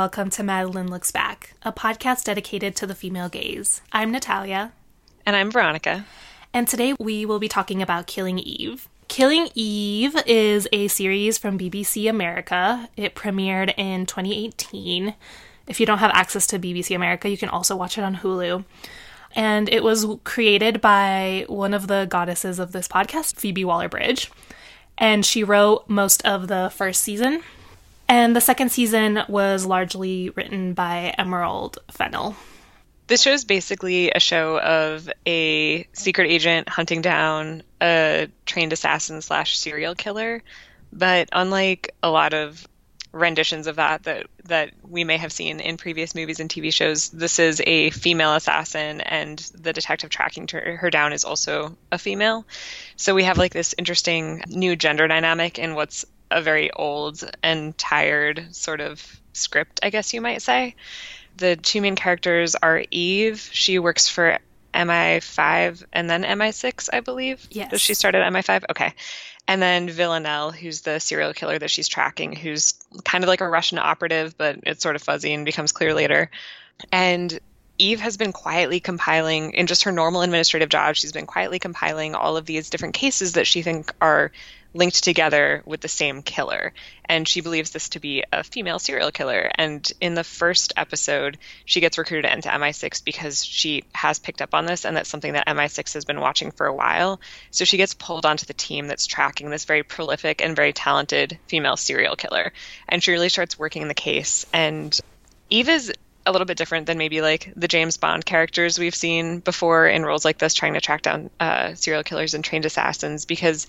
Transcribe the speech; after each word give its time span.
welcome 0.00 0.30
to 0.30 0.42
Madeline 0.42 0.86
Looks 0.86 1.10
Back, 1.10 1.52
a 1.62 1.70
podcast 1.70 2.24
dedicated 2.24 2.74
to 2.76 2.86
the 2.86 2.94
female 2.94 3.28
gaze. 3.28 3.82
I'm 3.92 4.10
Natalia. 4.10 4.72
And 5.26 5.36
I'm 5.36 5.50
Veronica. 5.50 6.06
And 6.54 6.66
today 6.66 6.94
we 6.98 7.26
will 7.26 7.38
be 7.38 7.48
talking 7.48 7.82
about 7.82 8.06
Killing 8.06 8.38
Eve. 8.38 8.88
Killing 9.08 9.50
Eve 9.54 10.16
is 10.24 10.66
a 10.72 10.88
series 10.88 11.36
from 11.36 11.58
BBC 11.58 12.08
America. 12.08 12.88
It 12.96 13.14
premiered 13.14 13.74
in 13.76 14.06
2018. 14.06 15.14
If 15.66 15.78
you 15.78 15.84
don't 15.84 15.98
have 15.98 16.12
access 16.14 16.46
to 16.46 16.58
BBC 16.58 16.96
America, 16.96 17.28
you 17.28 17.36
can 17.36 17.50
also 17.50 17.76
watch 17.76 17.98
it 17.98 18.02
on 18.02 18.16
Hulu. 18.16 18.64
And 19.36 19.68
it 19.68 19.84
was 19.84 20.06
created 20.24 20.80
by 20.80 21.44
one 21.46 21.74
of 21.74 21.88
the 21.88 22.06
goddesses 22.08 22.58
of 22.58 22.72
this 22.72 22.88
podcast, 22.88 23.36
Phoebe 23.36 23.66
Waller 23.66 23.90
Bridge. 23.90 24.32
And 24.96 25.26
she 25.26 25.44
wrote 25.44 25.90
most 25.90 26.24
of 26.24 26.48
the 26.48 26.72
first 26.74 27.02
season. 27.02 27.42
And 28.10 28.34
the 28.34 28.40
second 28.40 28.72
season 28.72 29.22
was 29.28 29.64
largely 29.64 30.30
written 30.30 30.74
by 30.74 31.14
Emerald 31.16 31.78
Fennell. 31.92 32.34
This 33.06 33.22
show 33.22 33.30
is 33.30 33.44
basically 33.44 34.10
a 34.10 34.18
show 34.18 34.58
of 34.58 35.08
a 35.24 35.86
secret 35.92 36.28
agent 36.28 36.68
hunting 36.68 37.02
down 37.02 37.62
a 37.80 38.26
trained 38.46 38.72
assassin 38.72 39.22
slash 39.22 39.56
serial 39.56 39.94
killer. 39.94 40.42
But 40.92 41.28
unlike 41.30 41.94
a 42.02 42.10
lot 42.10 42.34
of 42.34 42.66
renditions 43.12 43.68
of 43.68 43.76
that 43.76 44.04
that 44.04 44.26
that 44.44 44.72
we 44.82 45.04
may 45.04 45.16
have 45.16 45.32
seen 45.32 45.60
in 45.60 45.76
previous 45.76 46.12
movies 46.12 46.40
and 46.40 46.50
TV 46.50 46.72
shows, 46.72 47.10
this 47.10 47.38
is 47.38 47.62
a 47.64 47.90
female 47.90 48.34
assassin, 48.34 49.02
and 49.02 49.38
the 49.54 49.72
detective 49.72 50.10
tracking 50.10 50.48
her 50.48 50.90
down 50.90 51.12
is 51.12 51.24
also 51.24 51.76
a 51.92 51.98
female. 51.98 52.44
So 52.96 53.14
we 53.14 53.22
have 53.22 53.38
like 53.38 53.52
this 53.52 53.72
interesting 53.78 54.42
new 54.48 54.74
gender 54.74 55.06
dynamic 55.06 55.60
in 55.60 55.76
what's 55.76 56.04
a 56.30 56.42
very 56.42 56.70
old 56.72 57.28
and 57.42 57.76
tired 57.76 58.54
sort 58.54 58.80
of 58.80 59.20
script, 59.32 59.80
I 59.82 59.90
guess 59.90 60.12
you 60.14 60.20
might 60.20 60.42
say 60.42 60.74
the 61.36 61.56
two 61.56 61.80
main 61.80 61.96
characters 61.96 62.54
are 62.54 62.84
Eve. 62.90 63.48
She 63.52 63.78
works 63.78 64.08
for 64.08 64.38
MI5 64.74 65.84
and 65.92 66.08
then 66.08 66.22
MI6, 66.22 66.90
I 66.92 67.00
believe. 67.00 67.46
Yes. 67.50 67.70
Does 67.70 67.80
she 67.80 67.94
start 67.94 68.14
at 68.14 68.32
MI5? 68.32 68.64
Okay. 68.70 68.94
And 69.48 69.60
then 69.60 69.88
Villanelle, 69.88 70.52
who's 70.52 70.82
the 70.82 71.00
serial 71.00 71.32
killer 71.32 71.58
that 71.58 71.70
she's 71.70 71.88
tracking, 71.88 72.36
who's 72.36 72.74
kind 73.04 73.24
of 73.24 73.28
like 73.28 73.40
a 73.40 73.48
Russian 73.48 73.78
operative, 73.78 74.36
but 74.38 74.60
it's 74.62 74.82
sort 74.82 74.94
of 74.96 75.02
fuzzy 75.02 75.32
and 75.32 75.44
becomes 75.44 75.72
clear 75.72 75.92
later. 75.92 76.30
And 76.92 77.40
Eve 77.80 78.00
has 78.00 78.16
been 78.16 78.32
quietly 78.32 78.78
compiling, 78.78 79.52
in 79.52 79.66
just 79.66 79.84
her 79.84 79.92
normal 79.92 80.20
administrative 80.20 80.68
job, 80.68 80.94
she's 80.94 81.12
been 81.12 81.26
quietly 81.26 81.58
compiling 81.58 82.14
all 82.14 82.36
of 82.36 82.44
these 82.44 82.68
different 82.68 82.94
cases 82.94 83.32
that 83.32 83.46
she 83.46 83.62
think 83.62 83.92
are 84.00 84.30
linked 84.74 85.02
together 85.02 85.62
with 85.64 85.80
the 85.80 85.88
same 85.88 86.22
killer. 86.22 86.72
And 87.06 87.26
she 87.26 87.40
believes 87.40 87.70
this 87.70 87.88
to 87.90 87.98
be 87.98 88.22
a 88.32 88.44
female 88.44 88.78
serial 88.78 89.10
killer. 89.10 89.50
And 89.54 89.90
in 90.00 90.14
the 90.14 90.22
first 90.22 90.74
episode, 90.76 91.38
she 91.64 91.80
gets 91.80 91.98
recruited 91.98 92.30
into 92.30 92.50
MI6 92.50 93.02
because 93.02 93.44
she 93.44 93.84
has 93.94 94.18
picked 94.18 94.42
up 94.42 94.54
on 94.54 94.66
this, 94.66 94.84
and 94.84 94.96
that's 94.96 95.08
something 95.08 95.32
that 95.32 95.48
MI6 95.48 95.94
has 95.94 96.04
been 96.04 96.20
watching 96.20 96.50
for 96.50 96.66
a 96.66 96.74
while. 96.74 97.20
So 97.50 97.64
she 97.64 97.78
gets 97.78 97.94
pulled 97.94 98.26
onto 98.26 98.46
the 98.46 98.54
team 98.54 98.86
that's 98.86 99.06
tracking 99.06 99.50
this 99.50 99.64
very 99.64 99.82
prolific 99.82 100.42
and 100.42 100.54
very 100.54 100.74
talented 100.74 101.38
female 101.48 101.76
serial 101.76 102.14
killer. 102.14 102.52
And 102.88 103.02
she 103.02 103.10
really 103.10 103.30
starts 103.30 103.58
working 103.58 103.88
the 103.88 103.94
case. 103.94 104.46
And 104.52 104.96
Eve 105.48 105.70
is 105.70 105.92
a 106.26 106.32
little 106.32 106.44
bit 106.44 106.58
different 106.58 106.86
than 106.86 106.98
maybe 106.98 107.20
like 107.20 107.52
the 107.56 107.68
James 107.68 107.96
Bond 107.96 108.24
characters 108.24 108.78
we've 108.78 108.94
seen 108.94 109.40
before 109.40 109.86
in 109.86 110.04
roles 110.04 110.24
like 110.24 110.38
this, 110.38 110.54
trying 110.54 110.74
to 110.74 110.80
track 110.80 111.02
down 111.02 111.30
uh, 111.40 111.74
serial 111.74 112.02
killers 112.02 112.34
and 112.34 112.44
trained 112.44 112.66
assassins, 112.66 113.24
because 113.24 113.66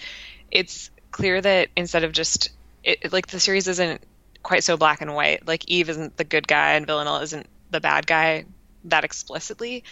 it's 0.49 0.89
clear 1.11 1.41
that 1.41 1.69
instead 1.75 2.03
of 2.03 2.11
just 2.11 2.49
it, 2.83 3.11
like 3.13 3.27
the 3.27 3.39
series 3.39 3.67
isn't 3.67 4.01
quite 4.43 4.63
so 4.63 4.77
black 4.77 5.01
and 5.01 5.13
white. 5.13 5.47
Like 5.47 5.67
Eve 5.67 5.89
isn't 5.89 6.17
the 6.17 6.23
good 6.23 6.47
guy 6.47 6.73
and 6.73 6.85
Villanelle 6.85 7.21
isn't 7.21 7.47
the 7.69 7.79
bad 7.79 8.07
guy 8.07 8.45
that 8.85 9.05
explicitly. 9.05 9.83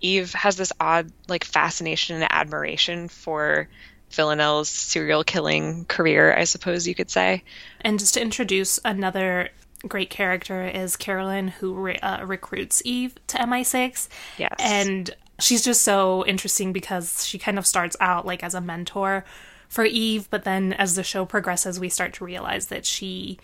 Eve 0.00 0.32
has 0.34 0.56
this 0.56 0.72
odd 0.78 1.10
like 1.28 1.44
fascination 1.44 2.16
and 2.16 2.26
admiration 2.30 3.08
for 3.08 3.68
Villanelle's 4.10 4.68
serial 4.68 5.24
killing 5.24 5.86
career, 5.86 6.36
I 6.36 6.44
suppose 6.44 6.86
you 6.86 6.94
could 6.94 7.10
say. 7.10 7.42
And 7.80 7.98
just 7.98 8.14
to 8.14 8.22
introduce 8.22 8.78
another 8.84 9.48
great 9.88 10.10
character 10.10 10.64
is 10.66 10.96
Carolyn, 10.96 11.48
who 11.48 11.74
re- 11.74 11.98
uh, 11.98 12.24
recruits 12.24 12.82
Eve 12.84 13.14
to 13.28 13.38
MI6. 13.38 14.08
Yes. 14.38 14.54
And 14.58 15.14
she's 15.40 15.62
just 15.62 15.82
so 15.82 16.24
interesting 16.26 16.72
because 16.72 17.26
she 17.26 17.38
kind 17.38 17.58
of 17.58 17.66
starts 17.66 17.96
out 18.00 18.26
like 18.26 18.42
as 18.42 18.54
a 18.54 18.60
mentor 18.60 19.24
for 19.68 19.84
Eve, 19.84 20.28
but 20.30 20.44
then 20.44 20.72
as 20.74 20.94
the 20.94 21.02
show 21.02 21.24
progresses, 21.24 21.80
we 21.80 21.88
start 21.88 22.12
to 22.14 22.24
realize 22.24 22.66
that 22.66 22.86
she 22.86 23.38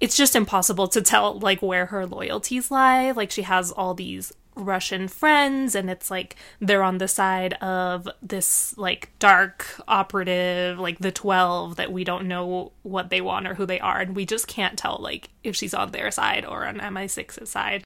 it's 0.00 0.16
just 0.16 0.36
impossible 0.36 0.88
to 0.88 1.00
tell 1.00 1.38
like 1.38 1.62
where 1.62 1.86
her 1.86 2.04
loyalties 2.04 2.70
lie. 2.70 3.12
Like 3.12 3.30
she 3.30 3.42
has 3.42 3.70
all 3.72 3.94
these 3.94 4.32
Russian 4.56 5.08
friends 5.08 5.74
and 5.74 5.90
it's 5.90 6.10
like 6.10 6.36
they're 6.60 6.82
on 6.82 6.98
the 6.98 7.08
side 7.08 7.54
of 7.54 8.08
this 8.22 8.76
like 8.78 9.10
dark 9.18 9.66
operative 9.88 10.78
like 10.78 10.98
the 10.98 11.12
12 11.12 11.76
that 11.76 11.92
we 11.92 12.04
don't 12.04 12.28
know 12.28 12.72
what 12.82 13.10
they 13.10 13.20
want 13.20 13.46
or 13.46 13.54
who 13.54 13.66
they 13.66 13.80
are 13.80 14.00
and 14.00 14.14
we 14.14 14.24
just 14.24 14.46
can't 14.46 14.78
tell 14.78 14.98
like 15.00 15.30
if 15.42 15.56
she's 15.56 15.74
on 15.74 15.90
their 15.90 16.10
side 16.10 16.44
or 16.44 16.66
on 16.66 16.78
MI6's 16.78 17.50
side. 17.50 17.84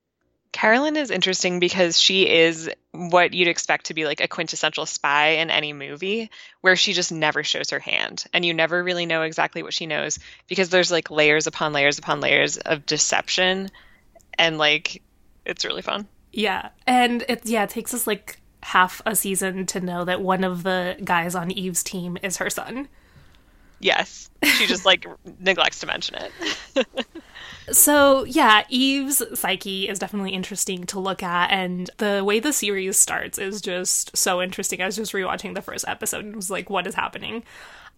Carolyn 0.53 0.97
is 0.97 1.11
interesting 1.11 1.61
because 1.61 2.01
she 2.01 2.29
is 2.29 2.71
what 2.93 3.35
you'd 3.35 3.49
expect 3.49 3.87
to 3.87 3.95
be 3.95 4.07
like 4.07 4.21
a 4.21 4.29
quintessential 4.29 4.87
spy 4.87 5.29
in 5.29 5.51
any 5.51 5.73
movie, 5.73 6.31
where 6.63 6.75
she 6.75 6.95
just 6.95 7.13
never 7.13 7.45
shows 7.45 7.71
her 7.71 7.79
hand. 7.79 8.25
And 8.33 8.45
you 8.45 8.55
never 8.55 8.83
really 8.83 9.07
know 9.07 9.23
exactly 9.23 9.63
what 9.63 9.75
she 9.75 9.87
knows 9.87 10.19
because 10.49 10.71
there's 10.71 10.91
like 10.91 11.11
layers 11.11 11.47
upon 11.47 11.73
layers 11.73 11.99
upon 11.99 12.21
layers 12.21 12.57
of 12.57 12.87
deception. 12.87 13.71
And 14.39 14.59
like, 14.59 15.03
it's 15.45 15.65
really 15.65 15.83
fun. 15.83 16.09
Yeah. 16.33 16.71
And 16.87 17.25
it, 17.29 17.47
yeah, 17.47 17.65
it 17.65 17.71
takes 17.71 17.95
us 17.95 18.07
like 18.07 18.41
half 18.63 19.01
a 19.07 19.15
season 19.15 19.67
to 19.67 19.81
know 19.81 20.05
that 20.05 20.21
one 20.21 20.45
of 20.45 20.63
the 20.63 20.97
guys 21.05 21.35
on 21.35 21.51
Eve's 21.51 21.83
team 21.83 22.19
is 22.23 22.37
her 22.39 22.51
son. 22.51 22.89
Yes. 23.81 24.31
She 24.43 24.67
just 24.67 24.85
like 24.85 25.07
neglects 25.41 25.81
to 25.81 25.87
mention 25.87 26.17
it. 26.17 26.87
So, 27.71 28.25
yeah, 28.25 28.65
Eve's 28.69 29.23
psyche 29.39 29.89
is 29.89 29.99
definitely 29.99 30.33
interesting 30.33 30.85
to 30.85 31.01
look 31.01 31.23
at, 31.23 31.51
and 31.51 31.91
the 31.99 32.23
way 32.25 32.41
the 32.41 32.53
series 32.53 32.97
starts 32.97 33.39
is 33.39 33.61
just 33.61 34.17
so 34.17 34.41
interesting. 34.41 34.81
I 34.81 34.87
was 34.87 34.97
just 34.97 35.13
rewatching 35.13 35.55
the 35.55 35.63
first 35.63 35.85
episode 35.87 36.25
and 36.25 36.37
was 36.37 36.51
like, 36.51 36.71
what 36.71 36.87
is 36.87 36.95
happening? 36.95 37.43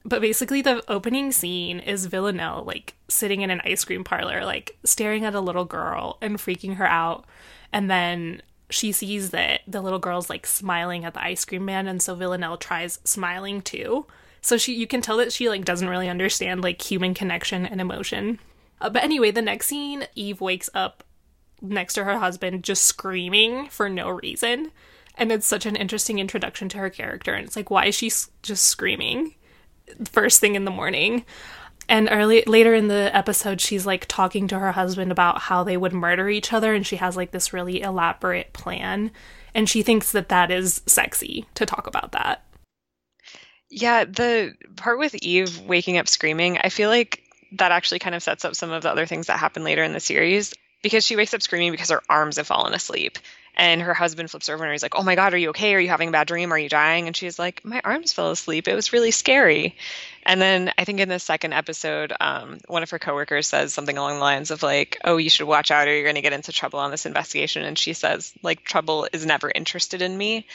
But 0.05 0.23
basically, 0.23 0.63
the 0.63 0.83
opening 0.91 1.31
scene 1.31 1.79
is 1.79 2.07
Villanelle, 2.07 2.65
like, 2.65 2.95
sitting 3.09 3.43
in 3.43 3.51
an 3.51 3.61
ice 3.65 3.85
cream 3.85 4.03
parlor, 4.03 4.45
like, 4.45 4.77
staring 4.83 5.25
at 5.25 5.35
a 5.35 5.41
little 5.41 5.67
girl 5.67 6.19
and 6.21 6.39
freaking 6.39 6.77
her 6.77 6.87
out. 6.87 7.27
And 7.73 7.91
then 7.91 8.43
she 8.69 8.93
sees 8.93 9.31
that 9.31 9.61
the 9.67 9.81
little 9.81 9.99
girl's, 9.99 10.31
like, 10.31 10.47
smiling 10.47 11.05
at 11.05 11.15
the 11.15 11.23
ice 11.23 11.45
cream 11.45 11.65
man, 11.65 11.87
and 11.87 12.03
so 12.03 12.15
Villanelle 12.15 12.57
tries 12.57 13.01
smiling 13.05 13.63
too. 13.63 14.07
So 14.41 14.57
she, 14.57 14.75
you 14.75 14.87
can 14.87 15.03
tell 15.03 15.17
that 15.19 15.33
she, 15.33 15.49
like, 15.49 15.65
doesn't 15.65 15.89
really 15.89 16.09
understand, 16.09 16.63
like, 16.63 16.81
human 16.81 17.15
connection 17.15 17.67
and 17.67 17.81
emotion. 17.81 18.39
Uh, 18.81 18.91
but 18.91 19.05
anyway, 19.05 19.31
the 19.31 19.43
next 19.43 19.67
scene, 19.67 20.07
Eve 20.15 20.41
wakes 20.41 20.71
up 20.73 21.05
next 21.61 21.95
to 21.95 22.05
her 22.05 22.19
husband 22.19 22.65
just 22.65 22.85
screaming 22.85 23.69
for 23.69 23.89
no 23.89 24.09
reason. 24.09 24.73
And 25.17 25.31
it's 25.31 25.47
such 25.47 25.67
an 25.67 25.77
interesting 25.77 26.19
introduction 26.19 26.69
to 26.71 26.79
her 26.79 26.89
character. 26.89 27.35
And 27.35 27.47
it's 27.47 27.57
like, 27.57 27.71
why 27.71 27.87
is 27.87 27.95
she 27.95 28.11
just 28.43 28.65
screaming 28.65 29.35
first 30.11 30.41
thing 30.41 30.55
in 30.55 30.65
the 30.65 30.71
morning? 30.71 31.27
And 31.91 32.09
early 32.09 32.45
later 32.47 32.73
in 32.73 32.87
the 32.87 33.11
episode, 33.13 33.61
she's 33.61 33.85
like 33.85 34.07
talking 34.07 34.47
to 34.47 34.59
her 34.61 34.71
husband 34.71 35.11
about 35.11 35.41
how 35.41 35.65
they 35.65 35.77
would 35.77 35.93
murder 35.93 36.29
each 36.29 36.53
other, 36.53 36.73
and 36.73 36.87
she 36.87 36.95
has 36.97 37.17
like 37.17 37.33
this 37.33 37.53
really 37.53 37.83
elaborate 37.83 38.53
plan, 38.53 39.11
and 39.57 39.69
she 39.69 39.83
thinks 39.83 40.13
that 40.13 40.29
that 40.29 40.53
is 40.53 40.83
sexy 40.87 41.47
to 41.57 41.67
talk 41.67 41.89
about 41.89 42.13
that. 42.13 42.45
Yeah, 43.71 44.05
the 44.05 44.55
part 44.77 45.01
with 45.01 45.17
Eve 45.17 45.63
waking 45.63 45.99
up 45.99 46.07
screaming, 46.07 46.59
I 46.59 46.69
feel 46.69 46.91
like 46.91 47.25
that 47.59 47.73
actually 47.73 47.99
kind 47.99 48.15
of 48.15 48.23
sets 48.23 48.45
up 48.45 48.55
some 48.55 48.71
of 48.71 48.85
the 48.85 48.91
other 48.91 49.07
things 49.07 49.27
that 49.27 49.41
happen 49.41 49.65
later 49.65 49.83
in 49.83 49.93
the 49.93 49.99
series 49.99 50.55
because 50.85 51.05
she 51.05 51.17
wakes 51.17 51.35
up 51.35 51.43
screaming 51.43 51.73
because 51.73 51.91
her 51.91 52.03
arms 52.09 52.37
have 52.37 52.47
fallen 52.47 52.73
asleep. 52.73 53.19
And 53.57 53.83
her 53.83 53.95
husband 53.95 54.31
flips 54.31 54.49
over 54.49 54.65
and 54.65 54.73
he's 54.73 54.83
like, 54.83 54.95
Oh 54.95 55.03
my 55.03 55.15
God, 55.15 55.35
are 55.35 55.39
you 55.39 55.51
okay? 55.51 55.75
Are 55.75 55.81
you 55.81 55.89
having 55.89 56.09
a 56.09 56.13
bad 56.13 56.27
dream? 56.27 56.53
Are 56.53 56.59
you 56.59 56.69
dying? 56.69 57.07
And 57.07 57.17
she's 57.17 57.39
like, 57.39 57.65
My 57.65 57.81
arms 57.85 58.13
fell 58.13 58.31
asleep. 58.31 58.69
It 58.69 58.75
was 58.75 58.93
really 58.93 59.11
scary. 59.11 59.77
And 60.25 60.41
then 60.41 60.73
I 60.79 60.85
think 60.85 61.01
in 61.01 61.09
the 61.09 61.19
second 61.19 61.53
episode, 61.53 62.13
um, 62.21 62.59
one 62.69 62.83
of 62.83 62.91
her 62.91 62.99
coworkers 62.99 63.49
says 63.49 63.73
something 63.73 63.97
along 63.97 64.15
the 64.15 64.21
lines 64.21 64.51
of, 64.51 64.63
like, 64.63 64.99
Oh, 65.05 65.17
you 65.17 65.31
should 65.31 65.47
watch 65.47 65.71
out 65.71 65.89
or 65.89 65.95
you're 65.95 66.05
going 66.05 66.15
to 66.15 66.23
get 66.23 66.33
into 66.33 66.53
trouble 66.53 66.79
on 66.79 66.91
this 66.91 67.07
investigation. 67.07 67.65
And 67.65 67.79
she 67.79 67.93
says, 67.93 68.33
like, 68.43 68.65
trouble 68.65 69.09
is 69.13 69.27
never 69.27 69.51
interested 69.53 70.03
in 70.03 70.17
me. 70.17 70.47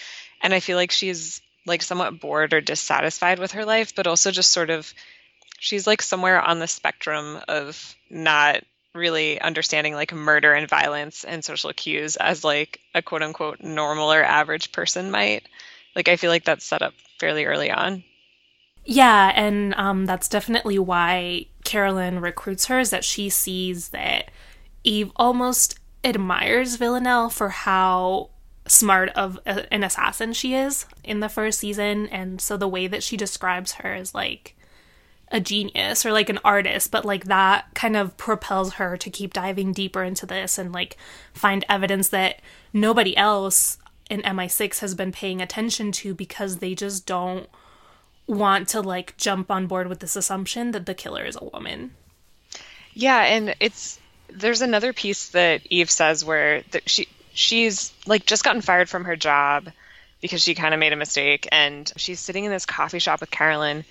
And 0.42 0.54
I 0.54 0.60
feel 0.60 0.78
like 0.78 0.92
she's 0.92 1.42
like 1.66 1.82
somewhat 1.82 2.20
bored 2.20 2.54
or 2.54 2.62
dissatisfied 2.62 3.40
with 3.40 3.54
her 3.54 3.66
life, 3.66 3.96
but 3.96 4.08
also 4.08 4.32
just 4.32 4.52
sort 4.52 4.70
of 4.70 4.94
she's 5.60 5.88
like 5.88 6.02
somewhere 6.02 6.42
on 6.42 6.60
the 6.60 6.68
spectrum 6.68 7.40
of 7.48 7.96
not 8.10 8.64
really 8.96 9.40
understanding 9.42 9.94
like 9.94 10.14
murder 10.14 10.54
and 10.54 10.70
violence 10.70 11.24
and 11.24 11.44
social 11.44 11.74
cues 11.74 12.16
as 12.16 12.44
like 12.44 12.80
a 12.94 13.02
quote 13.02 13.22
unquote 13.22 13.62
normal 13.62 14.12
or 14.12 14.24
average 14.24 14.72
person 14.72 15.12
might. 15.12 15.48
Like 15.96 16.08
I 16.08 16.16
feel 16.16 16.30
like 16.30 16.46
that's 16.46 16.66
set 16.66 16.82
up 16.82 16.94
fairly 17.20 17.46
early 17.46 17.72
on. 17.72 18.04
Yeah, 18.86 19.32
and 19.36 19.74
um, 19.76 20.06
that's 20.06 20.28
definitely 20.28 20.78
why 20.78 21.48
Carolyn 21.64 22.20
recruits 22.20 22.66
her 22.66 22.80
is 22.80 22.92
that 22.92 23.04
she 23.04 23.30
sees 23.30 23.90
that 23.90 24.30
Eve 24.84 25.12
almost 25.16 25.80
admires 26.04 26.76
Villanelle 26.76 27.30
for 27.30 27.50
how 27.50 28.30
smart 28.68 29.10
of 29.10 29.40
a, 29.46 29.72
an 29.74 29.84
assassin 29.84 30.34
she 30.34 30.54
is 30.54 30.86
in 31.04 31.20
the 31.20 31.30
first 31.30 31.60
season 31.60 32.08
and 32.08 32.42
so 32.42 32.58
the 32.58 32.68
way 32.68 32.88
that 32.88 33.04
she 33.04 33.16
describes 33.16 33.74
her 33.74 33.94
is 33.94 34.16
like 34.16 34.56
a 35.32 35.40
genius 35.40 36.06
or 36.06 36.12
like 36.12 36.30
an 36.30 36.40
artist 36.44 36.92
but 36.92 37.04
like 37.04 37.26
that 37.26 37.66
kind 37.74 37.98
of 37.98 38.16
propels 38.16 38.74
her 38.74 38.96
to 38.96 39.10
keep 39.10 39.34
diving 39.34 39.74
deeper 39.74 40.04
into 40.04 40.26
this 40.26 40.58
and 40.58 40.72
like 40.72 40.98
find 41.34 41.66
evidence 41.68 42.10
that 42.10 42.40
nobody 42.74 43.16
else 43.18 43.78
in 44.10 44.22
MI6 44.22 44.80
has 44.80 44.94
been 44.94 45.12
paying 45.12 45.42
attention 45.42 45.92
to 45.92 46.14
because 46.14 46.58
they 46.58 46.76
just 46.76 47.06
don't 47.06 47.50
want 48.28 48.68
to 48.70 48.82
like 48.82 49.18
jump 49.18 49.52
on 49.52 49.68
board 49.68 49.88
with 49.88 50.00
this 50.00 50.16
assumption 50.16 50.72
that 50.72 50.86
the 50.86 50.94
killer 50.94 51.24
is 51.24 51.38
a 51.40 51.46
woman. 51.46 51.92
Yeah, 52.94 53.22
and 53.22 53.56
it's 53.60 54.00
there's 54.30 54.62
another 54.62 54.94
piece 54.94 55.30
that 55.30 55.62
Eve 55.70 55.92
says 55.92 56.24
where 56.24 56.62
that 56.72 56.90
she 56.90 57.08
she's 57.34 57.94
like 58.06 58.26
just 58.26 58.44
gotten 58.44 58.62
fired 58.62 58.90
from 58.90 59.06
her 59.06 59.16
job 59.16 59.70
because 60.22 60.42
she 60.42 60.56
kind 60.56 60.74
of 60.74 60.80
made 60.80 60.94
a 60.94 60.98
mistake 60.98 61.48
and 61.52 61.92
she's 61.98 62.20
sitting 62.20 62.46
in 62.46 62.52
this 62.52 62.66
coffee 62.66 63.00
shop 63.00 63.22
with 63.22 63.30
Carolyn 63.30 63.84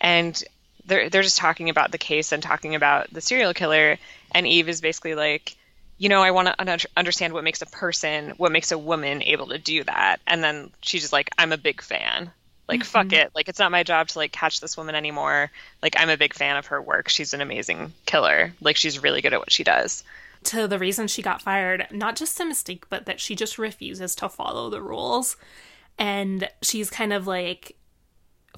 and 0.00 0.42
they're 0.86 1.10
they're 1.10 1.22
just 1.22 1.38
talking 1.38 1.70
about 1.70 1.92
the 1.92 1.98
case 1.98 2.32
and 2.32 2.42
talking 2.42 2.74
about 2.74 3.12
the 3.12 3.20
serial 3.20 3.54
killer 3.54 3.98
and 4.32 4.46
Eve 4.46 4.68
is 4.68 4.80
basically 4.80 5.14
like 5.14 5.56
you 6.02 6.08
know, 6.08 6.20
I 6.20 6.32
want 6.32 6.48
to 6.48 6.88
understand 6.96 7.32
what 7.32 7.44
makes 7.44 7.62
a 7.62 7.66
person, 7.66 8.30
what 8.36 8.50
makes 8.50 8.72
a 8.72 8.78
woman 8.78 9.22
able 9.22 9.46
to 9.46 9.58
do 9.58 9.84
that. 9.84 10.16
And 10.26 10.42
then 10.42 10.72
she's 10.80 11.02
just 11.02 11.12
like, 11.12 11.30
I'm 11.38 11.52
a 11.52 11.56
big 11.56 11.80
fan. 11.80 12.32
Like, 12.66 12.80
mm-hmm. 12.80 12.88
fuck 12.88 13.12
it. 13.12 13.30
Like, 13.36 13.48
it's 13.48 13.60
not 13.60 13.70
my 13.70 13.84
job 13.84 14.08
to 14.08 14.18
like 14.18 14.32
catch 14.32 14.60
this 14.60 14.76
woman 14.76 14.96
anymore. 14.96 15.52
Like, 15.80 15.94
I'm 15.96 16.10
a 16.10 16.16
big 16.16 16.34
fan 16.34 16.56
of 16.56 16.66
her 16.66 16.82
work. 16.82 17.08
She's 17.08 17.34
an 17.34 17.40
amazing 17.40 17.92
killer. 18.04 18.52
Like, 18.60 18.76
she's 18.76 19.00
really 19.00 19.20
good 19.20 19.32
at 19.32 19.38
what 19.38 19.52
she 19.52 19.62
does. 19.62 20.02
To 20.44 20.66
the 20.66 20.78
reason 20.78 21.06
she 21.06 21.22
got 21.22 21.40
fired, 21.40 21.86
not 21.92 22.16
just 22.16 22.40
a 22.40 22.44
mistake, 22.44 22.88
but 22.88 23.06
that 23.06 23.20
she 23.20 23.36
just 23.36 23.56
refuses 23.56 24.16
to 24.16 24.28
follow 24.28 24.70
the 24.70 24.82
rules. 24.82 25.36
And 25.98 26.48
she's 26.62 26.90
kind 26.90 27.12
of 27.12 27.28
like, 27.28 27.76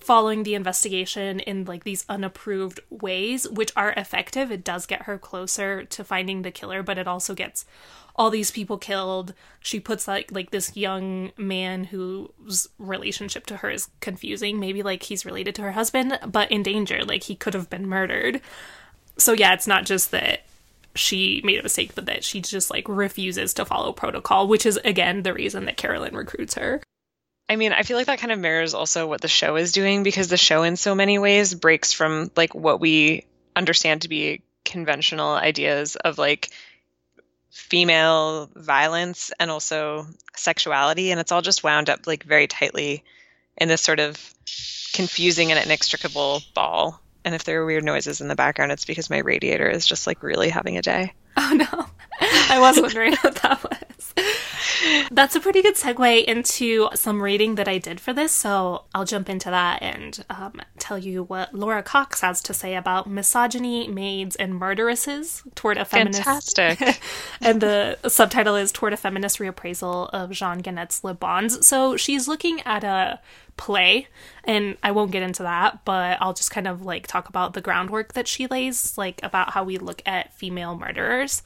following 0.00 0.42
the 0.42 0.54
investigation 0.54 1.40
in 1.40 1.64
like 1.64 1.84
these 1.84 2.04
unapproved 2.08 2.80
ways 2.90 3.48
which 3.48 3.72
are 3.76 3.92
effective. 3.92 4.50
It 4.50 4.64
does 4.64 4.86
get 4.86 5.02
her 5.02 5.18
closer 5.18 5.84
to 5.84 6.04
finding 6.04 6.42
the 6.42 6.50
killer 6.50 6.82
but 6.82 6.98
it 6.98 7.08
also 7.08 7.34
gets 7.34 7.64
all 8.16 8.30
these 8.30 8.50
people 8.50 8.78
killed. 8.78 9.34
She 9.60 9.80
puts 9.80 10.06
like 10.06 10.30
like 10.32 10.50
this 10.50 10.76
young 10.76 11.32
man 11.36 11.84
whose 11.84 12.68
relationship 12.78 13.46
to 13.46 13.58
her 13.58 13.70
is 13.70 13.88
confusing. 14.00 14.60
Maybe 14.60 14.82
like 14.82 15.04
he's 15.04 15.24
related 15.24 15.54
to 15.56 15.62
her 15.62 15.72
husband 15.72 16.18
but 16.26 16.50
in 16.50 16.62
danger. 16.62 17.04
Like 17.04 17.24
he 17.24 17.34
could 17.34 17.54
have 17.54 17.70
been 17.70 17.86
murdered. 17.86 18.40
So 19.16 19.32
yeah 19.32 19.54
it's 19.54 19.66
not 19.66 19.84
just 19.86 20.10
that 20.10 20.44
she 20.96 21.40
made 21.44 21.58
a 21.58 21.62
mistake 21.62 21.94
but 21.94 22.06
that 22.06 22.24
she 22.24 22.40
just 22.40 22.70
like 22.70 22.88
refuses 22.88 23.54
to 23.54 23.64
follow 23.64 23.92
protocol 23.92 24.46
which 24.46 24.64
is 24.64 24.76
again 24.84 25.22
the 25.22 25.34
reason 25.34 25.64
that 25.64 25.76
carolyn 25.76 26.14
recruits 26.14 26.54
her 26.54 26.80
I 27.48 27.56
mean, 27.56 27.72
I 27.72 27.82
feel 27.82 27.96
like 27.96 28.06
that 28.06 28.20
kind 28.20 28.32
of 28.32 28.38
mirrors 28.38 28.74
also 28.74 29.06
what 29.06 29.20
the 29.20 29.28
show 29.28 29.56
is 29.56 29.72
doing 29.72 30.02
because 30.02 30.28
the 30.28 30.36
show, 30.36 30.62
in 30.62 30.76
so 30.76 30.94
many 30.94 31.18
ways, 31.18 31.54
breaks 31.54 31.92
from 31.92 32.30
like 32.36 32.54
what 32.54 32.80
we 32.80 33.26
understand 33.54 34.02
to 34.02 34.08
be 34.08 34.42
conventional 34.64 35.34
ideas 35.34 35.96
of 35.96 36.16
like 36.16 36.50
female 37.50 38.50
violence 38.56 39.30
and 39.38 39.50
also 39.50 40.06
sexuality. 40.34 41.10
And 41.10 41.20
it's 41.20 41.32
all 41.32 41.42
just 41.42 41.62
wound 41.62 41.90
up 41.90 42.06
like 42.06 42.24
very 42.24 42.46
tightly 42.46 43.04
in 43.58 43.68
this 43.68 43.82
sort 43.82 44.00
of 44.00 44.18
confusing 44.94 45.52
and 45.52 45.64
inextricable 45.64 46.42
ball. 46.54 47.00
And 47.26 47.34
if 47.34 47.44
there 47.44 47.60
are 47.60 47.66
weird 47.66 47.84
noises 47.84 48.20
in 48.20 48.28
the 48.28 48.34
background, 48.34 48.72
it's 48.72 48.84
because 48.84 49.10
my 49.10 49.18
radiator 49.18 49.68
is 49.68 49.86
just 49.86 50.06
like 50.06 50.22
really 50.22 50.48
having 50.48 50.78
a 50.78 50.82
day. 50.82 51.12
Oh 51.36 51.52
no. 51.52 51.86
I 52.50 52.58
was 52.58 52.80
wondering 52.80 53.14
what 53.20 53.34
that 53.36 53.62
was. 53.62 54.14
That's 55.10 55.36
a 55.36 55.40
pretty 55.40 55.62
good 55.62 55.74
segue 55.74 56.24
into 56.24 56.88
some 56.94 57.22
reading 57.22 57.54
that 57.56 57.68
I 57.68 57.78
did 57.78 58.00
for 58.00 58.12
this, 58.12 58.32
so 58.32 58.84
I'll 58.94 59.04
jump 59.04 59.28
into 59.28 59.50
that 59.50 59.82
and 59.82 60.24
um, 60.30 60.60
tell 60.78 60.98
you 60.98 61.22
what 61.22 61.54
Laura 61.54 61.82
Cox 61.82 62.20
has 62.20 62.42
to 62.42 62.54
say 62.54 62.74
about 62.74 63.08
misogyny, 63.08 63.88
maids, 63.88 64.36
and 64.36 64.54
murderesses 64.54 65.42
toward 65.54 65.78
a 65.78 65.84
feminist. 65.84 66.22
Fantastic. 66.22 67.00
and 67.40 67.60
the 67.60 67.98
subtitle 68.08 68.56
is 68.56 68.72
Toward 68.72 68.92
a 68.92 68.96
Feminist 68.96 69.38
Reappraisal 69.38 70.10
of 70.10 70.30
Jean 70.30 70.62
Genet's 70.62 71.04
Les 71.04 71.14
Bonnes. 71.14 71.66
So 71.66 71.96
she's 71.96 72.28
looking 72.28 72.60
at 72.62 72.84
a 72.84 73.20
play 73.56 74.08
and 74.44 74.76
I 74.82 74.90
won't 74.90 75.12
get 75.12 75.22
into 75.22 75.42
that, 75.44 75.84
but 75.84 76.18
I'll 76.20 76.34
just 76.34 76.50
kind 76.50 76.66
of 76.66 76.84
like 76.84 77.06
talk 77.06 77.28
about 77.28 77.54
the 77.54 77.60
groundwork 77.60 78.14
that 78.14 78.28
she 78.28 78.46
lays, 78.46 78.98
like 78.98 79.20
about 79.22 79.50
how 79.50 79.64
we 79.64 79.78
look 79.78 80.02
at 80.06 80.34
female 80.34 80.76
murderers. 80.76 81.42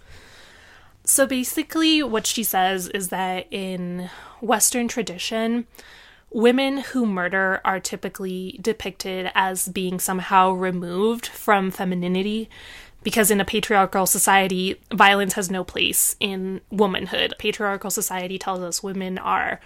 So 1.09 1.27
basically, 1.27 2.03
what 2.03 2.27
she 2.27 2.43
says 2.43 2.89
is 2.89 3.09
that 3.09 3.47
in 3.51 4.11
Western 4.43 4.89
tradition, 4.89 5.67
women 6.31 6.79
who 6.79 7.07
murder 7.07 7.63
are 7.65 7.81
typically 7.81 8.59
depicted 8.61 9.31
as 9.35 9.71
being 9.71 10.01
somehow 10.01 10.53
removed 10.53 11.27
from 11.27 11.71
femininity 11.71 12.51
because 13.03 13.31
in 13.31 13.41
a 13.41 13.47
patriarchal 13.47 14.05
society, 14.05 14.79
violence 14.93 15.33
has 15.33 15.51
no 15.51 15.65
place 15.65 16.15
in 16.21 16.61
womanhood. 16.71 17.33
Patriarchal 17.39 17.91
society 17.91 18.39
tells 18.39 18.61
us 18.61 18.83
women 18.83 19.17
are 19.17 19.61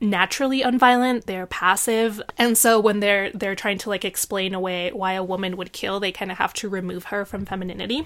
naturally 0.00 0.60
unviolent 0.60 1.24
they're 1.24 1.46
passive 1.46 2.20
and 2.36 2.58
so 2.58 2.80
when 2.80 2.98
they're 2.98 3.30
they're 3.30 3.54
trying 3.54 3.78
to 3.78 3.88
like 3.88 4.04
explain 4.04 4.52
away 4.52 4.90
why 4.92 5.12
a 5.12 5.22
woman 5.22 5.56
would 5.56 5.72
kill 5.72 6.00
they 6.00 6.10
kind 6.12 6.32
of 6.32 6.36
have 6.36 6.52
to 6.52 6.68
remove 6.68 7.04
her 7.04 7.24
from 7.24 7.46
femininity 7.46 8.04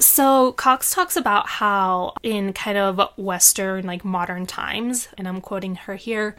so 0.00 0.52
Cox 0.52 0.94
talks 0.94 1.16
about 1.16 1.46
how 1.48 2.14
in 2.22 2.52
kind 2.52 2.78
of 2.78 3.00
Western, 3.16 3.86
like 3.86 4.04
modern 4.04 4.46
times, 4.46 5.08
and 5.16 5.28
I'm 5.28 5.40
quoting 5.40 5.74
her 5.76 5.94
here, 5.94 6.36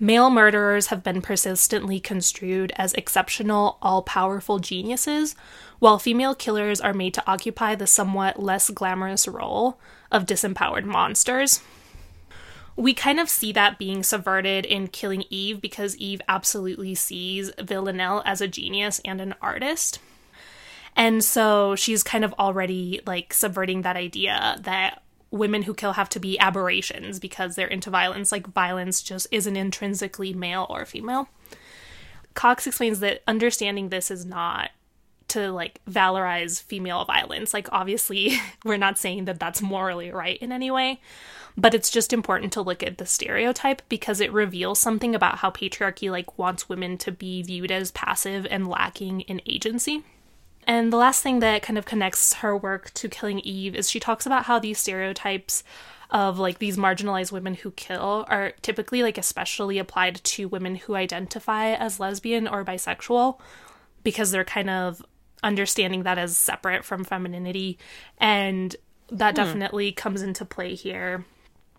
male 0.00 0.30
murderers 0.30 0.86
have 0.86 1.04
been 1.04 1.20
persistently 1.22 2.00
construed 2.00 2.72
as 2.76 2.94
exceptional, 2.94 3.78
all 3.82 4.02
powerful 4.02 4.58
geniuses, 4.58 5.36
while 5.78 5.98
female 5.98 6.34
killers 6.34 6.80
are 6.80 6.94
made 6.94 7.14
to 7.14 7.26
occupy 7.26 7.74
the 7.74 7.86
somewhat 7.86 8.42
less 8.42 8.70
glamorous 8.70 9.28
role 9.28 9.78
of 10.10 10.26
disempowered 10.26 10.84
monsters. 10.84 11.60
We 12.76 12.94
kind 12.94 13.20
of 13.20 13.28
see 13.28 13.52
that 13.52 13.78
being 13.78 14.02
subverted 14.02 14.64
in 14.64 14.88
Killing 14.88 15.24
Eve 15.28 15.60
because 15.60 15.96
Eve 15.98 16.22
absolutely 16.26 16.94
sees 16.94 17.50
Villanelle 17.60 18.22
as 18.24 18.40
a 18.40 18.48
genius 18.48 19.00
and 19.04 19.20
an 19.20 19.34
artist. 19.42 19.98
And 20.96 21.24
so 21.24 21.74
she's 21.74 22.02
kind 22.02 22.24
of 22.24 22.34
already 22.34 23.00
like 23.06 23.32
subverting 23.32 23.82
that 23.82 23.96
idea 23.96 24.58
that 24.62 25.02
women 25.30 25.62
who 25.62 25.74
kill 25.74 25.94
have 25.94 26.10
to 26.10 26.20
be 26.20 26.38
aberrations 26.38 27.18
because 27.18 27.56
they're 27.56 27.66
into 27.66 27.90
violence. 27.90 28.30
Like 28.30 28.46
violence 28.46 29.02
just 29.02 29.26
isn't 29.30 29.56
intrinsically 29.56 30.34
male 30.34 30.66
or 30.68 30.84
female. 30.84 31.28
Cox 32.34 32.66
explains 32.66 33.00
that 33.00 33.22
understanding 33.26 33.88
this 33.88 34.10
is 34.10 34.24
not 34.24 34.70
to 35.28 35.50
like 35.50 35.80
valorize 35.88 36.62
female 36.62 37.04
violence. 37.06 37.54
Like 37.54 37.68
obviously 37.72 38.38
we're 38.64 38.76
not 38.76 38.98
saying 38.98 39.24
that 39.24 39.40
that's 39.40 39.62
morally 39.62 40.10
right 40.10 40.38
in 40.38 40.52
any 40.52 40.70
way, 40.70 41.00
but 41.56 41.74
it's 41.74 41.90
just 41.90 42.12
important 42.12 42.52
to 42.52 42.62
look 42.62 42.82
at 42.82 42.98
the 42.98 43.06
stereotype 43.06 43.82
because 43.88 44.20
it 44.20 44.32
reveals 44.32 44.78
something 44.78 45.14
about 45.14 45.38
how 45.38 45.50
patriarchy 45.50 46.10
like 46.10 46.38
wants 46.38 46.68
women 46.68 46.98
to 46.98 47.10
be 47.10 47.42
viewed 47.42 47.72
as 47.72 47.90
passive 47.92 48.46
and 48.50 48.68
lacking 48.68 49.22
in 49.22 49.40
agency. 49.46 50.04
And 50.66 50.92
the 50.92 50.96
last 50.96 51.22
thing 51.22 51.40
that 51.40 51.62
kind 51.62 51.78
of 51.78 51.84
connects 51.84 52.34
her 52.34 52.56
work 52.56 52.92
to 52.94 53.08
Killing 53.08 53.40
Eve 53.40 53.74
is 53.74 53.90
she 53.90 54.00
talks 54.00 54.26
about 54.26 54.44
how 54.44 54.58
these 54.58 54.78
stereotypes 54.78 55.64
of 56.10 56.38
like 56.38 56.58
these 56.58 56.76
marginalized 56.76 57.32
women 57.32 57.54
who 57.54 57.70
kill 57.72 58.26
are 58.28 58.52
typically 58.60 59.02
like 59.02 59.16
especially 59.16 59.78
applied 59.78 60.22
to 60.22 60.46
women 60.46 60.76
who 60.76 60.94
identify 60.94 61.72
as 61.72 61.98
lesbian 61.98 62.46
or 62.46 62.64
bisexual 62.64 63.40
because 64.04 64.30
they're 64.30 64.44
kind 64.44 64.68
of 64.68 65.02
understanding 65.42 66.02
that 66.02 66.18
as 66.18 66.36
separate 66.36 66.84
from 66.84 67.02
femininity 67.02 67.78
and 68.18 68.76
that 69.10 69.30
hmm. 69.30 69.36
definitely 69.36 69.90
comes 69.90 70.22
into 70.22 70.44
play 70.44 70.74
here. 70.74 71.24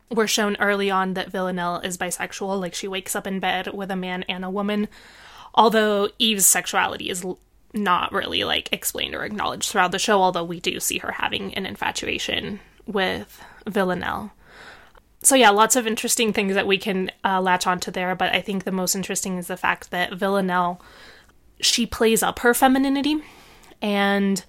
We're 0.09 0.27
shown 0.27 0.57
early 0.59 0.91
on 0.91 1.13
that 1.13 1.31
Villanelle 1.31 1.79
is 1.79 1.97
bisexual, 1.97 2.59
like 2.59 2.75
she 2.75 2.87
wakes 2.87 3.15
up 3.15 3.25
in 3.25 3.39
bed 3.39 3.73
with 3.73 3.89
a 3.89 3.95
man 3.95 4.23
and 4.23 4.43
a 4.43 4.49
woman. 4.49 4.87
Although 5.55 6.09
Eve's 6.19 6.45
sexuality 6.45 7.09
is 7.09 7.23
not 7.73 8.11
really 8.11 8.43
like 8.43 8.69
explained 8.71 9.15
or 9.15 9.23
acknowledged 9.23 9.69
throughout 9.69 9.91
the 9.91 9.99
show, 9.99 10.21
although 10.21 10.43
we 10.43 10.59
do 10.59 10.79
see 10.79 10.99
her 10.99 11.11
having 11.11 11.53
an 11.55 11.65
infatuation 11.65 12.59
with 12.85 13.43
Villanelle. 13.67 14.31
So 15.21 15.35
yeah, 15.35 15.49
lots 15.51 15.75
of 15.75 15.87
interesting 15.87 16.33
things 16.33 16.53
that 16.53 16.67
we 16.67 16.77
can 16.77 17.09
uh, 17.23 17.41
latch 17.41 17.65
onto 17.65 17.91
there, 17.91 18.13
but 18.13 18.33
I 18.33 18.41
think 18.41 18.63
the 18.63 18.71
most 18.71 18.93
interesting 18.93 19.37
is 19.37 19.47
the 19.47 19.57
fact 19.57 19.89
that 19.91 20.13
Villanelle 20.13 20.81
she 21.61 21.85
plays 21.85 22.21
up 22.21 22.39
her 22.39 22.53
femininity 22.53 23.21
and 23.81 24.43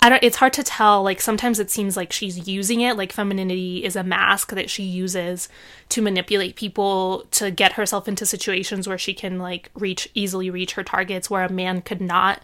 I 0.00 0.08
don't 0.10 0.22
it's 0.22 0.36
hard 0.36 0.52
to 0.54 0.62
tell 0.62 1.02
like 1.02 1.20
sometimes 1.20 1.58
it 1.58 1.70
seems 1.70 1.96
like 1.96 2.12
she's 2.12 2.46
using 2.46 2.80
it 2.82 2.96
like 2.96 3.12
femininity 3.12 3.84
is 3.84 3.96
a 3.96 4.04
mask 4.04 4.50
that 4.52 4.70
she 4.70 4.84
uses 4.84 5.48
to 5.88 6.00
manipulate 6.02 6.54
people 6.54 7.26
to 7.32 7.50
get 7.50 7.72
herself 7.72 8.06
into 8.06 8.24
situations 8.24 8.86
where 8.86 8.98
she 8.98 9.12
can 9.12 9.38
like 9.38 9.70
reach 9.74 10.08
easily 10.14 10.50
reach 10.50 10.74
her 10.74 10.84
targets 10.84 11.28
where 11.28 11.44
a 11.44 11.52
man 11.52 11.82
could 11.82 12.00
not. 12.00 12.42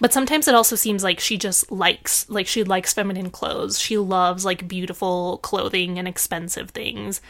But 0.00 0.12
sometimes 0.12 0.48
it 0.48 0.54
also 0.54 0.74
seems 0.74 1.04
like 1.04 1.20
she 1.20 1.38
just 1.38 1.70
likes 1.70 2.28
like 2.28 2.48
she 2.48 2.64
likes 2.64 2.92
feminine 2.92 3.30
clothes. 3.30 3.78
She 3.78 3.96
loves 3.96 4.44
like 4.44 4.66
beautiful 4.66 5.38
clothing 5.38 6.00
and 6.00 6.08
expensive 6.08 6.70
things. 6.70 7.20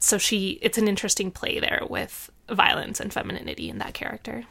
So 0.00 0.18
she 0.18 0.58
it's 0.60 0.76
an 0.76 0.88
interesting 0.88 1.30
play 1.30 1.60
there 1.60 1.82
with 1.88 2.30
violence 2.50 3.00
and 3.00 3.10
femininity 3.10 3.70
in 3.70 3.78
that 3.78 3.94
character. 3.94 4.44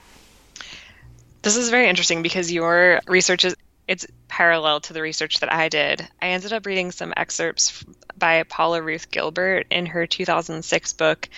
This 1.43 1.57
is 1.57 1.69
very 1.69 1.89
interesting 1.89 2.23
because 2.23 2.51
your 2.51 3.01
research 3.05 3.45
is 3.45 3.55
it's 3.87 4.07
parallel 4.27 4.81
to 4.81 4.93
the 4.93 5.01
research 5.01 5.39
that 5.39 5.51
I 5.51 5.69
did. 5.69 6.07
I 6.21 6.29
ended 6.29 6.53
up 6.53 6.65
reading 6.65 6.91
some 6.91 7.13
excerpts 7.15 7.83
by 8.17 8.43
Paula 8.43 8.81
Ruth 8.81 9.11
Gilbert 9.11 9.67
in 9.69 9.85
her 9.87 10.07
2006 10.07 10.93
book, 10.93 11.29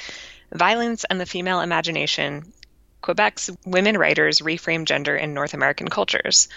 Violence 0.51 1.05
and 1.09 1.19
the 1.19 1.25
Female 1.25 1.61
Imagination 1.61 2.53
Quebec's 3.01 3.49
Women 3.65 3.97
Writers 3.97 4.39
Reframe 4.39 4.85
Gender 4.85 5.15
in 5.15 5.33
North 5.33 5.53
American 5.53 5.87
Cultures. 5.87 6.47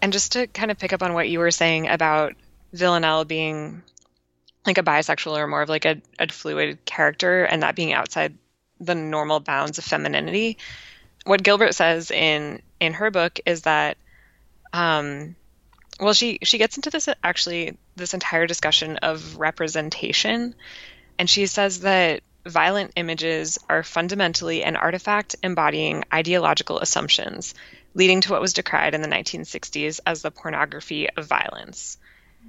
And 0.00 0.12
just 0.12 0.32
to 0.32 0.46
kind 0.46 0.70
of 0.70 0.78
pick 0.78 0.92
up 0.92 1.02
on 1.02 1.14
what 1.14 1.28
you 1.28 1.38
were 1.38 1.50
saying 1.50 1.88
about 1.88 2.34
Villanelle 2.72 3.24
being 3.24 3.82
like 4.66 4.78
a 4.78 4.82
bisexual 4.82 5.36
or 5.36 5.46
more 5.46 5.62
of 5.62 5.68
like 5.68 5.84
a, 5.84 6.00
a 6.18 6.28
fluid 6.28 6.84
character 6.84 7.44
and 7.44 7.62
that 7.62 7.76
being 7.76 7.92
outside 7.92 8.36
the 8.80 8.94
normal 8.94 9.40
bounds 9.40 9.78
of 9.78 9.84
femininity, 9.84 10.58
what 11.24 11.42
Gilbert 11.42 11.74
says 11.74 12.10
in 12.10 12.60
in 12.80 12.94
her 12.94 13.10
book 13.10 13.40
is 13.46 13.62
that 13.62 13.96
um, 14.74 15.36
well, 16.00 16.12
she 16.12 16.40
she 16.42 16.58
gets 16.58 16.76
into 16.76 16.90
this 16.90 17.08
actually 17.22 17.78
this 17.94 18.12
entire 18.12 18.46
discussion 18.48 18.96
of 18.98 19.38
representation, 19.38 20.56
and 21.16 21.30
she 21.30 21.46
says 21.46 21.80
that 21.80 22.22
violent 22.44 22.90
images 22.96 23.56
are 23.68 23.84
fundamentally 23.84 24.64
an 24.64 24.74
artifact 24.74 25.36
embodying 25.44 26.02
ideological 26.12 26.80
assumptions, 26.80 27.54
leading 27.94 28.20
to 28.22 28.32
what 28.32 28.40
was 28.40 28.52
decried 28.52 28.94
in 28.94 29.00
the 29.00 29.08
1960s 29.08 30.00
as 30.04 30.22
the 30.22 30.32
pornography 30.32 31.08
of 31.08 31.26
violence. 31.26 31.96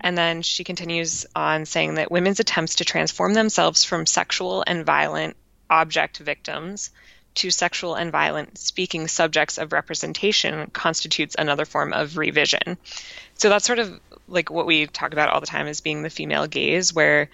And 0.01 0.17
then 0.17 0.41
she 0.41 0.63
continues 0.63 1.27
on 1.35 1.65
saying 1.65 1.93
that 1.93 2.11
women's 2.11 2.39
attempts 2.39 2.75
to 2.75 2.85
transform 2.85 3.35
themselves 3.35 3.85
from 3.85 4.07
sexual 4.07 4.63
and 4.65 4.83
violent 4.83 5.37
object 5.69 6.17
victims 6.17 6.89
to 7.35 7.51
sexual 7.51 7.95
and 7.95 8.11
violent 8.11 8.57
speaking 8.57 9.07
subjects 9.07 9.57
of 9.57 9.73
representation 9.73 10.69
constitutes 10.71 11.35
another 11.37 11.65
form 11.65 11.93
of 11.93 12.17
revision. 12.17 12.77
So 13.35 13.49
that's 13.49 13.65
sort 13.65 13.79
of 13.79 13.99
like 14.27 14.49
what 14.49 14.65
we 14.65 14.87
talk 14.87 15.13
about 15.13 15.29
all 15.29 15.41
the 15.41 15.47
time 15.47 15.67
as 15.67 15.81
being 15.81 16.01
the 16.01 16.09
female 16.09 16.47
gaze, 16.47 16.93
where 16.93 17.29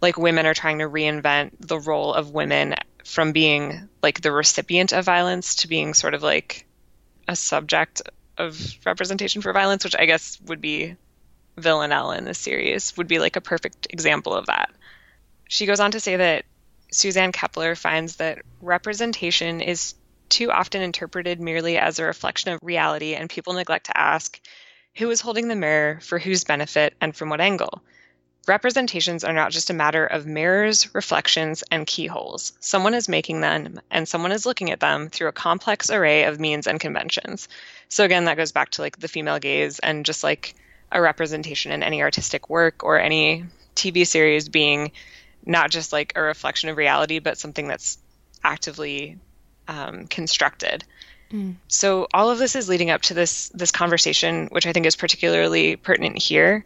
like 0.00 0.18
women 0.18 0.46
are 0.46 0.54
trying 0.54 0.80
to 0.80 0.88
reinvent 0.88 1.52
the 1.60 1.78
role 1.78 2.12
of 2.12 2.30
women 2.30 2.74
from 3.04 3.32
being 3.32 3.88
like 4.02 4.20
the 4.20 4.32
recipient 4.32 4.92
of 4.92 5.04
violence 5.04 5.56
to 5.56 5.68
being 5.68 5.94
sort 5.94 6.14
of 6.14 6.22
like 6.22 6.66
a 7.28 7.36
subject 7.36 8.02
of 8.36 8.60
representation 8.84 9.40
for 9.40 9.52
violence, 9.52 9.84
which 9.84 9.96
I 9.96 10.06
guess 10.06 10.38
would 10.46 10.60
be 10.60 10.96
Villanelle 11.56 12.12
in 12.12 12.24
this 12.24 12.38
series, 12.38 12.96
would 12.96 13.08
be 13.08 13.18
like 13.18 13.36
a 13.36 13.40
perfect 13.40 13.86
example 13.90 14.34
of 14.34 14.46
that. 14.46 14.70
She 15.48 15.66
goes 15.66 15.80
on 15.80 15.92
to 15.92 16.00
say 16.00 16.16
that 16.16 16.44
Susanne 16.94 17.32
Kappeler 17.32 17.76
finds 17.76 18.16
that 18.16 18.42
representation 18.60 19.60
is 19.60 19.94
too 20.28 20.52
often 20.52 20.80
interpreted 20.80 21.40
merely 21.40 21.76
as 21.76 21.98
a 21.98 22.04
reflection 22.04 22.52
of 22.52 22.60
reality, 22.62 23.14
and 23.14 23.28
people 23.28 23.52
neglect 23.52 23.86
to 23.86 23.98
ask 23.98 24.40
who 24.96 25.10
is 25.10 25.20
holding 25.20 25.48
the 25.48 25.56
mirror, 25.56 25.98
for 26.00 26.20
whose 26.20 26.44
benefit, 26.44 26.94
and 27.00 27.16
from 27.16 27.30
what 27.30 27.40
angle. 27.40 27.82
Representations 28.46 29.24
are 29.24 29.32
not 29.32 29.50
just 29.50 29.70
a 29.70 29.74
matter 29.74 30.06
of 30.06 30.24
mirrors, 30.24 30.94
reflections, 30.94 31.64
and 31.68 31.84
keyholes. 31.84 32.52
Someone 32.60 32.94
is 32.94 33.08
making 33.08 33.40
them, 33.40 33.80
and 33.90 34.06
someone 34.06 34.30
is 34.30 34.46
looking 34.46 34.70
at 34.70 34.78
them 34.78 35.08
through 35.08 35.28
a 35.28 35.32
complex 35.32 35.90
array 35.90 36.24
of 36.24 36.38
means 36.38 36.68
and 36.68 36.78
conventions. 36.78 37.48
So, 37.88 38.04
again, 38.04 38.26
that 38.26 38.36
goes 38.36 38.52
back 38.52 38.70
to 38.70 38.82
like 38.82 39.00
the 39.00 39.08
female 39.08 39.40
gaze 39.40 39.80
and 39.80 40.06
just 40.06 40.22
like 40.22 40.54
a 40.92 41.00
representation 41.00 41.72
in 41.72 41.82
any 41.82 42.02
artistic 42.02 42.48
work 42.48 42.84
or 42.84 43.00
any 43.00 43.46
TV 43.74 44.06
series 44.06 44.48
being 44.48 44.92
not 45.44 45.70
just 45.70 45.92
like 45.92 46.12
a 46.16 46.22
reflection 46.22 46.68
of 46.68 46.76
reality, 46.76 47.18
but 47.18 47.38
something 47.38 47.68
that's 47.68 47.98
actively 48.42 49.18
um, 49.68 50.06
constructed. 50.06 50.84
Mm. 51.30 51.56
So 51.68 52.06
all 52.12 52.30
of 52.30 52.38
this 52.38 52.54
is 52.54 52.68
leading 52.68 52.90
up 52.90 53.02
to 53.02 53.14
this 53.14 53.48
this 53.50 53.72
conversation, 53.72 54.48
which 54.48 54.66
I 54.66 54.72
think 54.72 54.86
is 54.86 54.96
particularly 54.96 55.76
pertinent 55.76 56.18
here. 56.18 56.64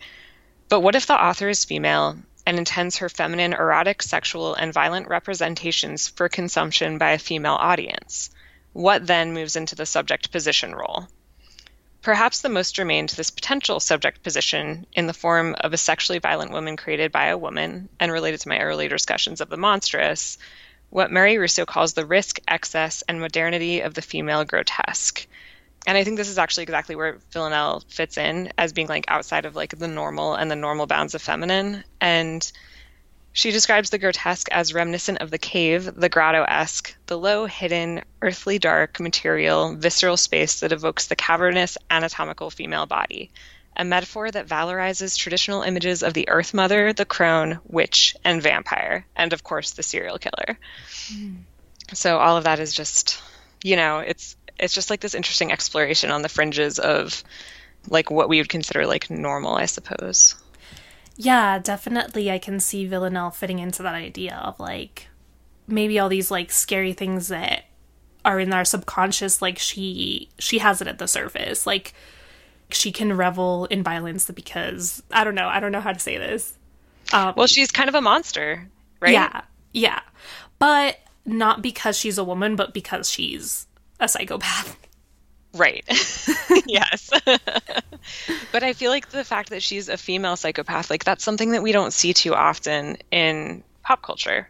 But 0.69 0.81
what 0.81 0.95
if 0.95 1.07
the 1.07 1.23
author 1.23 1.49
is 1.49 1.65
female 1.65 2.19
and 2.47 2.59
intends 2.59 2.99
her 2.99 3.09
feminine, 3.09 3.53
erotic, 3.53 4.03
sexual, 4.03 4.55
and 4.55 4.73
violent 4.73 5.09
representations 5.09 6.09
for 6.09 6.29
consumption 6.29 6.99
by 6.99 7.13
a 7.13 7.19
female 7.19 7.55
audience? 7.55 8.31
What 8.73 9.07
then 9.07 9.33
moves 9.33 9.57
into 9.57 9.75
the 9.75 9.87
subject 9.87 10.31
position 10.31 10.75
role? 10.75 11.09
Perhaps 12.03 12.41
the 12.41 12.49
most 12.49 12.75
germane 12.75 13.07
to 13.09 13.17
this 13.17 13.31
potential 13.31 13.81
subject 13.81 14.23
position 14.23 14.87
in 14.93 15.07
the 15.07 15.13
form 15.13 15.57
of 15.61 15.73
a 15.73 15.77
sexually 15.77 16.21
violent 16.21 16.53
woman 16.53 16.77
created 16.77 17.11
by 17.13 17.27
a 17.27 17.39
woman, 17.39 17.89
and 17.99 18.13
related 18.13 18.41
to 18.41 18.49
my 18.49 18.61
earlier 18.61 18.89
discussions 18.89 19.41
of 19.41 19.49
the 19.49 19.57
monstrous, 19.57 20.39
what 20.91 21.11
Mary 21.11 21.39
Russo 21.39 21.67
calls 21.67 21.93
the 21.93 22.07
risk, 22.07 22.39
excess, 22.49 23.03
and 23.09 23.21
modernity 23.21 23.81
of 23.81 23.95
the 23.95 24.03
female 24.03 24.45
grotesque. 24.45 25.27
And 25.87 25.99
I 25.99 26.05
think 26.05 26.17
this 26.17 26.29
is 26.29 26.39
actually 26.39 26.65
exactly 26.65 26.97
where 26.97 27.19
Villanelle 27.33 27.83
fits 27.89 28.17
in 28.17 28.53
as 28.57 28.73
being 28.73 28.89
like 28.89 29.05
outside 29.09 29.45
of 29.45 29.57
like 29.57 29.77
the 29.77 29.89
normal 29.89 30.35
and 30.35 30.51
the 30.51 30.57
normal 30.57 30.87
bounds 30.87 31.15
of 31.15 31.23
feminine. 31.23 31.85
And 32.01 32.51
she 33.39 33.53
describes 33.53 33.91
the 33.91 33.99
grotesque 33.99 34.49
as 34.51 34.75
reminiscent 34.75 35.19
of 35.19 35.31
the 35.31 35.39
cave, 35.39 35.95
the 35.95 36.09
grotto 36.09 36.43
esque, 36.43 36.93
the 37.07 37.17
low, 37.17 37.47
hidden, 37.47 38.03
earthly 38.21 38.59
dark, 38.59 38.99
material, 38.99 39.77
visceral 39.77 40.17
space 40.17 40.59
that 40.59 40.73
evokes 40.73 41.07
the 41.07 41.15
cavernous, 41.15 41.79
anatomical 41.89 42.51
female 42.51 42.87
body. 42.87 43.31
A 43.77 43.85
metaphor 43.85 44.29
that 44.29 44.49
valorizes 44.49 45.17
traditional 45.17 45.63
images 45.63 46.03
of 46.03 46.15
the 46.15 46.29
Earth 46.29 46.53
Mother, 46.53 46.93
the 46.93 47.05
crone, 47.05 47.61
witch, 47.65 48.17
and 48.25 48.43
vampire, 48.43 49.07
and 49.15 49.33
of 49.33 49.45
course 49.45 49.71
the 49.71 49.85
serial 49.85 50.19
killer. 50.19 50.59
Mm. 51.07 51.37
So 51.95 52.19
all 52.19 52.39
of 52.39 52.43
that 52.43 52.59
is 52.59 52.75
just, 52.75 53.23
you 53.63 53.77
know, 53.77 54.01
it's 54.01 54.35
it's 54.59 54.75
just 54.75 54.91
like 54.91 54.99
this 54.99 55.15
interesting 55.15 55.53
exploration 55.53 56.11
on 56.11 56.23
the 56.23 56.29
fringes 56.29 56.81
of 56.81 57.23
like 57.89 58.11
what 58.11 58.29
we 58.29 58.39
would 58.39 58.49
consider 58.49 58.85
like 58.85 59.11
normal, 59.11 59.55
I 59.55 59.67
suppose. 59.67 60.35
Yeah, 61.21 61.59
definitely. 61.59 62.31
I 62.31 62.39
can 62.39 62.61
see 62.61 62.87
Villanelle 62.87 63.33
fitting 63.33 63.59
into 63.59 63.83
that 63.83 63.95
idea 63.95 64.37
of 64.37 64.59
like 64.61 65.09
maybe 65.67 65.99
all 65.99 66.09
these 66.09 66.31
like 66.31 66.53
scary 66.53 66.93
things 66.93 67.29
that 67.29 67.65
are 68.25 68.39
in 68.39 68.53
our 68.53 68.65
subconscious 68.65 69.43
like 69.43 69.59
she 69.59 70.29
she 70.39 70.59
has 70.59 70.81
it 70.81 70.87
at 70.87 70.99
the 70.99 71.09
surface. 71.09 71.67
Like 71.67 71.93
she 72.71 72.93
can 72.93 73.17
revel 73.17 73.65
in 73.67 73.83
violence 73.83 74.31
because 74.31 75.03
i 75.11 75.25
don't 75.25 75.35
know 75.35 75.49
i 75.49 75.59
don't 75.59 75.73
know 75.73 75.81
how 75.81 75.93
to 75.93 75.99
say 75.99 76.19
this. 76.19 76.57
Um, 77.13 77.35
well 77.37 77.47
she's 77.47 77.71
kind 77.71 77.89
of 77.89 77.95
a 77.95 78.01
monster 78.01 78.69
right? 79.01 79.13
Yeah 79.13 79.43
yeah. 79.73 80.01
But 80.59 80.99
not 81.25 81.63
because 81.63 81.99
she's 81.99 82.19
a 82.19 82.25
woman 82.25 82.55
but 82.57 82.73
because 82.73 83.11
she's 83.11 83.67
a 83.99 84.09
psychopath 84.09 84.77
Right. 85.59 85.85
yes. 86.67 87.11
but 88.53 88.63
I 88.63 88.73
feel 88.73 88.91
like 88.91 89.11
the 89.11 89.25
fact 89.25 89.51
that 89.51 89.63
she's 89.63 89.89
a 89.89 89.97
female 89.97 90.37
psychopath, 90.37 90.91
like 90.91 91.05
that's 91.05 91.25
something 91.25 91.53
that 91.53 91.63
we 91.63 91.73
don't 91.73 91.93
see 91.93 92.13
too 92.13 92.35
often 92.35 92.99
in 93.11 93.63
pop 93.83 94.03
culture. 94.03 94.49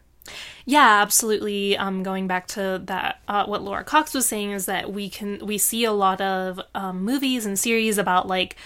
Yeah, 0.66 1.00
absolutely. 1.00 1.76
Um, 1.76 2.02
going 2.02 2.26
back 2.26 2.46
to 2.48 2.82
that, 2.84 3.20
uh, 3.26 3.46
what 3.46 3.62
Laura 3.62 3.84
Cox 3.84 4.12
was 4.12 4.26
saying 4.26 4.50
is 4.50 4.66
that 4.66 4.92
we 4.92 5.08
can 5.08 5.44
we 5.46 5.56
see 5.56 5.84
a 5.84 5.92
lot 5.92 6.20
of 6.20 6.60
um, 6.74 7.02
movies 7.02 7.46
and 7.46 7.58
series 7.58 7.96
about 7.96 8.28
like 8.28 8.56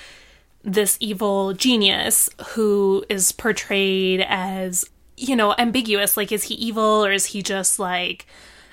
this 0.65 0.97
evil 1.01 1.53
genius 1.53 2.29
who 2.51 3.05
is 3.09 3.31
portrayed 3.33 4.25
as 4.29 4.85
you 5.17 5.37
know 5.37 5.55
ambiguous. 5.57 6.17
Like, 6.17 6.33
is 6.33 6.45
he 6.45 6.55
evil 6.55 7.05
or 7.05 7.13
is 7.13 7.27
he 7.27 7.43
just 7.43 7.79
like 7.79 8.27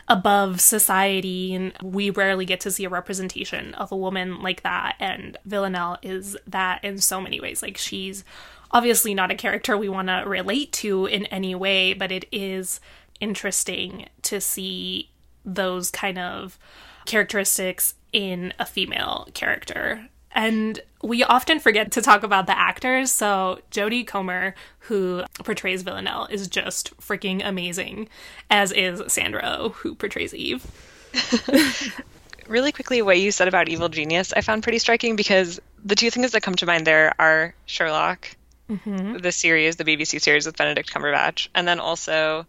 above 0.09 0.59
society 0.59 1.53
and 1.53 1.73
we 1.83 2.09
rarely 2.09 2.43
get 2.43 2.59
to 2.61 2.71
see 2.71 2.83
a 2.83 2.89
representation 2.89 3.75
of 3.75 3.91
a 3.91 3.97
woman 3.97 4.41
like 4.41 4.63
that 4.63 4.95
and 4.99 5.37
Villanelle 5.45 5.99
is 6.01 6.35
that 6.47 6.83
in 6.83 6.97
so 6.97 7.21
many 7.21 7.39
ways. 7.39 7.61
Like 7.61 7.77
she's 7.77 8.23
obviously 8.71 9.13
not 9.13 9.31
a 9.31 9.35
character 9.35 9.77
we 9.77 9.87
want 9.87 10.07
to 10.07 10.23
relate 10.25 10.71
to 10.71 11.05
in 11.05 11.25
any 11.27 11.53
way 11.53 11.93
but 11.93 12.11
it 12.11 12.25
is 12.31 12.79
interesting 13.19 14.07
to 14.23 14.41
see 14.41 15.11
those 15.45 15.91
kind 15.91 16.17
of 16.17 16.57
characteristics 17.05 17.95
in 18.11 18.53
a 18.59 18.65
female 18.65 19.27
character 19.33 20.09
and 20.31 20.79
we 21.01 21.23
often 21.23 21.59
forget 21.59 21.91
to 21.93 22.01
talk 22.01 22.23
about 22.23 22.45
the 22.45 22.57
actors. 22.57 23.11
So 23.11 23.59
Jodie 23.71 24.05
Comer, 24.05 24.53
who 24.79 25.23
portrays 25.43 25.81
Villanelle, 25.83 26.25
is 26.29 26.47
just 26.47 26.95
freaking 26.97 27.41
amazing, 27.45 28.09
as 28.49 28.71
is 28.71 29.01
Sandra 29.11 29.41
Oh, 29.59 29.69
who 29.69 29.95
portrays 29.95 30.33
Eve. 30.33 30.65
really 32.47 32.71
quickly, 32.71 33.01
what 33.01 33.19
you 33.19 33.31
said 33.31 33.47
about 33.47 33.69
Evil 33.69 33.89
Genius, 33.89 34.33
I 34.33 34.41
found 34.41 34.63
pretty 34.63 34.79
striking 34.79 35.15
because 35.15 35.59
the 35.83 35.95
two 35.95 36.09
things 36.11 36.31
that 36.31 36.41
come 36.41 36.55
to 36.55 36.65
mind 36.65 36.85
there 36.85 37.13
are 37.19 37.53
Sherlock, 37.65 38.35
Mm-hmm. 38.69 39.17
the 39.17 39.31
series, 39.31 39.77
the 39.77 39.83
BBC 39.83 40.21
series 40.21 40.45
with 40.45 40.55
Benedict 40.55 40.93
Cumberbatch, 40.93 41.47
and 41.55 41.67
then 41.67 41.79
also 41.79 42.45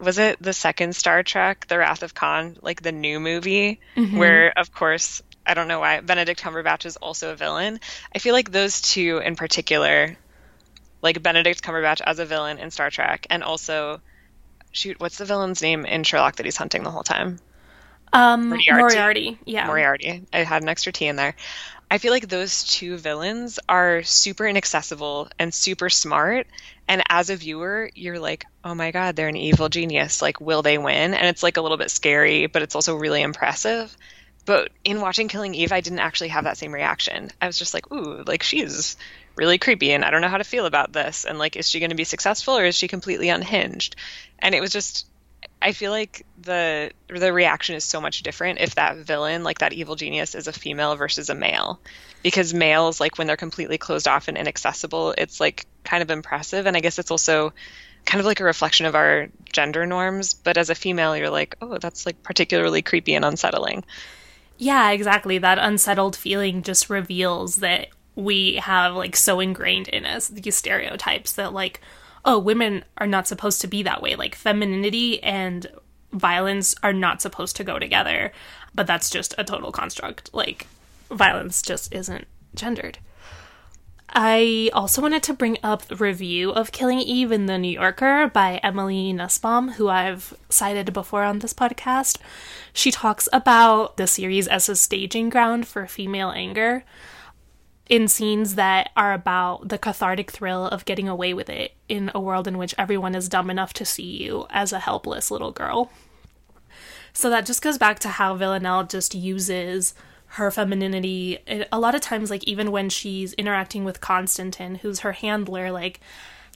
was 0.00 0.18
it 0.18 0.36
the 0.38 0.52
second 0.52 0.94
Star 0.94 1.22
Trek, 1.22 1.66
The 1.68 1.78
Wrath 1.78 2.02
of 2.02 2.14
Khan, 2.14 2.58
like 2.60 2.82
the 2.82 2.92
new 2.92 3.18
movie, 3.18 3.80
Mhm. 3.96 4.18
where 4.18 4.52
of 4.58 4.74
course 4.74 5.22
I 5.46 5.54
don't 5.54 5.68
know 5.68 5.80
why 5.80 6.00
Benedict 6.00 6.42
Cumberbatch 6.42 6.86
is 6.86 6.96
also 6.96 7.32
a 7.32 7.36
villain. 7.36 7.80
I 8.14 8.18
feel 8.18 8.34
like 8.34 8.50
those 8.50 8.80
two 8.80 9.20
in 9.24 9.36
particular, 9.36 10.16
like 11.02 11.22
Benedict 11.22 11.62
Cumberbatch 11.62 12.00
as 12.00 12.18
a 12.18 12.24
villain 12.24 12.58
in 12.58 12.70
Star 12.70 12.90
Trek, 12.90 13.26
and 13.30 13.42
also 13.42 14.00
shoot, 14.70 15.00
what's 15.00 15.18
the 15.18 15.24
villain's 15.24 15.62
name 15.62 15.84
in 15.84 16.04
Sherlock 16.04 16.36
that 16.36 16.46
he's 16.46 16.56
hunting 16.56 16.82
the 16.82 16.90
whole 16.90 17.02
time? 17.02 17.38
Um, 18.12 18.50
Moriarty. 18.50 18.82
Moriarty. 18.82 19.38
Yeah. 19.44 19.66
Moriarty. 19.66 20.24
I 20.32 20.38
had 20.44 20.62
an 20.62 20.68
extra 20.68 20.92
T 20.92 21.06
in 21.06 21.16
there. 21.16 21.34
I 21.90 21.98
feel 21.98 22.10
like 22.10 22.28
those 22.28 22.64
two 22.64 22.96
villains 22.96 23.58
are 23.68 24.02
super 24.02 24.46
inaccessible 24.46 25.28
and 25.38 25.52
super 25.52 25.90
smart. 25.90 26.46
And 26.88 27.02
as 27.08 27.28
a 27.28 27.36
viewer, 27.36 27.90
you're 27.94 28.18
like, 28.18 28.46
oh 28.64 28.74
my 28.74 28.92
God, 28.92 29.14
they're 29.14 29.28
an 29.28 29.36
evil 29.36 29.68
genius. 29.68 30.22
Like, 30.22 30.40
will 30.40 30.62
they 30.62 30.78
win? 30.78 31.12
And 31.12 31.26
it's 31.26 31.42
like 31.42 31.58
a 31.58 31.60
little 31.60 31.76
bit 31.76 31.90
scary, 31.90 32.46
but 32.46 32.62
it's 32.62 32.74
also 32.74 32.96
really 32.96 33.20
impressive. 33.20 33.94
But 34.44 34.70
in 34.84 35.00
watching 35.00 35.28
Killing 35.28 35.54
Eve, 35.54 35.72
I 35.72 35.80
didn't 35.80 36.00
actually 36.00 36.28
have 36.28 36.44
that 36.44 36.58
same 36.58 36.72
reaction. 36.72 37.30
I 37.40 37.46
was 37.46 37.58
just 37.58 37.74
like, 37.74 37.90
ooh, 37.92 38.24
like 38.26 38.42
she's 38.42 38.96
really 39.36 39.58
creepy 39.58 39.92
and 39.92 40.04
I 40.04 40.10
don't 40.10 40.20
know 40.20 40.28
how 40.28 40.38
to 40.38 40.44
feel 40.44 40.66
about 40.66 40.92
this. 40.92 41.24
And 41.24 41.38
like, 41.38 41.56
is 41.56 41.68
she 41.68 41.78
going 41.78 41.90
to 41.90 41.96
be 41.96 42.04
successful 42.04 42.58
or 42.58 42.64
is 42.64 42.74
she 42.74 42.88
completely 42.88 43.28
unhinged? 43.28 43.96
And 44.40 44.54
it 44.54 44.60
was 44.60 44.72
just, 44.72 45.06
I 45.60 45.72
feel 45.72 45.92
like 45.92 46.26
the 46.40 46.90
the 47.08 47.32
reaction 47.32 47.76
is 47.76 47.84
so 47.84 48.00
much 48.00 48.22
different 48.22 48.60
if 48.60 48.74
that 48.74 48.96
villain, 48.96 49.44
like 49.44 49.58
that 49.58 49.72
evil 49.72 49.94
genius, 49.94 50.34
is 50.34 50.48
a 50.48 50.52
female 50.52 50.96
versus 50.96 51.30
a 51.30 51.34
male, 51.34 51.80
because 52.22 52.52
males, 52.52 53.00
like 53.00 53.18
when 53.18 53.26
they're 53.26 53.36
completely 53.36 53.78
closed 53.78 54.08
off 54.08 54.28
and 54.28 54.36
inaccessible, 54.36 55.14
it's 55.16 55.40
like 55.40 55.66
kind 55.84 56.02
of 56.02 56.10
impressive, 56.10 56.66
and 56.66 56.76
I 56.76 56.80
guess 56.80 56.98
it's 56.98 57.10
also 57.10 57.52
kind 58.04 58.20
of 58.20 58.26
like 58.26 58.40
a 58.40 58.44
reflection 58.44 58.86
of 58.86 58.96
our 58.96 59.28
gender 59.52 59.86
norms. 59.86 60.34
But 60.34 60.58
as 60.58 60.70
a 60.70 60.74
female, 60.74 61.16
you're 61.16 61.30
like, 61.30 61.56
oh, 61.60 61.78
that's 61.78 62.06
like 62.06 62.22
particularly 62.22 62.82
creepy 62.82 63.14
and 63.14 63.24
unsettling. 63.24 63.84
Yeah, 64.58 64.90
exactly. 64.90 65.38
That 65.38 65.58
unsettled 65.58 66.16
feeling 66.16 66.62
just 66.62 66.90
reveals 66.90 67.56
that 67.56 67.88
we 68.14 68.56
have 68.56 68.94
like 68.94 69.16
so 69.16 69.40
ingrained 69.40 69.88
in 69.88 70.04
us 70.04 70.28
these 70.28 70.54
stereotypes 70.54 71.32
that 71.32 71.52
like, 71.52 71.80
oh, 72.24 72.38
women 72.38 72.84
are 72.98 73.06
not 73.06 73.26
supposed 73.26 73.60
to 73.62 73.66
be 73.66 73.82
that 73.82 74.02
way. 74.02 74.14
Like 74.14 74.34
femininity 74.34 75.22
and 75.22 75.66
violence 76.12 76.74
are 76.82 76.92
not 76.92 77.22
supposed 77.22 77.56
to 77.56 77.64
go 77.64 77.78
together. 77.78 78.32
But 78.74 78.86
that's 78.86 79.10
just 79.10 79.34
a 79.38 79.44
total 79.44 79.72
construct. 79.72 80.32
Like 80.32 80.66
violence 81.10 81.62
just 81.62 81.92
isn't 81.92 82.26
gendered. 82.54 82.98
I 84.14 84.68
also 84.74 85.00
wanted 85.00 85.22
to 85.22 85.32
bring 85.32 85.56
up 85.62 85.86
the 85.86 85.96
review 85.96 86.50
of 86.50 86.70
Killing 86.70 87.00
Eve 87.00 87.32
in 87.32 87.46
the 87.46 87.56
New 87.56 87.70
Yorker 87.70 88.30
by 88.32 88.60
Emily 88.62 89.10
Nussbaum, 89.10 89.72
who 89.72 89.88
I've 89.88 90.34
cited 90.50 90.92
before 90.92 91.22
on 91.22 91.38
this 91.38 91.54
podcast. 91.54 92.18
She 92.74 92.90
talks 92.90 93.26
about 93.32 93.96
the 93.96 94.06
series 94.06 94.46
as 94.46 94.68
a 94.68 94.76
staging 94.76 95.30
ground 95.30 95.66
for 95.66 95.86
female 95.86 96.30
anger 96.30 96.84
in 97.88 98.06
scenes 98.06 98.54
that 98.56 98.90
are 98.96 99.14
about 99.14 99.68
the 99.70 99.78
cathartic 99.78 100.30
thrill 100.30 100.66
of 100.66 100.84
getting 100.84 101.08
away 101.08 101.32
with 101.32 101.48
it 101.48 101.72
in 101.88 102.10
a 102.14 102.20
world 102.20 102.46
in 102.46 102.58
which 102.58 102.74
everyone 102.76 103.14
is 103.14 103.30
dumb 103.30 103.48
enough 103.48 103.72
to 103.72 103.84
see 103.86 104.22
you 104.22 104.46
as 104.50 104.74
a 104.74 104.80
helpless 104.80 105.30
little 105.30 105.52
girl. 105.52 105.90
So 107.14 107.30
that 107.30 107.46
just 107.46 107.62
goes 107.62 107.78
back 107.78 107.98
to 108.00 108.08
how 108.08 108.34
Villanelle 108.34 108.84
just 108.84 109.14
uses 109.14 109.94
her 110.32 110.50
femininity 110.50 111.38
a 111.70 111.78
lot 111.78 111.94
of 111.94 112.00
times 112.00 112.30
like 112.30 112.44
even 112.44 112.70
when 112.70 112.88
she's 112.88 113.32
interacting 113.34 113.84
with 113.84 114.00
Constantine 114.00 114.76
who's 114.76 115.00
her 115.00 115.12
handler 115.12 115.70
like 115.70 116.00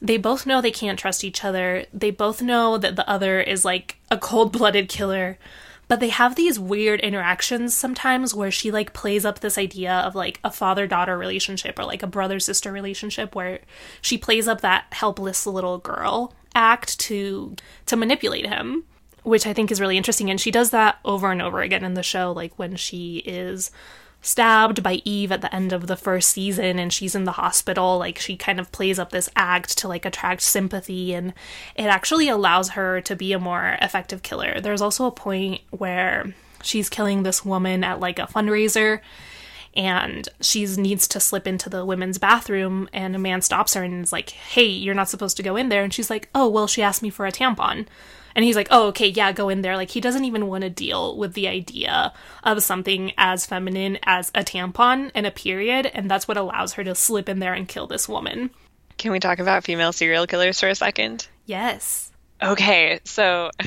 they 0.01 0.17
both 0.17 0.47
know 0.47 0.61
they 0.61 0.71
can't 0.71 0.99
trust 0.99 1.25
each 1.25 1.45
other. 1.45 1.87
They 1.93 2.11
both 2.11 2.43
know 2.43 2.77
that 2.79 2.97
the 2.97 3.09
other 3.09 3.41
is 3.41 3.65
like 3.65 3.97
a 4.11 4.19
cold-blooded 4.19 4.89
killer. 4.89 5.39
But 5.89 6.01
they 6.01 6.09
have 6.09 6.35
these 6.35 6.59
weird 6.59 7.01
interactions 7.01 7.73
sometimes 7.75 8.35
where 8.35 8.51
she 8.51 8.73
like 8.73 8.93
plays 8.93 9.25
up 9.25 9.39
this 9.39 9.57
idea 9.57 9.93
of 9.93 10.17
like 10.17 10.41
a 10.43 10.51
father-daughter 10.51 11.17
relationship 11.17 11.79
or 11.79 11.85
like 11.85 12.03
a 12.03 12.09
brother-sister 12.09 12.73
relationship 12.73 13.37
where 13.37 13.61
she 14.03 14.19
plays 14.19 14.49
up 14.49 14.63
that 14.63 14.87
helpless 14.91 15.47
little 15.47 15.79
girl 15.79 16.35
act 16.57 16.99
to 16.99 17.55
to 17.85 17.97
manipulate 17.97 18.47
him 18.47 18.83
which 19.27 19.45
I 19.45 19.53
think 19.53 19.73
is 19.73 19.81
really 19.81 19.97
interesting. 19.97 20.31
And 20.31 20.41
she 20.41 20.53
does 20.53 20.71
that 20.71 21.01
over 21.05 21.33
and 21.33 21.43
over 21.43 21.61
again 21.61 21.85
in 21.85 21.95
the 21.95 22.03
show, 22.05 22.31
like 22.31 22.57
when 22.61 22.77
she 22.77 23.19
is 23.27 23.73
stabbed 24.23 24.85
by 24.85 25.03
Eve 25.05 25.33
at 25.33 25.41
the 25.41 25.53
end 25.53 25.73
of 25.73 25.89
the 25.89 25.97
first 25.97 26.31
season 26.31 26.79
and 26.79 26.93
she's 26.93 27.17
in 27.17 27.25
the 27.25 27.33
hospital, 27.33 27.99
like 27.99 28.21
she 28.21 28.37
kind 28.37 28.61
of 28.61 28.71
plays 28.71 29.01
up 29.01 29.11
this 29.11 29.29
act 29.35 29.77
to 29.79 29.89
like 29.89 30.05
attract 30.05 30.43
sympathy 30.43 31.13
and 31.13 31.35
it 31.75 31.87
actually 31.87 32.29
allows 32.29 32.71
her 32.71 33.01
to 33.01 33.17
be 33.17 33.33
a 33.33 33.39
more 33.39 33.77
effective 33.83 34.23
killer. 34.23 34.61
There's 34.61 34.81
also 34.81 35.07
a 35.07 35.11
point 35.11 35.61
where 35.71 36.33
she's 36.63 36.89
killing 36.89 37.25
this 37.25 37.45
woman 37.45 37.83
at 37.83 37.99
like 37.99 38.21
a 38.21 38.29
fundraiser 38.29 39.01
and 39.77 40.29
she 40.41 40.67
needs 40.77 41.07
to 41.09 41.21
slip 41.21 41.47
into 41.47 41.69
the 41.69 41.85
women's 41.85 42.19
bathroom 42.19 42.89
and 42.93 43.15
a 43.15 43.19
man 43.19 43.43
stops 43.43 43.75
her 43.75 43.83
and 43.83 44.03
is 44.03 44.13
like, 44.13 44.31
"Hey, 44.31 44.67
you're 44.67 44.95
not 44.95 45.09
supposed 45.09 45.37
to 45.37 45.43
go 45.43 45.57
in 45.57 45.69
there." 45.69 45.85
And 45.85 45.93
she's 45.93 46.11
like, 46.11 46.29
"Oh, 46.35 46.49
well, 46.49 46.67
she 46.67 46.83
asked 46.83 47.03
me 47.03 47.11
for 47.11 47.27
a 47.27 47.33
tampon." 47.33 47.87
And 48.37 48.45
he's 48.45 48.55
like, 48.55 48.69
oh, 48.71 48.89
okay, 48.89 49.09
yeah, 49.09 49.33
go 49.33 49.49
in 49.49 49.63
there. 49.63 49.77
Like, 49.77 49.91
he 49.91 50.01
doesn't 50.03 50.27
even 50.27 50.47
want 50.47 50.61
to 50.63 50.69
deal 50.69 51.17
with 51.17 51.33
the 51.33 51.49
idea 51.49 52.13
of 52.45 52.63
something 52.63 53.13
as 53.17 53.47
feminine 53.47 53.99
as 54.03 54.31
a 54.35 54.45
tampon 54.45 55.11
and 55.15 55.27
a 55.27 55.31
period. 55.31 55.87
And 55.87 56.11
that's 56.11 56.29
what 56.29 56.37
allows 56.37 56.75
her 56.75 56.85
to 56.85 56.95
slip 56.95 57.31
in 57.31 57.39
there 57.39 57.55
and 57.55 57.67
kill 57.67 57.87
this 57.87 58.07
woman. 58.07 58.51
Can 58.99 59.13
we 59.13 59.21
talk 59.21 59.39
about 59.39 59.65
female 59.65 59.91
serial 59.91 60.27
killers 60.27 60.61
for 60.61 60.69
a 60.69 60.75
second? 60.75 61.27
Yes. 61.47 62.13
Okay, 62.43 63.01
so 63.05 63.51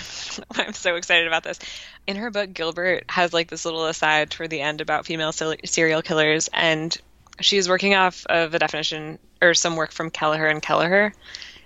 I'm 0.51 0.73
so 0.73 0.95
excited 0.95 1.25
about 1.25 1.43
this. 1.43 1.57
In 2.09 2.15
her 2.15 2.31
book, 2.31 2.55
Gilbert 2.55 3.03
has 3.07 3.33
like 3.33 3.49
this 3.49 3.65
little 3.65 3.85
aside 3.85 4.31
toward 4.31 4.49
the 4.49 4.61
end 4.61 4.81
about 4.81 5.05
female 5.05 5.31
serial 5.31 6.01
killers, 6.01 6.49
and 6.51 6.97
she's 7.39 7.69
working 7.69 7.93
off 7.93 8.25
of 8.25 8.55
a 8.55 8.57
definition 8.57 9.19
or 9.39 9.53
some 9.53 9.75
work 9.75 9.91
from 9.91 10.09
Kelleher 10.09 10.47
and 10.47 10.59
Kelleher, 10.59 11.13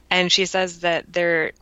and 0.10 0.30
she 0.30 0.46
says 0.46 0.82
that 0.82 1.06
they're 1.14 1.54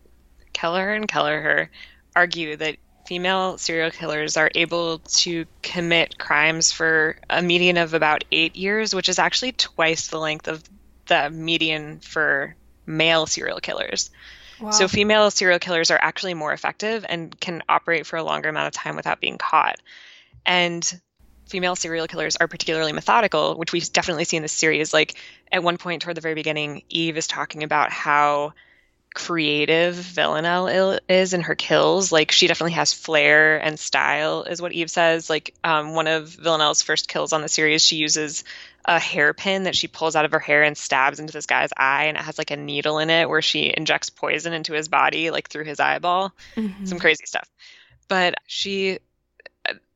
Kelleher 0.51 0.93
and 0.95 1.07
Kelleher 1.07 1.69
argue 2.15 2.55
that 2.55 2.77
female 3.05 3.59
serial 3.59 3.91
killers 3.91 4.35
are 4.35 4.49
able 4.55 4.97
to 4.97 5.45
commit 5.61 6.17
crimes 6.17 6.71
for 6.71 7.17
a 7.29 7.39
median 7.43 7.77
of 7.77 7.93
about 7.93 8.23
eight 8.31 8.55
years, 8.55 8.95
which 8.95 9.09
is 9.09 9.19
actually 9.19 9.51
twice 9.51 10.07
the 10.07 10.17
length 10.17 10.47
of 10.47 10.63
the 11.05 11.29
median 11.29 11.99
for 11.99 12.55
male 12.87 13.27
serial 13.27 13.59
killers. 13.59 14.09
So 14.69 14.87
female 14.87 15.31
serial 15.31 15.59
killers 15.59 15.91
are 15.91 15.99
actually 16.01 16.33
more 16.33 16.53
effective 16.53 17.05
and 17.07 17.37
can 17.39 17.63
operate 17.67 18.05
for 18.05 18.17
a 18.17 18.23
longer 18.23 18.49
amount 18.49 18.67
of 18.67 18.73
time 18.73 18.95
without 18.95 19.19
being 19.19 19.37
caught. 19.37 19.79
And 20.45 21.01
female 21.47 21.75
serial 21.75 22.07
killers 22.07 22.37
are 22.37 22.47
particularly 22.47 22.93
methodical, 22.93 23.55
which 23.57 23.73
we 23.73 23.79
definitely 23.79 24.25
see 24.25 24.37
in 24.37 24.43
this 24.43 24.53
series. 24.53 24.93
Like 24.93 25.15
at 25.51 25.63
one 25.63 25.77
point 25.77 26.01
toward 26.01 26.15
the 26.15 26.21
very 26.21 26.35
beginning, 26.35 26.83
Eve 26.89 27.17
is 27.17 27.27
talking 27.27 27.63
about 27.63 27.91
how 27.91 28.53
creative 29.13 29.95
Villanelle 29.95 30.99
is 31.09 31.33
in 31.33 31.41
her 31.41 31.55
kills. 31.55 32.11
Like 32.11 32.31
she 32.31 32.47
definitely 32.47 32.73
has 32.73 32.93
flair 32.93 33.57
and 33.57 33.77
style, 33.79 34.43
is 34.43 34.61
what 34.61 34.71
Eve 34.71 34.89
says. 34.89 35.29
Like 35.29 35.53
um, 35.63 35.93
one 35.93 36.07
of 36.07 36.29
Villanelle's 36.29 36.81
first 36.81 37.07
kills 37.07 37.33
on 37.33 37.41
the 37.41 37.49
series, 37.49 37.83
she 37.83 37.97
uses 37.97 38.43
a 38.85 38.99
hairpin 38.99 39.63
that 39.63 39.75
she 39.75 39.87
pulls 39.87 40.15
out 40.15 40.25
of 40.25 40.31
her 40.31 40.39
hair 40.39 40.63
and 40.63 40.77
stabs 40.77 41.19
into 41.19 41.33
this 41.33 41.45
guy's 41.45 41.69
eye, 41.77 42.05
and 42.05 42.17
it 42.17 42.23
has 42.23 42.37
like 42.37 42.51
a 42.51 42.57
needle 42.57 42.99
in 42.99 43.09
it 43.09 43.29
where 43.29 43.41
she 43.41 43.73
injects 43.75 44.09
poison 44.09 44.53
into 44.53 44.73
his 44.73 44.87
body, 44.87 45.31
like 45.31 45.49
through 45.49 45.65
his 45.65 45.79
eyeball. 45.79 46.33
Mm-hmm. 46.55 46.85
Some 46.85 46.99
crazy 46.99 47.25
stuff. 47.25 47.47
But 48.07 48.35
she, 48.47 48.99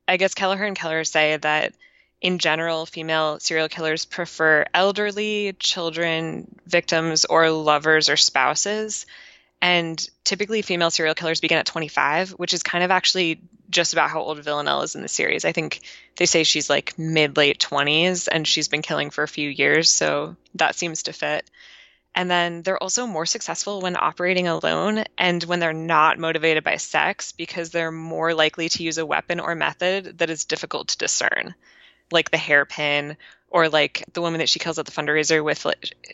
I 0.07 0.17
guess 0.17 0.33
Kelleher 0.33 0.63
and 0.63 0.75
Keller 0.75 1.03
say 1.03 1.37
that 1.37 1.73
in 2.21 2.39
general, 2.39 2.85
female 2.85 3.39
serial 3.39 3.69
killers 3.69 4.05
prefer 4.05 4.65
elderly, 4.73 5.53
children, 5.59 6.55
victims, 6.65 7.25
or 7.25 7.49
lovers 7.49 8.09
or 8.09 8.17
spouses. 8.17 9.05
And 9.65 10.07
typically, 10.23 10.61
female 10.61 10.91
serial 10.91 11.15
killers 11.15 11.41
begin 11.41 11.57
at 11.57 11.65
25, 11.65 12.29
which 12.33 12.53
is 12.53 12.61
kind 12.61 12.83
of 12.83 12.91
actually 12.91 13.39
just 13.67 13.93
about 13.93 14.11
how 14.11 14.21
old 14.21 14.37
Villanelle 14.37 14.83
is 14.83 14.93
in 14.93 15.01
the 15.01 15.07
series. 15.07 15.43
I 15.43 15.53
think 15.53 15.81
they 16.17 16.27
say 16.27 16.43
she's 16.43 16.69
like 16.69 16.99
mid 16.99 17.35
late 17.35 17.57
20s 17.57 18.27
and 18.31 18.47
she's 18.47 18.67
been 18.67 18.83
killing 18.83 19.09
for 19.09 19.23
a 19.23 19.27
few 19.27 19.49
years, 19.49 19.89
so 19.89 20.35
that 20.53 20.75
seems 20.75 21.01
to 21.03 21.13
fit. 21.13 21.49
And 22.13 22.29
then 22.29 22.61
they're 22.61 22.81
also 22.81 23.07
more 23.07 23.25
successful 23.25 23.81
when 23.81 23.97
operating 23.97 24.47
alone 24.47 25.05
and 25.17 25.43
when 25.45 25.59
they're 25.59 25.73
not 25.73 26.19
motivated 26.19 26.63
by 26.63 26.77
sex 26.77 27.31
because 27.31 27.71
they're 27.71 27.91
more 27.91 28.35
likely 28.35 28.69
to 28.69 28.83
use 28.83 28.99
a 28.99 29.05
weapon 29.05 29.39
or 29.39 29.55
method 29.55 30.19
that 30.19 30.29
is 30.29 30.45
difficult 30.45 30.89
to 30.89 30.97
discern 30.99 31.55
like 32.11 32.29
the 32.29 32.37
hairpin 32.37 33.17
or 33.49 33.67
like 33.67 34.03
the 34.13 34.21
woman 34.21 34.37
that 34.39 34.49
she 34.49 34.59
kills 34.59 34.77
at 34.77 34.85
the 34.85 34.91
fundraiser 34.91 35.43
with 35.43 35.65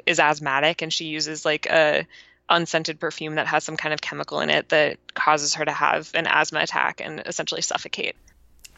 is 0.06 0.22
asthmatic 0.22 0.82
and 0.82 0.94
she 0.94 1.08
uses 1.08 1.44
like 1.44 1.66
a 1.66 2.08
unscented 2.49 2.99
perfume 2.99 3.36
that 3.36 3.47
has 3.47 3.63
some 3.63 3.77
kind 3.77 3.93
of 3.93 4.01
chemical 4.01 4.39
in 4.39 4.49
it 4.49 4.69
that 4.69 4.97
causes 5.13 5.54
her 5.54 5.65
to 5.65 5.71
have 5.71 6.12
an 6.13 6.27
asthma 6.27 6.60
attack 6.60 7.01
and 7.01 7.21
essentially 7.25 7.62
suffocate. 7.62 8.15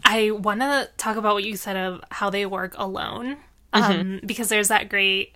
I 0.06 0.32
want 0.32 0.62
to 0.62 0.90
talk 0.98 1.18
about 1.18 1.34
what 1.34 1.44
you 1.44 1.56
said 1.56 1.76
of 1.78 2.02
how 2.12 2.30
they 2.30 2.46
work 2.46 2.76
alone. 2.78 3.38
Um, 3.72 4.20
because 4.24 4.50
there's 4.50 4.68
that 4.68 4.88
great 4.90 5.36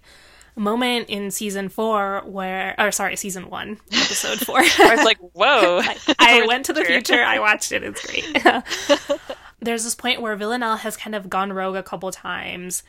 moment 0.55 1.09
in 1.09 1.31
season 1.31 1.69
four 1.69 2.21
where, 2.25 2.75
or 2.77 2.91
sorry, 2.91 3.15
season 3.15 3.49
one, 3.49 3.79
episode 3.91 4.39
four. 4.39 4.59
I 4.79 4.95
was 4.95 5.05
like, 5.05 5.17
whoa. 5.19 5.79
I, 5.83 5.97
I 6.19 6.45
went 6.47 6.65
to 6.65 6.73
the 6.73 6.85
future. 6.85 7.23
I 7.23 7.39
watched 7.39 7.71
it. 7.71 7.83
It's 7.83 8.05
great. 8.05 9.19
There's 9.59 9.83
this 9.83 9.95
point 9.95 10.21
where 10.21 10.35
Villanelle 10.35 10.77
has 10.77 10.95
kind 10.95 11.15
of 11.15 11.29
gone 11.29 11.51
rogue 11.51 11.75
a 11.75 11.83
couple 11.83 12.11
times, 12.11 12.83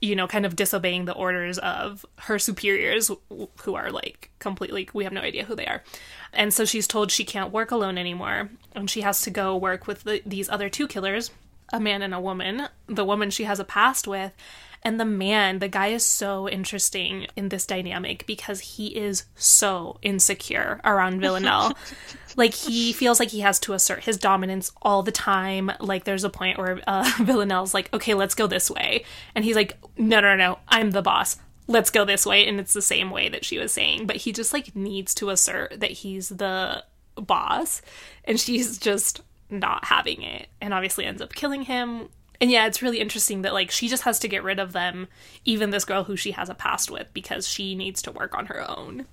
you 0.00 0.16
know, 0.16 0.26
kind 0.26 0.46
of 0.46 0.56
disobeying 0.56 1.04
the 1.04 1.14
orders 1.14 1.58
of 1.58 2.06
her 2.18 2.38
superiors, 2.38 3.10
who 3.62 3.74
are 3.74 3.90
like 3.90 4.30
completely, 4.38 4.88
we 4.94 5.04
have 5.04 5.12
no 5.12 5.20
idea 5.20 5.44
who 5.44 5.54
they 5.54 5.66
are. 5.66 5.82
And 6.32 6.54
so 6.54 6.64
she's 6.64 6.86
told 6.86 7.10
she 7.10 7.24
can't 7.24 7.52
work 7.52 7.70
alone 7.70 7.98
anymore, 7.98 8.50
and 8.74 8.88
she 8.88 9.02
has 9.02 9.20
to 9.22 9.30
go 9.30 9.56
work 9.56 9.86
with 9.86 10.04
the, 10.04 10.22
these 10.24 10.48
other 10.48 10.68
two 10.68 10.88
killers, 10.88 11.30
a 11.72 11.80
man 11.80 12.02
and 12.02 12.14
a 12.14 12.20
woman. 12.20 12.68
The 12.86 13.04
woman 13.04 13.30
she 13.30 13.44
has 13.44 13.60
a 13.60 13.64
past 13.64 14.08
with, 14.08 14.32
and 14.82 14.98
the 14.98 15.04
man, 15.04 15.58
the 15.58 15.68
guy 15.68 15.88
is 15.88 16.04
so 16.04 16.48
interesting 16.48 17.26
in 17.36 17.50
this 17.50 17.66
dynamic 17.66 18.26
because 18.26 18.60
he 18.60 18.96
is 18.96 19.24
so 19.34 19.98
insecure 20.00 20.80
around 20.84 21.20
Villanelle. 21.20 21.76
like 22.36 22.54
he 22.54 22.92
feels 22.92 23.20
like 23.20 23.28
he 23.28 23.40
has 23.40 23.58
to 23.60 23.74
assert 23.74 24.04
his 24.04 24.16
dominance 24.16 24.72
all 24.80 25.02
the 25.02 25.12
time. 25.12 25.70
Like 25.80 26.04
there's 26.04 26.24
a 26.24 26.30
point 26.30 26.58
where 26.58 26.80
uh, 26.86 27.10
Villanelle's 27.20 27.74
like, 27.74 27.92
"Okay, 27.92 28.14
let's 28.14 28.34
go 28.34 28.46
this 28.46 28.70
way," 28.70 29.04
and 29.34 29.44
he's 29.44 29.56
like, 29.56 29.78
"No, 29.98 30.20
no, 30.20 30.34
no, 30.34 30.58
I'm 30.68 30.92
the 30.92 31.02
boss. 31.02 31.38
Let's 31.66 31.90
go 31.90 32.06
this 32.06 32.24
way." 32.24 32.46
And 32.46 32.58
it's 32.58 32.72
the 32.72 32.82
same 32.82 33.10
way 33.10 33.28
that 33.28 33.44
she 33.44 33.58
was 33.58 33.72
saying, 33.72 34.06
but 34.06 34.16
he 34.16 34.32
just 34.32 34.52
like 34.54 34.74
needs 34.74 35.14
to 35.16 35.28
assert 35.28 35.78
that 35.80 35.90
he's 35.90 36.30
the 36.30 36.84
boss, 37.16 37.82
and 38.24 38.40
she's 38.40 38.78
just 38.78 39.20
not 39.50 39.84
having 39.84 40.22
it, 40.22 40.48
and 40.60 40.72
obviously 40.72 41.04
ends 41.04 41.20
up 41.20 41.34
killing 41.34 41.62
him 41.62 42.08
and 42.40 42.50
yeah, 42.50 42.66
it's 42.66 42.82
really 42.82 43.00
interesting 43.00 43.42
that 43.42 43.52
like 43.52 43.70
she 43.70 43.88
just 43.88 44.04
has 44.04 44.18
to 44.20 44.28
get 44.28 44.42
rid 44.42 44.58
of 44.58 44.72
them, 44.72 45.08
even 45.44 45.70
this 45.70 45.84
girl 45.84 46.04
who 46.04 46.16
she 46.16 46.32
has 46.32 46.48
a 46.48 46.54
past 46.54 46.90
with, 46.90 47.12
because 47.12 47.46
she 47.46 47.74
needs 47.74 48.02
to 48.02 48.12
work 48.12 48.36
on 48.36 48.46
her 48.46 48.68
own. 48.68 49.06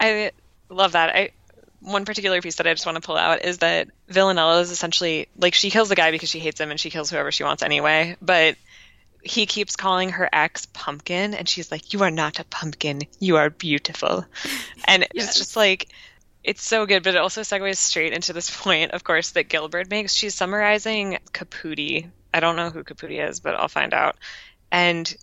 I 0.00 0.32
love 0.68 0.92
that. 0.92 1.14
I 1.14 1.30
one 1.80 2.04
particular 2.06 2.40
piece 2.40 2.56
that 2.56 2.66
I 2.66 2.72
just 2.72 2.86
want 2.86 2.96
to 2.96 3.06
pull 3.06 3.16
out 3.16 3.44
is 3.44 3.58
that 3.58 3.88
Villanelle 4.08 4.60
is 4.60 4.70
essentially 4.70 5.28
like 5.36 5.54
she 5.54 5.70
kills 5.70 5.90
the 5.90 5.94
guy 5.94 6.10
because 6.10 6.30
she 6.30 6.40
hates 6.40 6.60
him 6.60 6.70
and 6.70 6.80
she 6.80 6.90
kills 6.90 7.10
whoever 7.10 7.30
she 7.30 7.44
wants 7.44 7.62
anyway, 7.62 8.16
but 8.20 8.56
he 9.22 9.46
keeps 9.46 9.76
calling 9.76 10.10
her 10.10 10.28
ex 10.32 10.66
pumpkin 10.66 11.34
and 11.34 11.48
she's 11.48 11.70
like, 11.70 11.92
You 11.92 12.02
are 12.02 12.10
not 12.10 12.40
a 12.40 12.44
pumpkin, 12.44 13.02
you 13.20 13.36
are 13.36 13.50
beautiful. 13.50 14.24
And 14.86 15.06
yes. 15.14 15.28
it's 15.28 15.38
just 15.38 15.56
like 15.56 15.88
it's 16.42 16.62
so 16.62 16.84
good, 16.84 17.02
but 17.02 17.14
it 17.14 17.18
also 17.18 17.40
segues 17.40 17.78
straight 17.78 18.12
into 18.12 18.34
this 18.34 18.54
point, 18.62 18.92
of 18.92 19.02
course, 19.02 19.30
that 19.30 19.48
Gilbert 19.48 19.90
makes. 19.90 20.12
She's 20.12 20.34
summarizing 20.34 21.18
Caputi, 21.32 22.10
I 22.34 22.40
don't 22.40 22.56
know 22.56 22.70
who 22.70 22.82
Caputi 22.82 23.26
is, 23.26 23.38
but 23.38 23.54
I'll 23.54 23.68
find 23.68 23.94
out. 23.94 24.16
And 24.72 25.16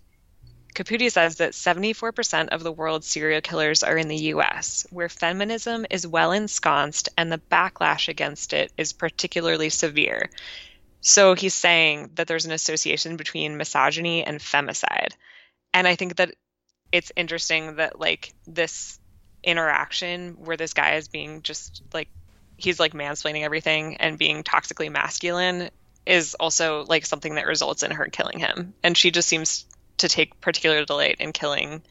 Caputi 0.74 1.12
says 1.12 1.36
that 1.36 1.52
74% 1.52 2.48
of 2.48 2.62
the 2.62 2.72
world's 2.72 3.06
serial 3.06 3.42
killers 3.42 3.82
are 3.82 3.98
in 3.98 4.08
the 4.08 4.16
US, 4.16 4.86
where 4.88 5.10
feminism 5.10 5.84
is 5.90 6.06
well 6.06 6.32
ensconced 6.32 7.10
and 7.18 7.30
the 7.30 7.42
backlash 7.50 8.08
against 8.08 8.54
it 8.54 8.72
is 8.78 8.94
particularly 8.94 9.68
severe. 9.68 10.30
So 11.02 11.34
he's 11.34 11.52
saying 11.52 12.12
that 12.14 12.28
there's 12.28 12.46
an 12.46 12.52
association 12.52 13.16
between 13.16 13.58
misogyny 13.58 14.24
and 14.24 14.40
femicide. 14.40 15.12
And 15.74 15.86
I 15.86 15.96
think 15.96 16.16
that 16.16 16.34
it's 16.92 17.12
interesting 17.14 17.76
that, 17.76 18.00
like, 18.00 18.32
this 18.46 18.98
interaction 19.44 20.36
where 20.38 20.56
this 20.56 20.72
guy 20.72 20.94
is 20.94 21.08
being 21.08 21.42
just 21.42 21.82
like, 21.92 22.08
he's 22.56 22.80
like 22.80 22.94
mansplaining 22.94 23.42
everything 23.42 23.96
and 23.96 24.16
being 24.16 24.44
toxically 24.44 24.90
masculine 24.90 25.68
is 26.06 26.34
also 26.34 26.84
like 26.88 27.06
something 27.06 27.36
that 27.36 27.46
results 27.46 27.82
in 27.82 27.90
her 27.90 28.06
killing 28.06 28.38
him. 28.38 28.74
And 28.82 28.96
she 28.96 29.10
just 29.10 29.28
seems 29.28 29.66
to 29.98 30.08
take 30.08 30.40
particular 30.40 30.84
delight 30.84 31.16
in 31.20 31.32
killing 31.32 31.82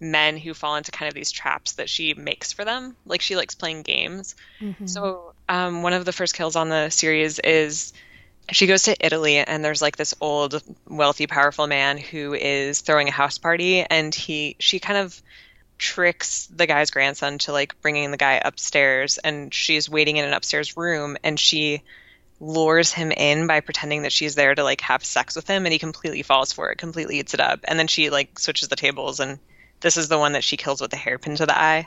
men 0.00 0.36
who 0.36 0.52
fall 0.52 0.76
into 0.76 0.90
kind 0.90 1.08
of 1.08 1.14
these 1.14 1.30
traps 1.30 1.72
that 1.72 1.88
she 1.88 2.14
makes 2.14 2.52
for 2.52 2.64
them. 2.64 2.96
Like 3.06 3.20
she 3.20 3.36
likes 3.36 3.54
playing 3.54 3.82
games. 3.82 4.34
Mm-hmm. 4.60 4.86
So 4.86 5.34
um, 5.48 5.82
one 5.82 5.92
of 5.92 6.04
the 6.04 6.12
first 6.12 6.34
kills 6.34 6.56
on 6.56 6.68
the 6.68 6.90
series 6.90 7.38
is 7.38 7.92
she 8.50 8.66
goes 8.66 8.82
to 8.84 8.96
Italy 9.04 9.38
and 9.38 9.64
there's 9.64 9.82
like 9.82 9.96
this 9.96 10.14
old 10.20 10.62
wealthy 10.88 11.26
powerful 11.26 11.66
man 11.66 11.98
who 11.98 12.34
is 12.34 12.80
throwing 12.80 13.08
a 13.08 13.12
house 13.12 13.38
party 13.38 13.82
and 13.82 14.12
he 14.14 14.56
she 14.58 14.80
kind 14.80 14.98
of 14.98 15.22
tricks 15.78 16.46
the 16.46 16.66
guy's 16.66 16.90
grandson 16.90 17.38
to 17.38 17.52
like 17.52 17.80
bringing 17.80 18.10
the 18.10 18.16
guy 18.16 18.40
upstairs 18.44 19.18
and 19.18 19.52
she's 19.54 19.88
waiting 19.88 20.16
in 20.16 20.24
an 20.24 20.32
upstairs 20.32 20.76
room 20.76 21.16
and 21.22 21.38
she 21.38 21.82
lures 22.42 22.92
him 22.92 23.12
in 23.12 23.46
by 23.46 23.60
pretending 23.60 24.02
that 24.02 24.12
she's 24.12 24.34
there 24.34 24.54
to 24.54 24.64
like 24.64 24.80
have 24.80 25.04
sex 25.04 25.36
with 25.36 25.46
him 25.46 25.64
and 25.64 25.72
he 25.72 25.78
completely 25.78 26.22
falls 26.22 26.52
for 26.52 26.70
it 26.70 26.78
completely 26.78 27.20
eats 27.20 27.34
it 27.34 27.40
up. 27.40 27.60
And 27.64 27.78
then 27.78 27.86
she 27.86 28.10
like 28.10 28.38
switches 28.38 28.68
the 28.68 28.76
tables 28.76 29.20
and 29.20 29.38
this 29.80 29.96
is 29.96 30.08
the 30.08 30.18
one 30.18 30.32
that 30.32 30.42
she 30.42 30.56
kills 30.56 30.80
with 30.80 30.92
a 30.92 30.96
hairpin 30.96 31.36
to 31.36 31.46
the 31.46 31.56
eye. 31.56 31.86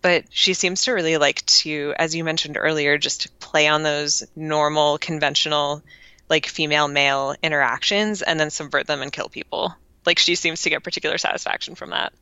But 0.00 0.26
she 0.30 0.54
seems 0.54 0.82
to 0.82 0.92
really 0.92 1.16
like 1.16 1.44
to 1.46 1.94
as 1.98 2.14
you 2.14 2.22
mentioned 2.22 2.56
earlier 2.56 2.96
just 2.96 3.40
play 3.40 3.66
on 3.66 3.82
those 3.82 4.22
normal 4.36 4.98
conventional 4.98 5.82
like 6.28 6.46
female 6.46 6.86
male 6.86 7.34
interactions 7.42 8.22
and 8.22 8.38
then 8.38 8.50
subvert 8.50 8.86
them 8.86 9.02
and 9.02 9.12
kill 9.12 9.28
people. 9.28 9.74
Like 10.06 10.20
she 10.20 10.36
seems 10.36 10.62
to 10.62 10.70
get 10.70 10.84
particular 10.84 11.18
satisfaction 11.18 11.74
from 11.74 11.90
that 11.90 12.12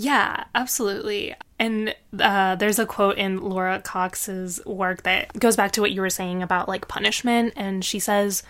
yeah, 0.00 0.44
absolutely. 0.54 1.34
And 1.58 1.94
uh, 2.18 2.54
there's 2.54 2.78
a 2.78 2.86
quote 2.86 3.18
in 3.18 3.42
Laura 3.42 3.82
Cox's 3.82 4.58
work 4.64 5.02
that 5.02 5.38
goes 5.38 5.56
back 5.56 5.72
to 5.72 5.82
what 5.82 5.92
you 5.92 6.00
were 6.00 6.08
saying 6.08 6.42
about 6.42 6.70
like 6.70 6.88
punishment. 6.88 7.52
And 7.54 7.84
she 7.84 7.98
says 7.98 8.42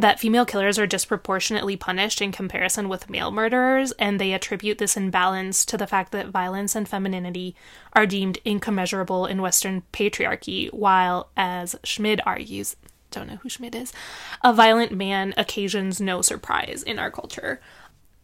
that 0.00 0.18
female 0.18 0.44
killers 0.44 0.80
are 0.80 0.88
disproportionately 0.88 1.76
punished 1.76 2.20
in 2.20 2.32
comparison 2.32 2.88
with 2.88 3.08
male 3.08 3.30
murderers. 3.30 3.92
And 4.00 4.18
they 4.20 4.32
attribute 4.32 4.78
this 4.78 4.96
imbalance 4.96 5.64
to 5.66 5.76
the 5.76 5.86
fact 5.86 6.10
that 6.10 6.26
violence 6.26 6.74
and 6.74 6.88
femininity 6.88 7.54
are 7.92 8.04
deemed 8.04 8.38
incommensurable 8.44 9.26
in 9.26 9.40
Western 9.40 9.84
patriarchy, 9.92 10.72
while, 10.72 11.28
as 11.36 11.76
Schmid 11.84 12.20
argues, 12.26 12.74
don't 13.12 13.28
know 13.28 13.36
who 13.36 13.48
Schmid 13.48 13.76
is, 13.76 13.92
a 14.42 14.52
violent 14.52 14.90
man 14.90 15.34
occasions 15.36 16.00
no 16.00 16.20
surprise 16.20 16.82
in 16.82 16.98
our 16.98 17.12
culture 17.12 17.60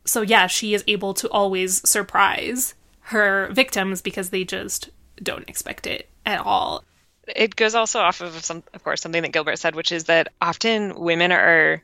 so 0.06 0.22
yeah, 0.22 0.46
she 0.46 0.74
is 0.74 0.84
able 0.86 1.14
to 1.14 1.28
always 1.28 1.86
surprise 1.88 2.74
her 3.00 3.48
victims 3.52 4.00
because 4.02 4.30
they 4.30 4.44
just 4.44 4.90
don't 5.22 5.48
expect 5.48 5.86
it 5.86 6.08
at 6.24 6.40
all. 6.40 6.84
It 7.28 7.56
goes 7.56 7.74
also 7.74 8.00
off 8.00 8.20
of 8.20 8.44
some, 8.44 8.62
of 8.72 8.84
course, 8.84 9.00
something 9.00 9.22
that 9.22 9.32
Gilbert 9.32 9.58
said, 9.58 9.74
which 9.74 9.92
is 9.92 10.04
that 10.04 10.28
often 10.40 10.98
women 10.98 11.32
are 11.32 11.82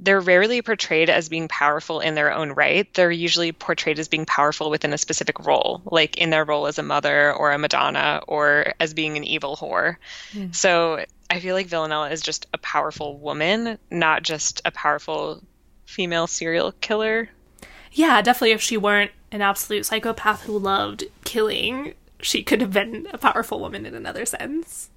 they're 0.00 0.20
rarely 0.20 0.62
portrayed 0.62 1.10
as 1.10 1.28
being 1.28 1.48
powerful 1.48 2.00
in 2.00 2.14
their 2.14 2.32
own 2.32 2.52
right. 2.52 2.92
They're 2.94 3.10
usually 3.10 3.50
portrayed 3.50 3.98
as 3.98 4.06
being 4.06 4.26
powerful 4.26 4.70
within 4.70 4.92
a 4.92 4.98
specific 4.98 5.40
role, 5.40 5.82
like 5.86 6.16
in 6.18 6.30
their 6.30 6.44
role 6.44 6.68
as 6.68 6.78
a 6.78 6.84
mother 6.84 7.32
or 7.32 7.50
a 7.50 7.58
Madonna 7.58 8.20
or 8.28 8.74
as 8.78 8.94
being 8.94 9.16
an 9.16 9.24
evil 9.24 9.56
whore. 9.56 9.96
Mm. 10.32 10.54
So 10.54 11.04
I 11.28 11.40
feel 11.40 11.56
like 11.56 11.66
Villanelle 11.66 12.04
is 12.04 12.20
just 12.20 12.46
a 12.54 12.58
powerful 12.58 13.18
woman, 13.18 13.78
not 13.90 14.22
just 14.22 14.62
a 14.64 14.70
powerful 14.70 15.42
female 15.84 16.28
serial 16.28 16.70
killer 16.72 17.28
yeah, 17.92 18.20
definitely 18.22 18.52
if 18.52 18.62
she 18.62 18.76
weren't 18.76 19.12
an 19.30 19.42
absolute 19.42 19.86
psychopath 19.86 20.44
who 20.44 20.58
loved 20.58 21.04
killing, 21.24 21.94
she 22.20 22.42
could 22.42 22.60
have 22.60 22.72
been 22.72 23.06
a 23.12 23.18
powerful 23.18 23.60
woman 23.60 23.86
in 23.86 23.94
another 23.94 24.26
sense. 24.26 24.90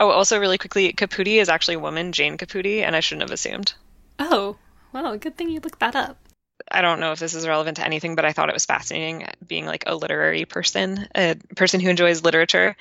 Oh, 0.00 0.10
also 0.10 0.40
really 0.40 0.58
quickly, 0.58 0.92
Caputi 0.92 1.40
is 1.40 1.48
actually 1.48 1.74
a 1.74 1.80
woman, 1.80 2.12
Jane 2.12 2.36
Caputi, 2.36 2.82
and 2.82 2.96
I 2.96 3.00
shouldn't 3.00 3.22
have 3.22 3.34
assumed. 3.34 3.74
Oh, 4.18 4.56
well, 4.92 5.16
good 5.16 5.36
thing 5.36 5.48
you 5.48 5.60
looked 5.60 5.80
that 5.80 5.94
up. 5.94 6.18
I 6.70 6.80
don't 6.80 7.00
know 7.00 7.12
if 7.12 7.18
this 7.18 7.34
is 7.34 7.46
relevant 7.46 7.76
to 7.76 7.84
anything, 7.84 8.14
but 8.14 8.24
I 8.24 8.32
thought 8.32 8.48
it 8.48 8.54
was 8.54 8.64
fascinating 8.64 9.26
being 9.46 9.66
like 9.66 9.84
a 9.86 9.94
literary 9.94 10.44
person, 10.44 11.06
a 11.14 11.36
person 11.56 11.80
who 11.80 11.90
enjoys 11.90 12.22
literature. 12.22 12.76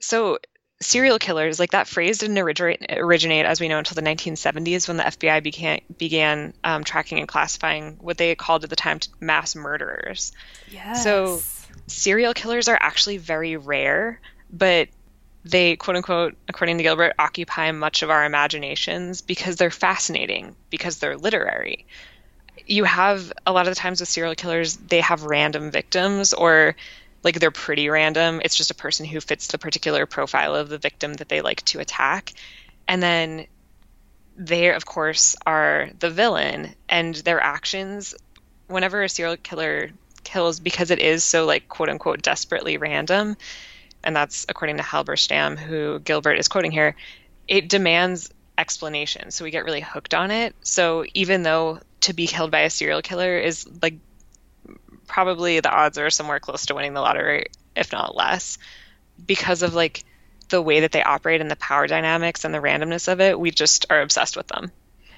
So 0.00 0.38
serial 0.80 1.18
killers, 1.18 1.58
like 1.58 1.70
that 1.70 1.88
phrase 1.88 2.18
didn't 2.18 2.38
originate, 2.38 2.84
originate 2.92 3.46
as 3.46 3.60
we 3.60 3.68
know 3.68 3.78
until 3.78 3.94
the 3.94 4.02
1970s 4.02 4.88
when 4.88 4.98
the 4.98 5.04
FBI 5.04 5.42
began, 5.42 5.80
began 5.96 6.52
um, 6.64 6.84
tracking 6.84 7.18
and 7.18 7.28
classifying 7.28 7.96
what 8.00 8.18
they 8.18 8.34
called 8.34 8.64
at 8.64 8.70
the 8.70 8.76
time 8.76 9.00
mass 9.20 9.54
murderers. 9.54 10.32
Yes. 10.70 11.02
So 11.02 11.40
serial 11.86 12.34
killers 12.34 12.68
are 12.68 12.78
actually 12.80 13.16
very 13.16 13.56
rare, 13.56 14.20
but 14.50 14.88
they 15.44 15.76
quote 15.76 15.96
unquote, 15.96 16.36
according 16.48 16.76
to 16.78 16.82
Gilbert, 16.82 17.14
occupy 17.18 17.70
much 17.70 18.02
of 18.02 18.10
our 18.10 18.24
imaginations 18.24 19.22
because 19.22 19.56
they're 19.56 19.70
fascinating, 19.70 20.56
because 20.70 20.98
they're 20.98 21.16
literary. 21.16 21.86
You 22.66 22.84
have 22.84 23.32
a 23.46 23.52
lot 23.52 23.68
of 23.68 23.74
the 23.74 23.80
times 23.80 24.00
with 24.00 24.08
serial 24.08 24.34
killers, 24.34 24.76
they 24.76 25.00
have 25.00 25.22
random 25.22 25.70
victims 25.70 26.34
or 26.34 26.74
like 27.26 27.40
they're 27.40 27.50
pretty 27.50 27.90
random. 27.90 28.40
It's 28.44 28.54
just 28.54 28.70
a 28.70 28.74
person 28.74 29.04
who 29.04 29.20
fits 29.20 29.48
the 29.48 29.58
particular 29.58 30.06
profile 30.06 30.54
of 30.54 30.68
the 30.68 30.78
victim 30.78 31.12
that 31.14 31.28
they 31.28 31.40
like 31.40 31.62
to 31.66 31.80
attack. 31.80 32.32
And 32.86 33.02
then 33.02 33.46
they, 34.36 34.72
of 34.72 34.86
course, 34.86 35.34
are 35.44 35.90
the 35.98 36.08
villain, 36.08 36.74
and 36.88 37.14
their 37.16 37.40
actions, 37.40 38.14
whenever 38.68 39.02
a 39.02 39.08
serial 39.08 39.36
killer 39.36 39.90
kills, 40.22 40.60
because 40.60 40.92
it 40.92 41.00
is 41.00 41.24
so, 41.24 41.46
like, 41.46 41.68
quote 41.68 41.88
unquote, 41.88 42.22
desperately 42.22 42.76
random, 42.76 43.36
and 44.04 44.14
that's 44.14 44.46
according 44.48 44.76
to 44.76 44.84
Halberstam, 44.84 45.58
who 45.58 45.98
Gilbert 45.98 46.38
is 46.38 46.46
quoting 46.46 46.70
here, 46.70 46.94
it 47.48 47.68
demands 47.68 48.30
explanation. 48.56 49.32
So 49.32 49.44
we 49.44 49.50
get 49.50 49.64
really 49.64 49.80
hooked 49.80 50.14
on 50.14 50.30
it. 50.30 50.54
So 50.62 51.04
even 51.12 51.42
though 51.42 51.80
to 52.02 52.12
be 52.12 52.28
killed 52.28 52.52
by 52.52 52.60
a 52.60 52.70
serial 52.70 53.02
killer 53.02 53.36
is 53.36 53.66
like 53.82 53.94
probably 55.06 55.60
the 55.60 55.70
odds 55.70 55.98
are 55.98 56.10
somewhere 56.10 56.40
close 56.40 56.66
to 56.66 56.74
winning 56.74 56.94
the 56.94 57.00
lottery, 57.00 57.46
if 57.74 57.92
not 57.92 58.16
less, 58.16 58.58
because 59.26 59.62
of 59.62 59.74
like 59.74 60.04
the 60.48 60.62
way 60.62 60.80
that 60.80 60.92
they 60.92 61.02
operate 61.02 61.40
and 61.40 61.50
the 61.50 61.56
power 61.56 61.86
dynamics 61.86 62.44
and 62.44 62.54
the 62.54 62.58
randomness 62.58 63.10
of 63.10 63.20
it. 63.20 63.38
We 63.38 63.50
just 63.50 63.86
are 63.90 64.00
obsessed 64.00 64.36
with 64.36 64.46
them. 64.48 64.70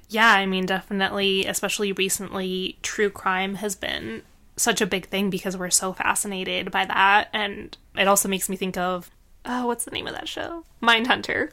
Yeah, 0.09 0.31
I 0.31 0.47
mean, 0.47 0.65
definitely, 0.65 1.47
especially 1.47 1.93
recently, 1.93 2.79
true 2.83 3.11
crime 3.11 3.57
has 3.57 3.77
been 3.77 4.23
such 4.57 4.81
a 4.81 4.87
big 4.87 5.07
thing 5.07 5.31
because 5.31 5.57
we're 5.57 5.71
so 5.71 5.93
fascinated 5.93 6.71
by 6.71 6.87
that. 6.87 7.29
And 7.33 7.77
it 7.97 8.09
also 8.09 8.29
makes 8.29 8.49
me 8.49 8.57
think 8.57 8.77
of, 8.77 9.11
oh, 9.45 9.67
what's 9.67 9.85
the 9.85 9.91
name 9.91 10.07
of 10.07 10.15
that 10.15 10.29
show? 10.29 10.65
Mindhunter, 10.83 11.51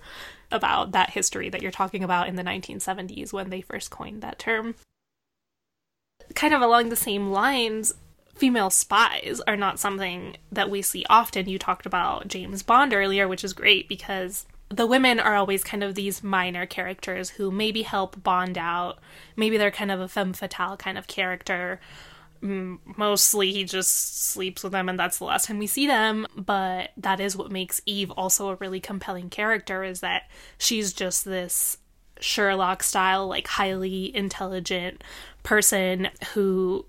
about 0.52 0.91
that 0.93 1.12
history 1.12 1.50
that 1.50 1.62
you're 1.62 1.71
talking 1.71 2.04
about 2.04 2.28
in 2.28 2.36
the 2.36 2.43
1970s 2.43 3.34
when 3.34 3.50
they 3.50 3.62
first 3.62 3.91
coined 3.91 4.21
that 4.21 4.39
term. 4.39 4.76
Kind 6.34 6.54
of 6.54 6.62
along 6.62 6.89
the 6.89 6.95
same 6.95 7.32
lines, 7.32 7.93
female 8.36 8.69
spies 8.69 9.41
are 9.48 9.56
not 9.56 9.80
something 9.80 10.38
that 10.52 10.69
we 10.69 10.82
see 10.82 11.06
often. 11.10 11.50
You 11.50 11.58
talked 11.58 11.86
about 11.86 12.28
James 12.28 12.63
Bond 12.63 12.93
earlier, 12.93 13.28
which 13.28 13.43
is 13.43 13.54
great 13.54 13.88
because 13.88 14.45
the 14.69 14.88
women 14.88 15.19
are 15.19 15.36
always 15.36 15.63
kind 15.63 15.84
of 15.84 15.95
these 15.95 16.24
minor 16.24 16.65
characters 16.65 17.32
who 17.32 17.52
maybe 17.52 17.84
help 17.84 18.21
Bond 18.24 18.58
out. 18.58 19.00
Maybe 19.36 19.58
they're 19.58 19.71
kind 19.71 19.91
of 19.91 20.00
a 20.00 20.08
femme 20.08 20.34
fatale 20.34 20.76
kind 20.78 20.98
of 20.98 21.08
character. 21.08 21.80
Mm, 22.41 22.80
mostly 22.98 23.52
he 23.54 23.63
just 23.63 24.30
sleeps 24.30 24.63
with 24.63 24.74
them 24.74 24.89
and 24.89 25.00
that's 25.00 25.17
the 25.17 25.24
last 25.24 25.48
time 25.48 25.60
we 25.60 25.67
see 25.67 25.88
them, 25.88 26.28
but 26.36 26.91
that 26.98 27.19
is 27.19 27.38
what 27.38 27.52
makes 27.52 27.82
Eve 27.86 28.12
also 28.12 28.50
a 28.50 28.56
really 28.56 28.80
compelling 28.80 29.30
character 29.30 29.84
is 29.84 30.02
that 30.02 30.24
she's 30.58 30.93
just 30.93 31.26
this 31.26 31.78
Sherlock 32.19 32.84
style, 32.84 33.28
like 33.28 33.48
highly 33.48 34.15
intelligent 34.15 35.04
person 35.43 36.10
who 36.34 36.86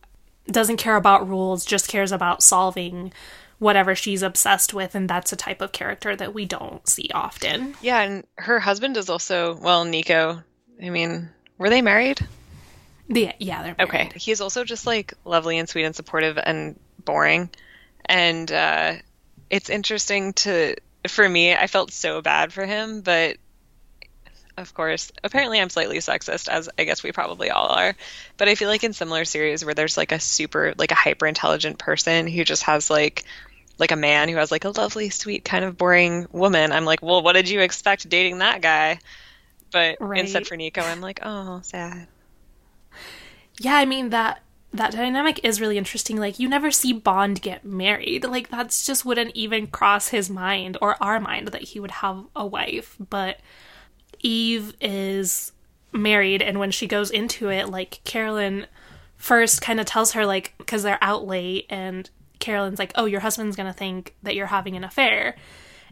doesn't 0.50 0.76
care 0.76 0.96
about 0.96 1.28
rules, 1.28 1.64
just 1.64 1.88
cares 1.88 2.12
about 2.12 2.42
solving 2.42 3.12
whatever 3.58 3.94
she's 3.94 4.22
obsessed 4.22 4.74
with 4.74 4.94
and 4.94 5.08
that's 5.08 5.32
a 5.32 5.36
type 5.36 5.62
of 5.62 5.72
character 5.72 6.14
that 6.14 6.34
we 6.34 6.44
don't 6.44 6.86
see 6.88 7.08
often. 7.14 7.74
Yeah, 7.80 8.02
and 8.02 8.24
her 8.36 8.60
husband 8.60 8.96
is 8.96 9.08
also 9.08 9.56
well, 9.56 9.84
Niko. 9.84 10.42
I 10.82 10.90
mean, 10.90 11.30
were 11.56 11.70
they 11.70 11.82
married? 11.82 12.20
Yeah, 13.08 13.32
yeah, 13.38 13.62
they're 13.62 13.76
married. 13.78 14.08
Okay. 14.08 14.18
He's 14.18 14.40
also 14.40 14.64
just 14.64 14.86
like 14.86 15.14
lovely 15.24 15.58
and 15.58 15.68
sweet 15.68 15.84
and 15.84 15.96
supportive 15.96 16.38
and 16.42 16.78
boring. 17.04 17.50
And 18.04 18.50
uh 18.52 18.94
it's 19.48 19.70
interesting 19.70 20.32
to 20.34 20.76
for 21.08 21.28
me, 21.28 21.54
I 21.54 21.66
felt 21.66 21.92
so 21.92 22.20
bad 22.20 22.52
for 22.52 22.66
him, 22.66 23.00
but 23.00 23.36
of 24.56 24.74
course. 24.74 25.12
Apparently, 25.22 25.60
I'm 25.60 25.70
slightly 25.70 25.98
sexist, 25.98 26.48
as 26.48 26.68
I 26.78 26.84
guess 26.84 27.02
we 27.02 27.12
probably 27.12 27.50
all 27.50 27.68
are. 27.68 27.94
But 28.36 28.48
I 28.48 28.54
feel 28.54 28.68
like 28.68 28.84
in 28.84 28.92
similar 28.92 29.24
series 29.24 29.64
where 29.64 29.74
there's 29.74 29.96
like 29.96 30.12
a 30.12 30.20
super, 30.20 30.74
like 30.78 30.92
a 30.92 30.96
hyper 30.96 31.26
intelligent 31.26 31.78
person 31.78 32.26
who 32.26 32.44
just 32.44 32.62
has 32.64 32.90
like, 32.90 33.24
like 33.78 33.92
a 33.92 33.96
man 33.96 34.28
who 34.28 34.36
has 34.36 34.50
like 34.50 34.64
a 34.64 34.70
lovely, 34.70 35.10
sweet, 35.10 35.44
kind 35.44 35.64
of 35.64 35.76
boring 35.76 36.26
woman, 36.32 36.72
I'm 36.72 36.84
like, 36.84 37.02
well, 37.02 37.22
what 37.22 37.34
did 37.34 37.48
you 37.48 37.60
expect 37.60 38.08
dating 38.08 38.38
that 38.38 38.62
guy? 38.62 38.98
But 39.72 39.98
right. 40.00 40.20
instead 40.20 40.46
for 40.46 40.56
Niko, 40.56 40.82
I'm 40.82 41.00
like, 41.00 41.20
oh, 41.22 41.60
sad. 41.62 42.06
Yeah, 43.58 43.76
I 43.76 43.84
mean 43.84 44.10
that 44.10 44.42
that 44.72 44.92
dynamic 44.92 45.40
is 45.42 45.60
really 45.60 45.78
interesting. 45.78 46.16
Like 46.16 46.38
you 46.38 46.48
never 46.48 46.70
see 46.70 46.92
Bond 46.92 47.40
get 47.42 47.64
married. 47.64 48.24
Like 48.24 48.48
that's 48.48 48.86
just 48.86 49.04
wouldn't 49.04 49.34
even 49.34 49.66
cross 49.68 50.08
his 50.08 50.28
mind 50.28 50.76
or 50.80 50.96
our 51.02 51.20
mind 51.20 51.48
that 51.48 51.62
he 51.62 51.80
would 51.80 51.90
have 51.90 52.24
a 52.34 52.46
wife. 52.46 52.96
But 52.98 53.38
Eve 54.20 54.74
is 54.80 55.52
married, 55.92 56.42
and 56.42 56.58
when 56.58 56.70
she 56.70 56.86
goes 56.86 57.10
into 57.10 57.48
it, 57.48 57.68
like 57.68 58.00
Carolyn 58.04 58.66
first 59.16 59.62
kind 59.62 59.80
of 59.80 59.86
tells 59.86 60.12
her, 60.12 60.26
like, 60.26 60.54
because 60.58 60.82
they're 60.82 61.02
out 61.02 61.26
late, 61.26 61.66
and 61.70 62.08
Carolyn's 62.38 62.78
like, 62.78 62.92
oh, 62.96 63.06
your 63.06 63.20
husband's 63.20 63.56
gonna 63.56 63.72
think 63.72 64.14
that 64.22 64.34
you're 64.34 64.46
having 64.46 64.76
an 64.76 64.84
affair. 64.84 65.36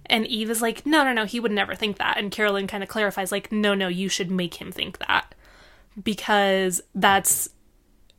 And 0.06 0.26
Eve 0.26 0.50
is 0.50 0.60
like, 0.60 0.84
no, 0.84 1.02
no, 1.02 1.14
no, 1.14 1.24
he 1.24 1.40
would 1.40 1.52
never 1.52 1.74
think 1.74 1.96
that. 1.96 2.18
And 2.18 2.30
Carolyn 2.30 2.66
kind 2.66 2.82
of 2.82 2.90
clarifies, 2.90 3.32
like, 3.32 3.50
no, 3.50 3.74
no, 3.74 3.88
you 3.88 4.08
should 4.08 4.30
make 4.30 4.54
him 4.54 4.70
think 4.70 4.98
that. 4.98 5.34
Because 6.02 6.82
that's 6.94 7.48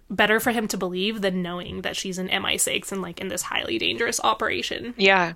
better 0.10 0.40
for 0.40 0.52
him 0.52 0.68
to 0.70 0.78
believe 0.78 1.22
than 1.22 1.42
knowing 1.42 1.82
that 1.82 1.96
she's 1.96 2.18
in 2.18 2.28
MI6 2.30 2.92
and 2.92 3.02
like 3.02 3.20
in 3.20 3.28
this 3.28 3.44
highly 3.44 3.78
dangerous 3.78 4.20
operation. 4.24 4.94
Yeah. 4.98 5.34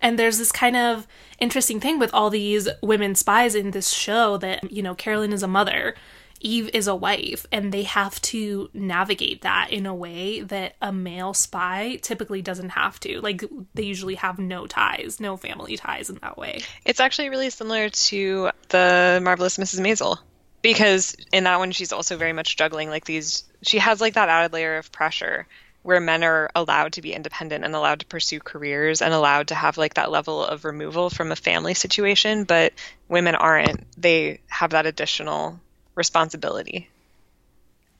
And 0.00 0.18
there's 0.18 0.38
this 0.38 0.52
kind 0.52 0.76
of 0.76 1.06
interesting 1.38 1.80
thing 1.80 1.98
with 1.98 2.12
all 2.12 2.30
these 2.30 2.68
women 2.82 3.14
spies 3.14 3.54
in 3.54 3.70
this 3.70 3.90
show 3.90 4.36
that, 4.38 4.72
you 4.72 4.82
know, 4.82 4.94
Carolyn 4.94 5.32
is 5.32 5.42
a 5.42 5.48
mother, 5.48 5.94
Eve 6.40 6.70
is 6.74 6.88
a 6.88 6.94
wife, 6.94 7.46
and 7.52 7.72
they 7.72 7.84
have 7.84 8.20
to 8.22 8.68
navigate 8.74 9.42
that 9.42 9.68
in 9.70 9.86
a 9.86 9.94
way 9.94 10.40
that 10.40 10.74
a 10.82 10.92
male 10.92 11.34
spy 11.34 11.98
typically 12.02 12.42
doesn't 12.42 12.70
have 12.70 12.98
to. 13.00 13.20
Like, 13.20 13.44
they 13.74 13.84
usually 13.84 14.16
have 14.16 14.38
no 14.38 14.66
ties, 14.66 15.20
no 15.20 15.36
family 15.36 15.76
ties 15.76 16.10
in 16.10 16.18
that 16.22 16.36
way. 16.36 16.62
It's 16.84 17.00
actually 17.00 17.28
really 17.28 17.50
similar 17.50 17.88
to 17.88 18.50
the 18.70 19.20
Marvelous 19.22 19.56
Mrs. 19.56 19.80
Maisel. 19.80 20.18
Because 20.62 21.16
in 21.32 21.42
that 21.44 21.58
one, 21.58 21.72
she's 21.72 21.92
also 21.92 22.16
very 22.16 22.32
much 22.32 22.56
juggling 22.56 22.88
like 22.88 23.04
these. 23.04 23.42
She 23.62 23.78
has 23.78 24.00
like 24.00 24.14
that 24.14 24.28
added 24.28 24.52
layer 24.52 24.76
of 24.76 24.92
pressure 24.92 25.48
where 25.82 26.00
men 26.00 26.22
are 26.22 26.48
allowed 26.54 26.92
to 26.92 27.02
be 27.02 27.12
independent 27.12 27.64
and 27.64 27.74
allowed 27.74 28.00
to 28.00 28.06
pursue 28.06 28.38
careers 28.38 29.02
and 29.02 29.12
allowed 29.12 29.48
to 29.48 29.54
have 29.54 29.76
like 29.76 29.94
that 29.94 30.10
level 30.10 30.44
of 30.44 30.64
removal 30.64 31.10
from 31.10 31.32
a 31.32 31.36
family 31.36 31.74
situation, 31.74 32.44
but 32.44 32.72
women 33.08 33.34
aren't. 33.34 33.84
They 34.00 34.40
have 34.48 34.70
that 34.70 34.86
additional 34.86 35.58
responsibility. 35.94 36.88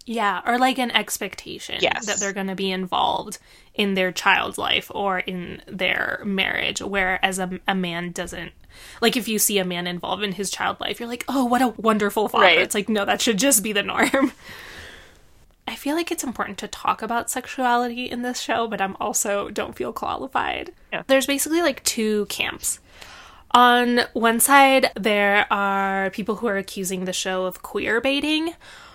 Yeah, 0.04 0.42
or 0.44 0.58
like 0.58 0.78
an 0.78 0.90
expectation 0.90 1.78
yes. 1.80 2.06
that 2.06 2.18
they're 2.18 2.32
going 2.32 2.48
to 2.48 2.56
be 2.56 2.72
involved 2.72 3.38
in 3.74 3.94
their 3.94 4.10
child's 4.10 4.58
life 4.58 4.90
or 4.92 5.20
in 5.20 5.62
their 5.66 6.20
marriage, 6.24 6.80
whereas 6.80 7.38
a, 7.38 7.60
a 7.68 7.74
man 7.74 8.10
doesn't. 8.10 8.52
Like, 9.00 9.16
if 9.16 9.28
you 9.28 9.38
see 9.38 9.58
a 9.58 9.64
man 9.64 9.86
involved 9.86 10.24
in 10.24 10.32
his 10.32 10.50
child 10.50 10.80
life, 10.80 10.98
you're 10.98 11.08
like, 11.08 11.24
oh, 11.28 11.44
what 11.44 11.62
a 11.62 11.68
wonderful 11.68 12.28
father. 12.28 12.46
Right. 12.46 12.58
It's 12.58 12.74
like, 12.74 12.88
no, 12.88 13.04
that 13.04 13.20
should 13.20 13.38
just 13.38 13.62
be 13.62 13.72
the 13.72 13.82
norm. 13.82 14.32
I 15.66 15.76
feel 15.76 15.94
like 15.94 16.10
it's 16.10 16.24
important 16.24 16.58
to 16.58 16.68
talk 16.68 17.02
about 17.02 17.30
sexuality 17.30 18.10
in 18.10 18.22
this 18.22 18.40
show, 18.40 18.66
but 18.66 18.80
I'm 18.80 18.96
also 18.98 19.48
don't 19.48 19.76
feel 19.76 19.92
qualified. 19.92 20.72
Yeah. 20.92 21.02
There's 21.06 21.26
basically 21.26 21.62
like 21.62 21.82
two 21.84 22.26
camps. 22.26 22.80
On 23.52 24.00
one 24.14 24.40
side, 24.40 24.90
there 24.96 25.46
are 25.52 26.10
people 26.10 26.36
who 26.36 26.46
are 26.46 26.56
accusing 26.56 27.04
the 27.04 27.12
show 27.12 27.44
of 27.44 27.62
queer 27.62 28.00
baiting, 28.00 28.54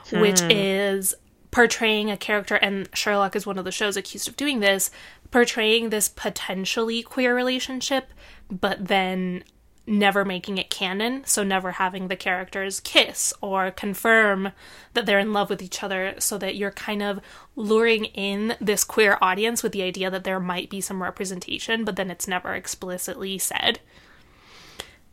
hmm. 0.10 0.20
which 0.20 0.42
is 0.42 1.14
portraying 1.52 2.12
a 2.12 2.18
character, 2.18 2.56
and 2.56 2.90
Sherlock 2.94 3.36
is 3.36 3.46
one 3.46 3.58
of 3.58 3.66
the 3.66 3.72
shows 3.72 3.96
accused 3.96 4.28
of 4.28 4.36
doing 4.36 4.60
this, 4.60 4.92
portraying 5.32 5.90
this 5.90 6.10
potentially 6.10 7.02
queer 7.02 7.36
relationship, 7.36 8.12
but 8.50 8.88
then 8.88 9.44
never 9.88 10.26
making 10.26 10.58
it 10.58 10.70
canon, 10.70 11.24
so 11.26 11.44
never 11.44 11.72
having 11.72 12.10
the 12.10 12.16
characters 12.16 12.82
kiss 12.82 13.34
or 13.42 13.72
confirm 13.72 14.52
that 14.94 15.06
they're 15.06 15.18
in 15.18 15.32
love 15.32 15.50
with 15.50 15.62
each 15.62 15.82
other, 15.82 16.14
so 16.20 16.38
that 16.38 16.58
you're 16.58 16.72
kind 16.72 17.02
of 17.02 17.22
luring 17.56 18.06
in 18.06 18.56
this 18.60 18.84
queer 18.84 19.18
audience 19.22 19.64
with 19.64 19.72
the 19.72 19.82
idea 19.82 20.12
that 20.12 20.26
there 20.26 20.40
might 20.40 20.70
be 20.70 20.82
some 20.82 21.02
representation, 21.02 21.86
but 21.86 21.96
then 21.96 22.12
it's 22.12 22.28
never 22.28 22.54
explicitly 22.54 23.38
said. 23.38 23.80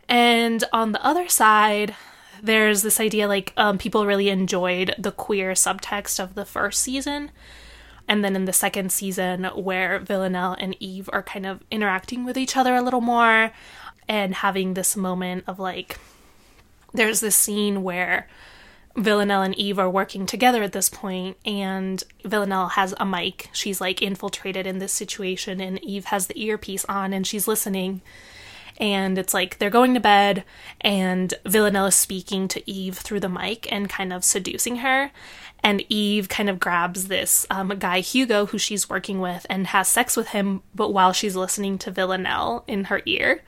And 0.09 0.65
on 0.73 0.93
the 0.93 1.05
other 1.05 1.29
side, 1.29 1.95
there's 2.43 2.83
this 2.83 3.01
idea 3.01 3.29
like 3.29 3.53
um, 3.57 3.79
people 3.79 4.05
really 4.05 4.29
enjoyed 4.29 4.95
the 4.99 5.13
queer 5.13 5.53
subtext 5.53 6.23
of 6.23 6.35
the 6.35 6.45
first 6.45 6.83
season. 6.83 7.31
And 8.07 8.23
then 8.23 8.37
in 8.37 8.45
the 8.45 8.53
second 8.53 8.93
season, 8.93 9.45
where 9.45 9.99
Villanelle 9.99 10.57
and 10.59 10.77
Eve 10.79 11.09
are 11.11 11.23
kind 11.23 11.47
of 11.47 11.63
interacting 11.71 12.23
with 12.25 12.37
each 12.37 12.55
other 12.55 12.75
a 12.75 12.83
little 12.83 13.01
more, 13.01 13.51
and 14.09 14.35
having 14.35 14.75
this 14.75 14.97
moment 14.97 15.45
of 15.47 15.59
like 15.59 15.99
there's 16.93 17.21
this 17.21 17.37
scene 17.37 17.83
where 17.83 18.29
Villanelle 18.97 19.43
and 19.43 19.55
Eve 19.57 19.79
are 19.79 19.91
working 19.91 20.25
together 20.25 20.63
at 20.63 20.73
this 20.73 20.89
point, 20.89 21.37
and 21.45 22.03
Villanelle 22.25 22.69
has 22.69 22.95
a 22.99 23.05
mic. 23.05 23.51
She's 23.53 23.81
like 23.81 24.01
infiltrated 24.01 24.67
in 24.67 24.79
this 24.79 24.93
situation, 24.93 25.61
and 25.61 25.83
Eve 25.83 26.07
has 26.07 26.29
the 26.29 26.41
earpiece 26.41 26.85
on 26.85 27.13
and 27.13 27.27
she's 27.27 27.49
listening. 27.49 28.03
And 28.79 29.19
it's 29.19 29.35
like 29.35 29.59
they're 29.59 29.71
going 29.71 29.95
to 29.95 30.01
bed, 30.01 30.45
and 30.81 31.35
Villanelle 31.45 31.87
is 31.87 31.95
speaking 31.95 32.49
to 32.49 32.71
Eve 32.71 32.97
through 32.97 33.21
the 33.21 33.29
mic 33.29 33.71
and 33.73 33.89
kind 33.89 34.13
of 34.13 34.25
seducing 34.25 34.77
her. 34.77 35.11
And 35.63 35.85
Eve 35.89 36.29
kind 36.29 36.51
of 36.51 36.61
grabs 36.61 37.09
this 37.09 37.47
um, 37.51 37.69
guy, 37.79 38.01
Hugo, 38.01 38.47
who 38.47 38.59
she's 38.59 38.91
working 38.91 39.21
with, 39.21 39.47
and 39.49 39.69
has 39.69 39.89
sex 39.89 40.17
with 40.17 40.29
him, 40.29 40.63
but 40.75 40.93
while 40.93 41.13
she's 41.13 41.37
listening 41.37 41.79
to 41.79 41.91
Villanelle 41.91 42.65
in 42.67 42.85
her 42.85 43.01
ear 43.07 43.43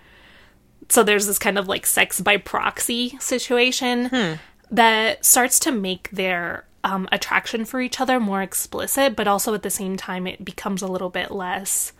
so 0.88 1.02
there's 1.02 1.26
this 1.26 1.38
kind 1.38 1.58
of 1.58 1.68
like 1.68 1.86
sex 1.86 2.20
by 2.20 2.36
proxy 2.36 3.16
situation 3.20 4.06
hmm. 4.06 4.32
that 4.70 5.24
starts 5.24 5.58
to 5.60 5.72
make 5.72 6.10
their 6.10 6.64
um, 6.84 7.08
attraction 7.10 7.64
for 7.64 7.80
each 7.80 8.00
other 8.00 8.20
more 8.20 8.42
explicit, 8.42 9.16
but 9.16 9.26
also 9.26 9.54
at 9.54 9.62
the 9.62 9.70
same 9.70 9.96
time, 9.96 10.26
it 10.26 10.44
becomes 10.44 10.82
a 10.82 10.86
little 10.86 11.10
bit 11.10 11.32
less 11.32 11.92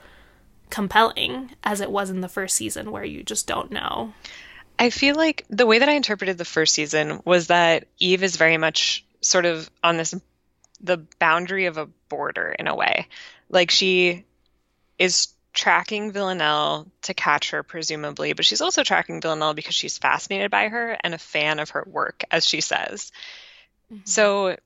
compelling 0.70 1.50
as 1.64 1.80
it 1.80 1.90
was 1.90 2.10
in 2.10 2.20
the 2.20 2.28
first 2.28 2.56
season 2.56 2.90
where 2.92 3.04
you 3.04 3.22
just 3.22 3.46
don't 3.46 3.70
know. 3.70 4.12
I 4.78 4.90
feel 4.90 5.16
like 5.16 5.44
the 5.48 5.66
way 5.66 5.78
that 5.78 5.88
I 5.88 5.92
interpreted 5.92 6.38
the 6.38 6.44
first 6.44 6.74
season 6.74 7.20
was 7.24 7.48
that 7.48 7.88
Eve 7.98 8.22
is 8.22 8.36
very 8.36 8.58
much 8.58 9.04
sort 9.20 9.46
of 9.46 9.68
on 9.82 9.96
this 9.96 10.14
the 10.80 10.98
boundary 11.18 11.66
of 11.66 11.78
a 11.78 11.86
border 12.08 12.54
in 12.56 12.68
a 12.68 12.76
way. 12.76 13.08
Like 13.48 13.70
she 13.70 14.24
is 14.98 15.28
tracking 15.56 16.12
Villanelle 16.12 16.86
to 17.02 17.14
catch 17.14 17.50
her, 17.50 17.62
presumably, 17.62 18.34
but 18.34 18.44
she's 18.44 18.60
also 18.60 18.84
tracking 18.84 19.22
Villanelle 19.22 19.54
because 19.54 19.74
she's 19.74 19.98
fascinated 19.98 20.50
by 20.50 20.68
her 20.68 20.96
and 21.02 21.14
a 21.14 21.18
fan 21.18 21.58
of 21.58 21.70
her 21.70 21.82
work, 21.90 22.22
as 22.30 22.46
she 22.46 22.60
says. 22.60 23.10
Mm-hmm. 23.90 24.02
So, 24.04 24.56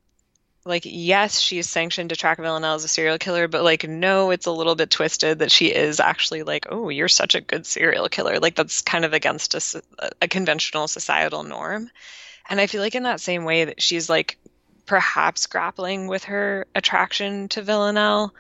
like, 0.64 0.82
yes, 0.84 1.38
she's 1.38 1.70
sanctioned 1.70 2.10
to 2.10 2.16
track 2.16 2.38
Villanelle 2.38 2.74
as 2.74 2.84
a 2.84 2.88
serial 2.88 3.18
killer, 3.18 3.46
but 3.46 3.62
like, 3.62 3.88
no, 3.88 4.32
it's 4.32 4.46
a 4.46 4.52
little 4.52 4.74
bit 4.74 4.90
twisted 4.90 5.38
that 5.38 5.52
she 5.52 5.66
is 5.66 6.00
actually 6.00 6.42
like, 6.42 6.66
oh, 6.68 6.88
you're 6.88 7.08
such 7.08 7.36
a 7.36 7.40
good 7.40 7.66
serial 7.66 8.08
killer. 8.08 8.40
Like, 8.40 8.56
that's 8.56 8.82
kind 8.82 9.04
of 9.04 9.12
against 9.12 9.54
a, 9.54 9.82
a 10.20 10.26
conventional 10.26 10.88
societal 10.88 11.44
norm. 11.44 11.88
And 12.48 12.60
I 12.60 12.66
feel 12.66 12.82
like 12.82 12.96
in 12.96 13.04
that 13.04 13.20
same 13.20 13.44
way 13.44 13.66
that 13.66 13.80
she's 13.80 14.10
like 14.10 14.38
perhaps 14.86 15.46
grappling 15.46 16.08
with 16.08 16.24
her 16.24 16.66
attraction 16.74 17.48
to 17.50 17.62
Villanelle 17.62 18.34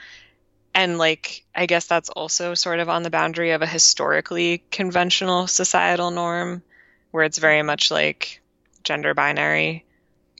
and 0.74 0.98
like 0.98 1.44
i 1.54 1.66
guess 1.66 1.86
that's 1.86 2.10
also 2.10 2.54
sort 2.54 2.80
of 2.80 2.88
on 2.88 3.02
the 3.02 3.10
boundary 3.10 3.50
of 3.50 3.62
a 3.62 3.66
historically 3.66 4.62
conventional 4.70 5.46
societal 5.46 6.10
norm 6.10 6.62
where 7.10 7.24
it's 7.24 7.38
very 7.38 7.62
much 7.62 7.90
like 7.90 8.40
gender 8.84 9.14
binary. 9.14 9.84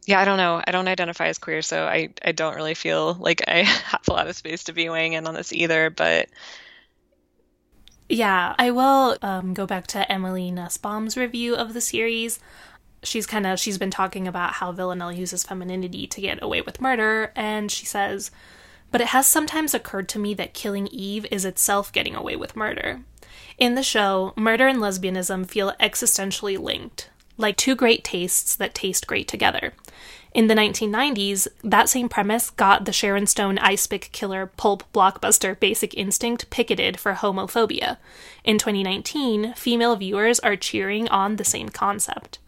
Yeah 0.07 0.21
i 0.21 0.25
don't 0.25 0.39
know. 0.39 0.63
I 0.67 0.71
don't 0.71 0.89
identify 0.89 1.29
as 1.29 1.39
queer 1.39 1.63
so 1.63 1.85
i 1.85 2.11
i 2.25 2.33
don't 2.33 2.55
really 2.55 2.75
feel 2.75 3.15
like 3.15 3.43
i 3.49 3.63
have 3.63 4.09
a 4.09 4.13
lot 4.13 4.29
of 4.29 4.37
space 4.37 4.65
to 4.65 4.73
be 4.73 4.89
weighing 4.89 5.13
in 5.15 5.27
on 5.27 5.35
this 5.35 5.53
either 5.53 5.91
but 5.91 6.29
yeah 8.09 8.55
i 8.59 8.71
will 8.71 9.17
um, 9.23 9.55
go 9.55 9.67
back 9.67 9.87
to 9.89 10.11
emily 10.11 10.51
nussbaum's 10.51 11.17
review 11.17 11.55
of 11.55 11.75
the 11.75 11.81
series. 11.81 12.39
She's 13.03 13.27
kind 13.27 13.47
of 13.47 13.59
she's 13.59 13.79
been 13.79 13.91
talking 13.91 14.29
about 14.29 14.53
how 14.55 14.73
villanelle 14.73 15.13
uses 15.13 15.43
femininity 15.43 16.07
to 16.07 16.21
get 16.21 16.43
away 16.43 16.61
with 16.61 16.83
murder 16.83 17.33
and 17.35 17.71
she 17.71 17.87
says 17.87 18.31
but 18.91 19.01
it 19.01 19.09
has 19.09 19.27
sometimes 19.27 19.75
occurred 19.75 20.09
to 20.09 20.19
me 20.19 20.35
that 20.35 20.55
killing 20.55 20.89
Eve 20.89 21.27
is 21.31 21.45
itself 21.45 21.93
getting 21.93 22.15
away 22.15 22.37
with 22.37 22.57
murder. 22.57 23.01
In 23.59 23.75
the 23.75 23.83
show, 23.83 24.33
murder 24.37 24.67
and 24.67 24.79
lesbianism 24.79 25.49
feel 25.49 25.75
existentially 25.81 26.59
linked, 26.59 27.11
like 27.37 27.57
two 27.57 27.75
great 27.75 28.05
tastes 28.05 28.57
that 28.57 28.75
taste 28.75 29.07
great 29.07 29.29
together. 29.29 29.75
In 30.33 30.47
the 30.47 30.55
1990s, 30.55 31.49
that 31.65 31.89
same 31.89 32.09
premise 32.09 32.51
got 32.51 32.85
the 32.85 32.93
Sharon 32.93 33.27
Stone 33.27 33.59
ice 33.59 33.87
pick 33.87 34.11
killer 34.13 34.47
pulp 34.47 34.85
blockbuster 34.93 35.59
Basic 35.59 35.93
Instinct 35.95 36.49
picketed 36.51 37.01
for 37.01 37.15
homophobia. 37.15 37.97
In 38.45 38.57
2019, 38.57 39.55
female 39.55 39.97
viewers 39.97 40.39
are 40.41 40.57
cheering 40.57 41.09
on 41.09 41.37
the 41.37 41.45
same 41.45 41.69
concept. 41.69 42.39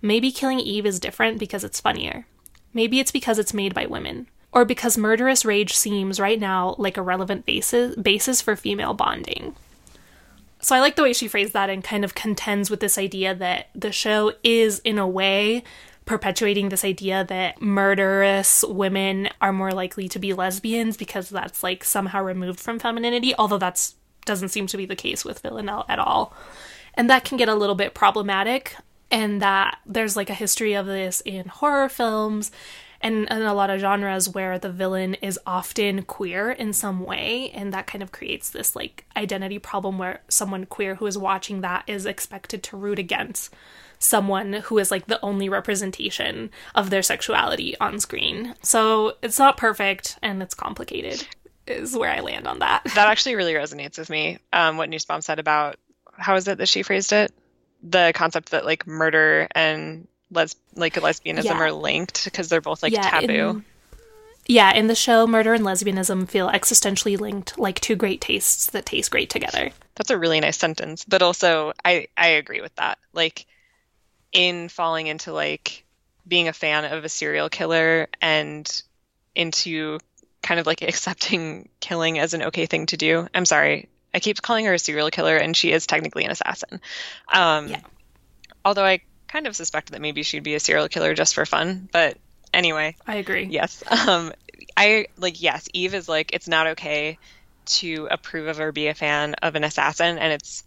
Maybe 0.00 0.32
Killing 0.32 0.58
Eve 0.58 0.84
is 0.84 0.98
different 0.98 1.38
because 1.38 1.62
it's 1.62 1.80
funnier. 1.80 2.26
Maybe 2.74 2.98
it's 2.98 3.12
because 3.12 3.38
it's 3.38 3.54
made 3.54 3.72
by 3.72 3.86
women 3.86 4.26
or 4.52 4.64
because 4.64 4.98
murderous 4.98 5.44
rage 5.44 5.74
seems 5.74 6.20
right 6.20 6.38
now 6.38 6.74
like 6.78 6.96
a 6.96 7.02
relevant 7.02 7.46
basis 7.46 7.96
basis 7.96 8.40
for 8.40 8.56
female 8.56 8.94
bonding. 8.94 9.54
So 10.60 10.76
I 10.76 10.80
like 10.80 10.94
the 10.94 11.02
way 11.02 11.12
she 11.12 11.26
phrased 11.26 11.54
that 11.54 11.70
and 11.70 11.82
kind 11.82 12.04
of 12.04 12.14
contends 12.14 12.70
with 12.70 12.80
this 12.80 12.96
idea 12.96 13.34
that 13.34 13.70
the 13.74 13.90
show 13.90 14.32
is 14.44 14.78
in 14.80 14.98
a 14.98 15.08
way 15.08 15.64
perpetuating 16.04 16.68
this 16.68 16.84
idea 16.84 17.24
that 17.28 17.60
murderous 17.60 18.64
women 18.64 19.28
are 19.40 19.52
more 19.52 19.72
likely 19.72 20.08
to 20.08 20.18
be 20.18 20.32
lesbians 20.32 20.96
because 20.96 21.30
that's 21.30 21.62
like 21.62 21.82
somehow 21.84 22.22
removed 22.22 22.60
from 22.60 22.78
femininity, 22.78 23.34
although 23.36 23.58
that's 23.58 23.94
doesn't 24.24 24.50
seem 24.50 24.68
to 24.68 24.76
be 24.76 24.86
the 24.86 24.94
case 24.94 25.24
with 25.24 25.40
Villanelle 25.40 25.84
at 25.88 25.98
all. 25.98 26.32
And 26.94 27.10
that 27.10 27.24
can 27.24 27.38
get 27.38 27.48
a 27.48 27.54
little 27.54 27.74
bit 27.74 27.94
problematic 27.94 28.76
and 29.10 29.42
that 29.42 29.78
there's 29.84 30.16
like 30.16 30.30
a 30.30 30.34
history 30.34 30.74
of 30.74 30.86
this 30.86 31.20
in 31.22 31.46
horror 31.46 31.88
films 31.88 32.52
and 33.02 33.28
in 33.28 33.42
a 33.42 33.54
lot 33.54 33.70
of 33.70 33.80
genres 33.80 34.28
where 34.28 34.58
the 34.58 34.70
villain 34.70 35.14
is 35.14 35.38
often 35.46 36.02
queer 36.02 36.50
in 36.50 36.72
some 36.72 37.04
way 37.04 37.50
and 37.54 37.72
that 37.72 37.86
kind 37.86 38.02
of 38.02 38.12
creates 38.12 38.50
this 38.50 38.76
like 38.76 39.04
identity 39.16 39.58
problem 39.58 39.98
where 39.98 40.22
someone 40.28 40.64
queer 40.66 40.94
who 40.94 41.06
is 41.06 41.18
watching 41.18 41.60
that 41.60 41.84
is 41.86 42.06
expected 42.06 42.62
to 42.62 42.76
root 42.76 42.98
against 42.98 43.52
someone 43.98 44.54
who 44.54 44.78
is 44.78 44.90
like 44.90 45.06
the 45.06 45.20
only 45.22 45.48
representation 45.48 46.50
of 46.74 46.90
their 46.90 47.02
sexuality 47.02 47.78
on 47.78 48.00
screen. 48.00 48.54
So 48.62 49.16
it's 49.22 49.38
not 49.38 49.56
perfect 49.56 50.18
and 50.22 50.42
it's 50.42 50.54
complicated 50.54 51.26
is 51.66 51.96
where 51.96 52.10
I 52.10 52.20
land 52.20 52.46
on 52.46 52.58
that. 52.58 52.82
That 52.94 53.08
actually 53.08 53.36
really 53.36 53.54
resonates 53.54 53.98
with 53.98 54.10
me. 54.10 54.38
Um, 54.52 54.76
what 54.76 54.90
Nussbaum 54.90 55.20
said 55.20 55.38
about 55.38 55.76
how 56.16 56.34
is 56.34 56.48
it 56.48 56.58
that 56.58 56.68
she 56.68 56.82
phrased 56.82 57.12
it? 57.12 57.32
The 57.82 58.12
concept 58.14 58.50
that 58.50 58.64
like 58.64 58.86
murder 58.86 59.48
and 59.54 60.06
les- 60.32 60.56
like 60.74 60.94
lesbianism 60.94 61.44
yeah. 61.44 61.58
are 61.58 61.72
linked 61.72 62.24
because 62.24 62.48
they're 62.48 62.60
both 62.60 62.82
like 62.82 62.92
yeah, 62.92 63.08
taboo. 63.08 63.32
In, 63.32 63.64
yeah, 64.46 64.74
in 64.74 64.88
the 64.88 64.94
show, 64.94 65.26
murder 65.26 65.54
and 65.54 65.64
lesbianism 65.64 66.28
feel 66.28 66.48
existentially 66.48 67.18
linked, 67.18 67.58
like 67.58 67.80
two 67.80 67.94
great 67.94 68.20
tastes 68.20 68.70
that 68.70 68.86
taste 68.86 69.10
great 69.10 69.30
together. 69.30 69.70
That's 69.94 70.10
a 70.10 70.18
really 70.18 70.40
nice 70.40 70.58
sentence, 70.58 71.04
but 71.04 71.22
also 71.22 71.72
I 71.84 72.08
I 72.16 72.28
agree 72.28 72.60
with 72.60 72.74
that. 72.76 72.98
Like 73.12 73.46
in 74.32 74.68
falling 74.68 75.06
into 75.06 75.32
like 75.32 75.84
being 76.26 76.48
a 76.48 76.52
fan 76.52 76.84
of 76.84 77.04
a 77.04 77.08
serial 77.08 77.48
killer 77.48 78.08
and 78.20 78.82
into 79.34 79.98
kind 80.42 80.58
of 80.58 80.66
like 80.66 80.82
accepting 80.82 81.68
killing 81.80 82.18
as 82.18 82.34
an 82.34 82.42
okay 82.44 82.66
thing 82.66 82.86
to 82.86 82.96
do. 82.96 83.28
I'm 83.34 83.44
sorry. 83.44 83.88
I 84.14 84.20
keep 84.20 84.42
calling 84.42 84.66
her 84.66 84.74
a 84.74 84.78
serial 84.78 85.10
killer 85.10 85.36
and 85.36 85.56
she 85.56 85.72
is 85.72 85.86
technically 85.86 86.24
an 86.24 86.30
assassin. 86.30 86.80
Um, 87.32 87.68
yeah. 87.68 87.80
Although 88.64 88.84
I 88.84 89.00
kind 89.32 89.46
of 89.46 89.56
suspected 89.56 89.94
that 89.94 90.02
maybe 90.02 90.22
she'd 90.22 90.42
be 90.42 90.54
a 90.54 90.60
serial 90.60 90.88
killer 90.88 91.14
just 91.14 91.34
for 91.34 91.46
fun. 91.46 91.88
But 91.90 92.18
anyway, 92.52 92.96
I 93.06 93.16
agree. 93.16 93.44
Yes. 93.44 93.82
Um, 94.08 94.32
I 94.76 95.06
like 95.16 95.42
yes. 95.42 95.68
Eve 95.72 95.94
is 95.94 96.08
like 96.08 96.32
it's 96.32 96.48
not 96.48 96.66
okay 96.68 97.18
to 97.64 98.08
approve 98.10 98.48
of 98.48 98.60
or 98.60 98.72
be 98.72 98.88
a 98.88 98.94
fan 98.94 99.34
of 99.42 99.54
an 99.54 99.64
assassin, 99.64 100.18
and 100.18 100.32
it's. 100.32 100.64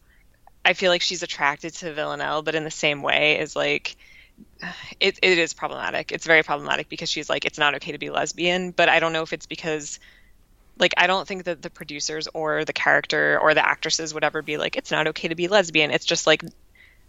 I 0.64 0.74
feel 0.74 0.92
like 0.92 1.02
she's 1.02 1.22
attracted 1.22 1.74
to 1.76 1.94
Villanelle, 1.94 2.42
but 2.42 2.56
in 2.56 2.64
the 2.64 2.72
same 2.72 3.02
way 3.02 3.40
is 3.40 3.56
like. 3.56 3.96
It, 5.00 5.20
it 5.22 5.38
is 5.38 5.54
problematic. 5.54 6.12
It's 6.12 6.26
very 6.26 6.42
problematic 6.42 6.88
because 6.88 7.10
she's 7.10 7.30
like, 7.30 7.46
it's 7.46 7.58
not 7.58 7.76
okay 7.76 7.92
to 7.92 7.98
be 7.98 8.10
lesbian, 8.10 8.72
but 8.72 8.88
I 8.88 9.00
don't 9.00 9.12
know 9.12 9.24
if 9.24 9.34
it's 9.34 9.46
because 9.46 10.00
like 10.78 10.94
I 10.98 11.08
don't 11.08 11.28
think 11.28 11.46
that 11.46 11.62
the 11.62 11.70
producers 11.70 12.28
or 12.34 12.66
the 12.66 12.74
character 12.74 13.38
or 13.42 13.54
the 13.54 13.66
actresses 13.66 14.14
would 14.14 14.24
ever 14.24 14.42
be 14.42 14.58
like 14.58 14.76
it's 14.78 14.92
not 14.92 15.08
okay 15.08 15.28
to 15.28 15.36
be 15.36 15.48
lesbian. 15.48 15.92
It's 15.92 16.06
just 16.06 16.28
like 16.28 16.44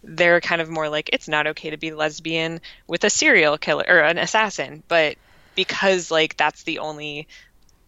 they're 0.06 0.40
kind 0.40 0.62
of 0.62 0.70
more 0.70 0.88
like 0.88 1.10
it's 1.12 1.28
not 1.28 1.48
okay 1.48 1.70
to 1.70 1.76
be 1.76 1.92
lesbian 1.92 2.60
with 2.86 3.04
a 3.04 3.10
serial 3.10 3.58
killer 3.58 3.84
or 3.86 4.00
an 4.00 4.18
assassin, 4.18 4.82
but 4.88 5.16
because 5.54 6.10
like 6.10 6.36
that's 6.36 6.62
the 6.62 6.78
only 6.78 7.26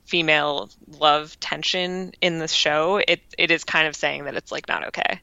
female 0.05 0.71
love 0.99 1.39
tension 1.39 2.13
in 2.21 2.39
the 2.39 2.49
show, 2.49 2.97
it 2.97 3.21
it 3.39 3.51
is 3.51 3.65
kind 3.65 3.87
of 3.87 3.95
saying 3.95 4.25
that 4.25 4.35
it's 4.35 4.51
like 4.51 4.67
not 4.67 4.89
okay. 4.89 5.21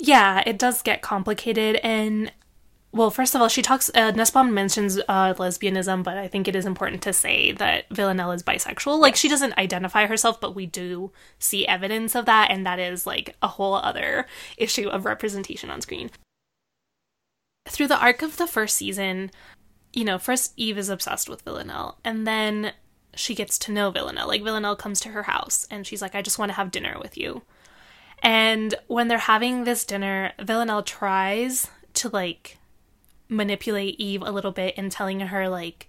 Yeah, 0.00 0.42
it 0.46 0.58
does 0.58 0.82
get 0.82 1.02
complicated 1.02 1.76
and 1.82 2.32
well, 2.90 3.10
first 3.10 3.34
of 3.34 3.42
all, 3.42 3.48
she 3.48 3.60
talks. 3.60 3.90
Uh, 3.94 4.12
Nussbaum 4.12 4.54
mentions 4.54 4.98
uh, 5.08 5.34
lesbianism, 5.34 6.02
but 6.02 6.16
I 6.16 6.26
think 6.26 6.48
it 6.48 6.56
is 6.56 6.64
important 6.64 7.02
to 7.02 7.12
say 7.12 7.52
that 7.52 7.84
Villanelle 7.90 8.32
is 8.32 8.42
bisexual. 8.42 8.98
Like 8.98 9.14
she 9.14 9.28
doesn't 9.28 9.58
identify 9.58 10.06
herself, 10.06 10.40
but 10.40 10.54
we 10.54 10.64
do 10.64 11.12
see 11.38 11.66
evidence 11.66 12.14
of 12.14 12.24
that, 12.24 12.50
and 12.50 12.64
that 12.64 12.78
is 12.78 13.06
like 13.06 13.36
a 13.42 13.48
whole 13.48 13.74
other 13.74 14.26
issue 14.56 14.88
of 14.88 15.04
representation 15.04 15.70
on 15.70 15.82
screen. 15.82 16.10
Through 17.68 17.88
the 17.88 18.00
arc 18.00 18.22
of 18.22 18.38
the 18.38 18.46
first 18.46 18.76
season, 18.76 19.30
you 19.92 20.04
know, 20.04 20.18
first 20.18 20.54
Eve 20.56 20.78
is 20.78 20.88
obsessed 20.88 21.28
with 21.28 21.42
Villanelle, 21.42 21.98
and 22.04 22.26
then 22.26 22.72
she 23.14 23.34
gets 23.34 23.58
to 23.58 23.72
know 23.72 23.90
Villanelle. 23.90 24.28
Like 24.28 24.42
Villanelle 24.42 24.76
comes 24.76 24.98
to 25.00 25.10
her 25.10 25.24
house, 25.24 25.66
and 25.70 25.86
she's 25.86 26.00
like, 26.00 26.14
"I 26.14 26.22
just 26.22 26.38
want 26.38 26.50
to 26.50 26.56
have 26.56 26.70
dinner 26.70 26.96
with 26.98 27.18
you." 27.18 27.42
And 28.22 28.74
when 28.86 29.08
they're 29.08 29.18
having 29.18 29.64
this 29.64 29.84
dinner, 29.84 30.32
Villanelle 30.40 30.82
tries 30.82 31.68
to 31.94 32.08
like 32.08 32.58
manipulate 33.28 33.98
Eve 34.00 34.22
a 34.22 34.30
little 34.30 34.52
bit 34.52 34.74
and 34.76 34.90
telling 34.90 35.20
her 35.20 35.48
like 35.48 35.88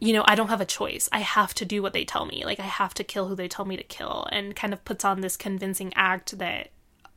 you 0.00 0.12
know, 0.12 0.24
I 0.26 0.34
don't 0.34 0.48
have 0.48 0.60
a 0.60 0.66
choice. 0.66 1.08
I 1.12 1.20
have 1.20 1.54
to 1.54 1.64
do 1.64 1.80
what 1.80 1.92
they 1.92 2.04
tell 2.04 2.26
me. 2.26 2.44
Like 2.44 2.58
I 2.58 2.64
have 2.64 2.94
to 2.94 3.04
kill 3.04 3.28
who 3.28 3.36
they 3.36 3.48
tell 3.48 3.64
me 3.64 3.76
to 3.76 3.82
kill 3.82 4.26
and 4.32 4.56
kind 4.56 4.72
of 4.72 4.84
puts 4.84 5.04
on 5.04 5.20
this 5.20 5.36
convincing 5.36 5.92
act 5.94 6.36
that 6.38 6.70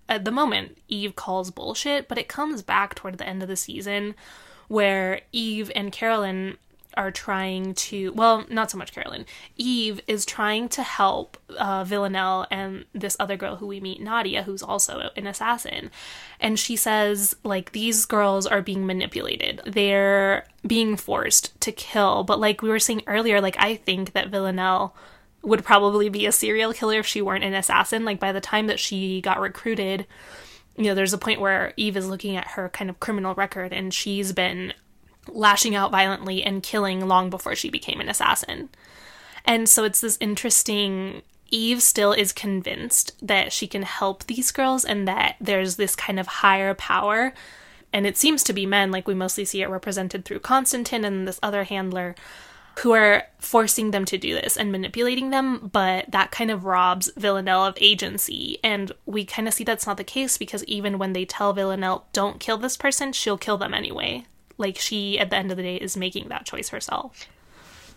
at 0.07 0.26
the 0.26 0.32
moment 0.32 0.78
Eve 0.88 1.15
calls 1.15 1.51
bullshit, 1.51 2.07
but 2.07 2.17
it 2.17 2.28
comes 2.28 2.61
back 2.61 2.95
toward 2.95 3.17
the 3.17 3.28
end 3.28 3.41
of 3.41 3.49
the 3.49 3.55
season 3.55 4.15
where 4.67 5.22
Eve 5.32 5.72
and 5.76 5.91
Carolyn 5.91 6.57
are 6.98 7.12
trying 7.12 7.74
to, 7.76 8.12
well, 8.14 8.45
not 8.50 8.72
so 8.72 8.78
much 8.78 8.91
Carolyn. 8.91 9.26
Eve 9.56 10.02
is 10.08 10.26
trying 10.26 10.68
to 10.70 10.84
help 10.84 11.38
uh, 11.58 11.84
Villanelle 11.84 12.48
and 12.52 12.86
this 12.93 13.16
other 13.20 13.38
girl 13.38 13.56
who 13.58 13.68
we 13.68 13.80
meet, 13.80 14.02
Nadia, 14.02 14.43
who's 14.43 14.64
also 14.64 15.10
an 15.16 15.28
assassin. 15.28 15.91
And 16.39 16.60
she 16.60 16.76
says, 16.76 17.36
like, 17.43 17.72
these 17.72 18.06
girls 18.06 18.48
are 18.48 18.62
being 18.62 18.86
manipulated. 18.86 19.62
They're 19.66 20.45
being 20.66 20.98
forced 20.98 21.60
to 21.62 21.72
kill. 21.72 22.24
But, 22.24 22.39
like 22.39 22.62
we 22.62 22.70
were 22.70 22.80
saying 22.80 23.04
earlier, 23.08 23.39
like, 23.39 23.56
I 23.60 23.76
think 23.76 24.14
that 24.14 24.30
Villanelle 24.30 24.95
would 25.43 25.64
probably 25.64 26.10
be 26.10 26.26
a 26.26 26.32
serial 26.32 26.74
killer 26.74 27.00
if 27.00 27.06
she 27.06 27.22
weren't 27.22 27.43
an 27.43 27.54
assassin. 27.54 28.04
Like, 28.04 28.20
by 28.20 28.32
the 28.32 28.41
time 28.41 28.68
that 28.68 28.80
she 28.80 29.22
got 29.22 29.39
recruited, 29.39 30.08
you 30.76 30.86
know, 30.86 30.95
there's 30.95 31.14
a 31.14 31.18
point 31.18 31.41
where 31.41 31.74
Eve 31.78 31.98
is 31.98 32.10
looking 32.10 32.36
at 32.36 32.50
her 32.50 32.70
kind 32.70 32.89
of 32.89 33.00
criminal 33.00 33.34
record 33.36 33.74
and 33.74 33.93
she's 33.93 34.32
been 34.32 34.74
lashing 35.30 35.75
out 35.75 35.91
violently 35.91 36.43
and 36.43 36.63
killing 36.63 37.07
long 37.07 37.30
before 37.30 37.55
she 37.55 37.69
became 37.69 37.99
an 37.99 38.09
assassin. 38.09 38.69
And 39.45 39.69
so 39.69 39.84
it's 39.84 40.01
this 40.01 40.17
interesting 40.19 41.21
Eve 41.49 41.82
still 41.82 42.11
is 42.11 42.34
convinced 42.34 43.13
that 43.25 43.53
she 43.53 43.67
can 43.67 43.84
help 43.84 44.25
these 44.25 44.51
girls 44.51 44.84
and 44.84 45.07
that 45.07 45.38
there's 45.39 45.78
this 45.78 45.95
kind 45.95 46.19
of 46.19 46.28
higher 46.28 46.73
power. 46.73 47.34
And 47.93 48.05
it 48.05 48.17
seems 48.17 48.43
to 48.43 48.53
be 48.53 48.65
men, 48.65 48.91
like 48.91 49.07
we 49.07 49.13
mostly 49.13 49.45
see 49.45 49.61
it 49.61 49.69
represented 49.69 50.25
through 50.25 50.39
Constantine 50.39 51.05
and 51.05 51.28
this 51.28 51.39
other 51.41 51.63
handler, 51.63 52.15
who 52.80 52.91
are 52.91 53.23
forcing 53.39 53.91
them 53.91 54.05
to 54.05 54.17
do 54.17 54.36
this 54.36 54.55
and 54.55 54.71
manipulating 54.71 55.32
them, 55.32 55.69
but 55.73 56.11
that 56.11 56.32
kind 56.32 56.51
of 56.51 56.65
robs 56.65 57.09
Villanelle 57.17 57.65
of 57.65 57.78
agency. 57.82 58.59
And 58.63 58.91
we 59.05 59.25
kind 59.25 59.47
of 59.47 59.53
see 59.53 59.63
that's 59.63 59.88
not 59.88 59.97
the 59.97 60.03
case 60.03 60.38
because 60.38 60.63
even 60.65 60.99
when 60.99 61.13
they 61.13 61.25
tell 61.25 61.53
Villanelle, 61.53 62.05
don't 62.13 62.39
kill 62.39 62.57
this 62.57 62.78
person, 62.78 63.13
she'll 63.13 63.38
kill 63.38 63.57
them 63.57 63.73
anyway. 63.73 64.25
Like 64.58 64.78
she, 64.78 65.20
at 65.20 65.30
the 65.30 65.36
end 65.36 65.51
of 65.51 65.58
the 65.58 65.64
day, 65.64 65.76
is 65.76 65.97
making 65.97 66.30
that 66.30 66.45
choice 66.45 66.70
herself. 66.70 67.28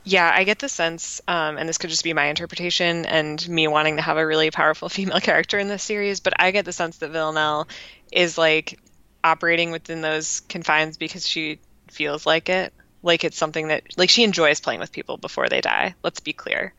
Yeah, 0.04 0.30
I 0.34 0.44
get 0.44 0.58
the 0.58 0.68
sense, 0.68 1.20
um, 1.28 1.58
and 1.58 1.68
this 1.68 1.76
could 1.76 1.90
just 1.90 2.04
be 2.04 2.14
my 2.14 2.26
interpretation 2.26 3.04
and 3.04 3.46
me 3.48 3.68
wanting 3.68 3.96
to 3.96 4.02
have 4.02 4.16
a 4.16 4.26
really 4.26 4.50
powerful 4.50 4.88
female 4.90 5.20
character 5.20 5.58
in 5.58 5.68
this 5.68 5.82
series, 5.82 6.20
but 6.20 6.32
I 6.38 6.50
get 6.50 6.64
the 6.64 6.72
sense 6.72 6.98
that 6.98 7.10
Villanelle 7.10 7.68
is 8.10 8.38
like 8.38 8.78
operating 9.22 9.70
within 9.70 10.00
those 10.00 10.40
confines 10.40 10.96
because 10.96 11.26
she 11.28 11.58
feels 11.90 12.24
like 12.24 12.48
it. 12.48 12.72
Like 13.02 13.24
it's 13.24 13.36
something 13.36 13.68
that, 13.68 13.84
like, 13.96 14.10
she 14.10 14.24
enjoys 14.24 14.60
playing 14.60 14.80
with 14.80 14.92
people 14.92 15.16
before 15.16 15.48
they 15.48 15.60
die. 15.60 15.94
Let's 16.02 16.20
be 16.20 16.32
clear. 16.32 16.74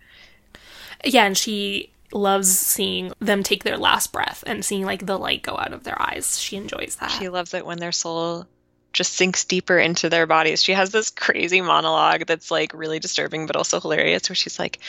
Yeah, 1.04 1.26
and 1.26 1.38
she 1.38 1.92
loves 2.14 2.50
seeing 2.50 3.12
them 3.20 3.42
take 3.42 3.64
their 3.64 3.78
last 3.78 4.12
breath 4.12 4.44
and 4.46 4.64
seeing 4.66 4.86
like 4.86 5.06
the 5.06 5.18
light 5.18 5.42
go 5.42 5.58
out 5.58 5.74
of 5.74 5.84
their 5.84 6.00
eyes. 6.00 6.40
She 6.40 6.58
enjoys 6.58 6.98
that. 7.00 7.12
She 7.12 7.30
loves 7.30 7.54
it 7.54 7.66
when 7.66 7.80
their 7.80 7.92
soul 7.92 8.48
just 8.94 9.14
sinks 9.14 9.46
deeper 9.46 9.78
into 9.78 10.10
their 10.10 10.28
bodies. 10.28 10.62
She 10.62 10.74
has 10.74 10.92
this 10.92 11.10
crazy 11.10 11.62
monologue 11.62 12.26
that's 12.26 12.52
like 12.52 12.74
really 12.74 13.00
disturbing 13.00 13.48
but 13.48 13.56
also 13.56 13.80
hilarious 13.80 14.30
where 14.30 14.36
she's 14.36 14.60
like 14.60 14.80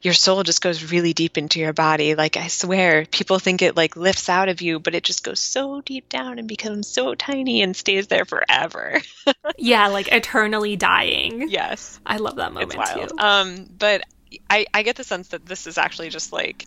your 0.00 0.14
soul 0.14 0.42
just 0.42 0.62
goes 0.62 0.90
really 0.90 1.12
deep 1.12 1.38
into 1.38 1.60
your 1.60 1.72
body. 1.72 2.14
Like 2.14 2.36
I 2.36 2.48
swear 2.48 3.06
people 3.06 3.38
think 3.38 3.62
it 3.62 3.76
like 3.76 3.96
lifts 3.96 4.28
out 4.28 4.48
of 4.48 4.62
you, 4.62 4.80
but 4.80 4.94
it 4.94 5.04
just 5.04 5.22
goes 5.22 5.40
so 5.40 5.80
deep 5.80 6.08
down 6.08 6.38
and 6.38 6.48
becomes 6.48 6.88
so 6.88 7.14
tiny 7.14 7.62
and 7.62 7.76
stays 7.76 8.08
there 8.08 8.24
forever. 8.24 9.00
yeah, 9.58 9.88
like 9.88 10.10
eternally 10.10 10.76
dying. 10.76 11.48
Yes. 11.48 12.00
I 12.04 12.16
love 12.16 12.36
that 12.36 12.52
moment 12.52 12.74
it's 12.74 12.94
wild. 12.94 13.10
too. 13.10 13.18
Um 13.18 13.68
but 13.78 14.02
I 14.50 14.66
I 14.74 14.82
get 14.82 14.96
the 14.96 15.04
sense 15.04 15.28
that 15.28 15.46
this 15.46 15.66
is 15.66 15.78
actually 15.78 16.08
just 16.08 16.32
like 16.32 16.66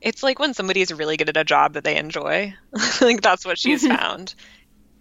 it's 0.00 0.22
like 0.22 0.38
when 0.38 0.54
somebody 0.54 0.82
is 0.82 0.92
really 0.92 1.16
good 1.16 1.30
at 1.30 1.36
a 1.36 1.44
job 1.44 1.72
that 1.72 1.84
they 1.84 1.96
enjoy. 1.96 2.54
like 3.00 3.22
that's 3.22 3.46
what 3.46 3.58
she's 3.58 3.86
found. 3.86 4.34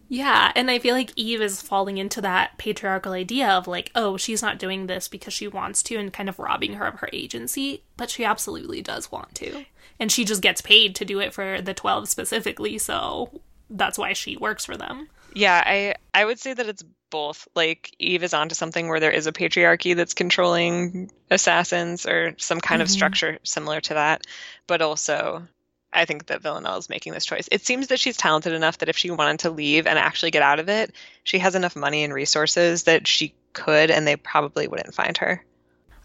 Yeah, 0.08 0.52
and 0.56 0.70
I 0.70 0.80
feel 0.80 0.96
like 0.96 1.12
Eve 1.16 1.42
is 1.42 1.62
falling 1.62 1.98
into 1.98 2.22
that 2.22 2.58
patriarchal 2.58 3.14
idea 3.14 3.50
of 3.50 3.68
like, 3.68 3.92
oh, 3.96 4.18
she's 4.18 4.42
not 4.42 4.60
doing 4.60 4.88
this 4.88 5.08
because 5.08 5.34
she 5.34 5.48
wants 5.48 5.82
to 5.84 5.98
and 5.98 6.14
kind 6.14 6.30
of 6.30 6.40
robbing 6.40 6.74
her 6.74 6.86
of 6.86 7.00
her 7.00 7.10
agency, 7.12 7.84
but 7.98 8.10
she 8.10 8.24
absolutely 8.24 8.82
does 8.82 9.12
want 9.12 9.34
to. 9.36 9.66
And 10.00 10.12
she 10.12 10.26
just 10.26 10.42
gets 10.42 10.62
paid 10.62 10.96
to 10.96 11.06
do 11.06 11.20
it 11.20 11.34
for 11.34 11.62
the 11.62 11.74
12 11.74 12.08
specifically, 12.08 12.78
so 12.78 13.42
that's 13.70 13.98
why 13.98 14.14
she 14.14 14.38
works 14.38 14.66
for 14.66 14.78
them. 14.78 15.08
Yeah, 15.34 15.62
I 15.66 15.96
I 16.14 16.24
would 16.24 16.40
say 16.40 16.54
that 16.54 16.68
it's 16.68 16.84
both. 17.10 17.48
Like 17.56 17.94
Eve 18.00 18.24
is 18.24 18.34
onto 18.34 18.56
something 18.56 18.88
where 18.88 19.00
there 19.00 19.12
is 19.12 19.28
a 19.28 19.32
patriarchy 19.32 19.96
that's 19.96 20.14
controlling 20.14 21.12
assassins 21.30 22.06
or 22.06 22.36
some 22.38 22.60
kind 22.60 22.80
mm-hmm. 22.80 22.84
of 22.84 22.90
structure 22.90 23.40
similar 23.44 23.82
to 23.82 23.96
that, 23.96 24.26
but 24.68 24.82
also 24.82 25.48
I 25.96 26.06
think 26.06 26.28
that 26.28 26.42
Villanelle 26.42 26.78
is 26.78 26.90
making 26.90 27.14
this 27.14 27.26
choice. 27.26 27.48
It 27.52 27.66
seems 27.66 27.88
that 27.88 28.00
she's 28.00 28.18
talented 28.18 28.54
enough 28.54 28.80
that 28.80 28.90
if 28.90 28.98
she 28.98 29.12
wanted 29.12 29.40
to 29.40 29.50
leave 29.50 29.88
and 29.88 29.98
actually 29.98 30.32
get 30.32 30.42
out 30.44 30.60
of 30.60 30.70
it, 30.70 30.94
she 31.24 31.40
has 31.40 31.56
enough 31.56 31.76
money 31.76 32.04
and 32.04 32.14
resources 32.14 32.84
that 32.84 33.08
she 33.08 33.34
could, 33.54 33.90
and 33.90 34.06
they 34.06 34.16
probably 34.16 34.68
wouldn't 34.68 34.94
find 34.94 35.18
her. 35.18 35.44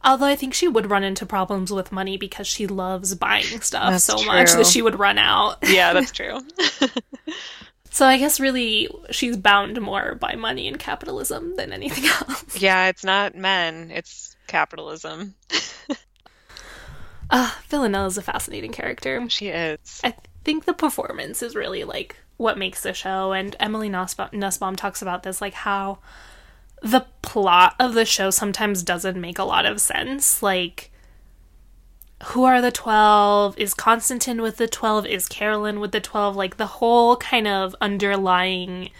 Although 0.03 0.27
I 0.27 0.37
think 0.37 0.55
she 0.55 0.67
would 0.67 0.89
run 0.89 1.05
into 1.05 1.27
problems 1.27 1.71
with 1.71 1.93
money 1.93 2.17
because 2.17 2.47
she 2.47 2.67
loves 2.67 3.15
buying 3.15 3.61
stuff 3.61 3.91
That's 3.91 4.05
so 4.05 4.17
true. 4.17 4.27
much 4.27 4.53
that 4.53 4.67
she 4.67 4.81
would 4.81 4.99
run 4.99 5.19
out. 5.19 5.59
Yeah, 5.63 5.93
that's 5.95 6.13
true. 6.13 6.41
so 7.91 8.07
I 8.07 8.17
guess 8.17 8.41
really 8.41 8.89
she's 9.11 9.37
bound 9.37 9.79
more 9.81 10.15
by 10.15 10.37
money 10.37 10.69
and 10.69 10.79
capitalism 10.79 11.57
than 11.57 11.73
anything 11.73 12.05
else. 12.29 12.61
Yeah, 12.61 12.89
it's 12.89 13.05
not 13.05 13.35
men, 13.35 13.91
it's 13.91 14.37
capitalism. 14.47 15.35
Uh, 17.31 17.53
Villanelle 17.69 18.07
is 18.07 18.19
a 18.19 18.23
fascinating 18.23 18.73
character. 18.73 19.29
She 19.29 19.49
is. 19.49 20.01
I 20.03 20.15
think 20.45 20.65
the 20.65 20.75
performance 20.75 21.43
is 21.43 21.55
really 21.55 21.85
like 21.85 22.17
what 22.37 22.59
makes 22.59 22.83
the 22.83 22.95
show, 22.95 23.33
and 23.33 23.55
Emily 23.61 23.89
Nussbaum, 23.89 24.31
Nussbaum 24.33 24.75
talks 24.75 25.03
about 25.03 25.23
this, 25.23 25.41
like 25.41 25.55
how 25.55 25.99
the 26.83 27.07
plot 27.23 27.75
of 27.79 27.95
the 27.95 28.07
show 28.07 28.31
sometimes 28.31 28.83
doesn't 28.83 29.21
make 29.21 29.39
a 29.39 29.45
lot 29.45 29.67
of 29.67 29.81
sense. 29.81 30.43
Like, 30.43 30.91
who 32.25 32.45
are 32.45 32.61
the 32.61 32.73
12? 32.73 33.59
Is 33.59 33.75
Constantine 33.75 34.41
with 34.43 34.57
the 34.57 34.67
12? 34.67 35.07
Is 35.07 35.29
Carolyn 35.29 35.81
with 35.81 35.93
the 35.93 36.01
12? 36.01 36.37
Like, 36.37 36.57
the 36.57 36.67
whole 36.67 37.17
kind 37.17 37.47
of 37.47 37.77
underlying 37.81 38.91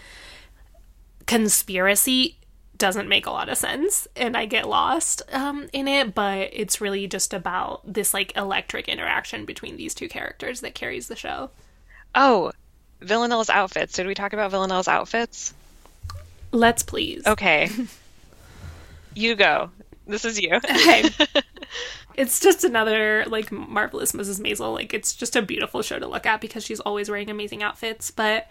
conspiracy 1.25 2.37
doesn't 2.81 3.07
make 3.07 3.27
a 3.27 3.31
lot 3.31 3.47
of 3.47 3.59
sense 3.59 4.07
and 4.15 4.35
I 4.35 4.47
get 4.47 4.67
lost 4.67 5.21
um, 5.31 5.69
in 5.71 5.87
it, 5.87 6.15
but 6.15 6.49
it's 6.51 6.81
really 6.81 7.05
just 7.05 7.31
about 7.31 7.81
this 7.85 8.11
like 8.11 8.35
electric 8.35 8.89
interaction 8.89 9.45
between 9.45 9.77
these 9.77 9.93
two 9.93 10.09
characters 10.09 10.61
that 10.61 10.73
carries 10.73 11.07
the 11.07 11.15
show. 11.15 11.51
Oh, 12.15 12.51
Villanelle's 12.99 13.51
outfits. 13.51 13.93
Did 13.93 14.07
we 14.07 14.15
talk 14.15 14.33
about 14.33 14.49
Villanelle's 14.49 14.87
outfits? 14.87 15.53
Let's 16.51 16.81
please. 16.81 17.25
Okay. 17.27 17.69
you 19.13 19.35
go. 19.35 19.69
This 20.07 20.25
is 20.25 20.41
you. 20.41 20.55
okay. 20.55 21.03
It's 22.15 22.41
just 22.41 22.65
another 22.65 23.23
like 23.27 23.53
marvelous 23.53 24.11
Mrs. 24.11 24.41
Maisel. 24.41 24.73
Like 24.73 24.93
it's 24.93 25.15
just 25.15 25.37
a 25.37 25.41
beautiful 25.41 25.81
show 25.81 25.97
to 25.97 26.07
look 26.07 26.25
at 26.25 26.41
because 26.41 26.65
she's 26.65 26.81
always 26.81 27.09
wearing 27.09 27.29
amazing 27.29 27.63
outfits, 27.63 28.11
but 28.11 28.49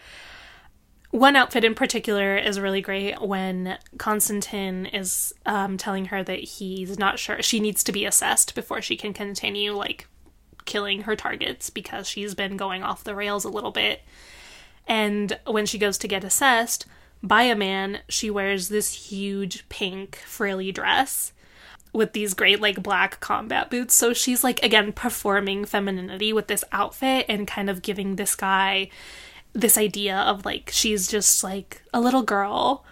one 1.11 1.35
outfit 1.35 1.65
in 1.65 1.75
particular 1.75 2.37
is 2.37 2.61
really 2.61 2.81
great 2.81 3.21
when 3.21 3.79
Constantine 3.99 4.87
is 4.87 5.35
um, 5.45 5.77
telling 5.77 6.07
her 6.07 6.23
that 6.23 6.39
he's 6.39 6.99
not 6.99 7.19
sure 7.19 7.43
she 7.43 7.59
needs 7.59 7.83
to 7.85 7.93
be 7.93 8.05
assessed 8.05 8.55
before 8.55 8.81
she 8.81 8.97
can 8.97 9.13
continue 9.13 9.73
like 9.73 10.07
killing 10.67 11.03
her 11.03 11.17
targets 11.17 11.69
because 11.69 12.07
she's 12.07 12.35
been 12.35 12.57
going 12.57 12.85
off 12.85 13.03
the 13.03 13.15
rails 13.15 13.45
a 13.45 13.49
little 13.49 13.73
bit. 13.73 14.03
And 14.87 15.37
when 15.47 15.67
she 15.67 15.79
goes 15.79 15.99
to 15.99 16.09
get 16.09 16.23
assessed 16.23 16.87
by 17.23 17.43
a 17.43 17.57
man, 17.57 18.01
she 18.09 18.31
wears 18.31 18.69
this 18.69 19.11
huge 19.11 19.69
pink 19.69 20.17
frilly 20.27 20.71
dress 20.71 21.33
with 21.93 22.13
these 22.13 22.35
great 22.35 22.61
like 22.61 22.85
black 22.85 23.19
combat 23.19 23.69
boots. 23.69 23.97
So 23.97 24.13
she's 24.13 24.45
like 24.45 24.63
again 24.63 24.93
performing 24.93 25.65
femininity 25.65 26.33
with 26.33 26.47
this 26.47 26.65
outfit 26.71 27.27
and 27.29 27.49
kind 27.49 27.69
of 27.69 27.83
giving 27.83 28.15
this 28.15 28.37
guy 28.37 28.91
this 29.53 29.76
idea 29.76 30.16
of 30.16 30.44
like 30.44 30.70
she's 30.72 31.09
just 31.09 31.42
like 31.42 31.82
a 31.92 32.01
little 32.01 32.22
girl. 32.22 32.84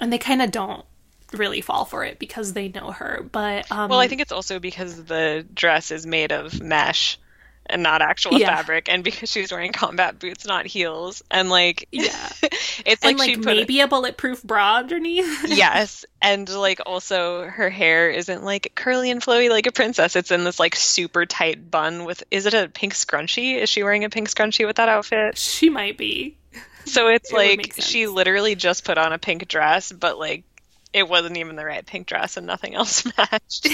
And 0.00 0.12
they 0.12 0.18
kind 0.18 0.42
of 0.42 0.50
don't 0.50 0.84
really 1.32 1.60
fall 1.60 1.84
for 1.84 2.04
it 2.04 2.18
because 2.18 2.52
they 2.52 2.68
know 2.68 2.90
her 2.90 3.26
but 3.32 3.70
um 3.72 3.88
well 3.88 4.00
i 4.00 4.06
think 4.06 4.20
it's 4.20 4.32
also 4.32 4.58
because 4.58 5.04
the 5.04 5.46
dress 5.54 5.90
is 5.90 6.06
made 6.06 6.30
of 6.30 6.60
mesh 6.62 7.18
and 7.72 7.82
not 7.82 8.02
actual 8.02 8.38
yeah. 8.38 8.56
fabric 8.56 8.88
and 8.88 9.02
because 9.02 9.30
she's 9.30 9.50
wearing 9.50 9.72
combat 9.72 10.18
boots 10.18 10.46
not 10.46 10.66
heels. 10.66 11.22
And 11.30 11.48
like 11.48 11.88
yeah. 11.90 12.32
it's 12.84 13.04
and, 13.04 13.18
like, 13.18 13.36
like 13.36 13.38
maybe 13.38 13.80
a 13.80 13.88
bulletproof 13.88 14.42
bra 14.42 14.76
underneath. 14.76 15.48
Yes. 15.62 16.04
And 16.20 16.48
like 16.48 16.80
also 16.86 17.44
her 17.44 17.70
hair 17.70 18.10
isn't 18.10 18.44
like 18.44 18.72
curly 18.74 19.10
and 19.10 19.20
flowy 19.20 19.50
like 19.50 19.66
a 19.66 19.72
princess. 19.72 20.16
It's 20.16 20.30
in 20.30 20.44
this 20.44 20.60
like 20.60 20.76
super 20.76 21.26
tight 21.26 21.70
bun 21.70 22.04
with 22.04 22.22
is 22.30 22.46
it 22.46 22.54
a 22.54 22.68
pink 22.68 22.94
scrunchie? 22.94 23.56
Is 23.56 23.68
she 23.68 23.82
wearing 23.82 24.04
a 24.04 24.10
pink 24.10 24.28
scrunchie 24.28 24.66
with 24.66 24.76
that 24.76 24.88
outfit? 24.88 25.38
She 25.38 25.70
might 25.70 25.98
be. 25.98 26.36
So 26.84 27.08
it's 27.08 27.32
it 27.32 27.36
like 27.36 27.74
she 27.78 28.06
literally 28.06 28.54
just 28.54 28.84
put 28.84 28.98
on 28.98 29.12
a 29.12 29.18
pink 29.18 29.48
dress 29.48 29.92
but 29.92 30.18
like 30.18 30.44
it 30.92 31.08
wasn't 31.08 31.36
even 31.36 31.56
the 31.56 31.64
right 31.64 31.84
pink 31.84 32.06
dress 32.06 32.36
and 32.36 32.46
nothing 32.46 32.74
else 32.74 33.04
matched 33.18 33.68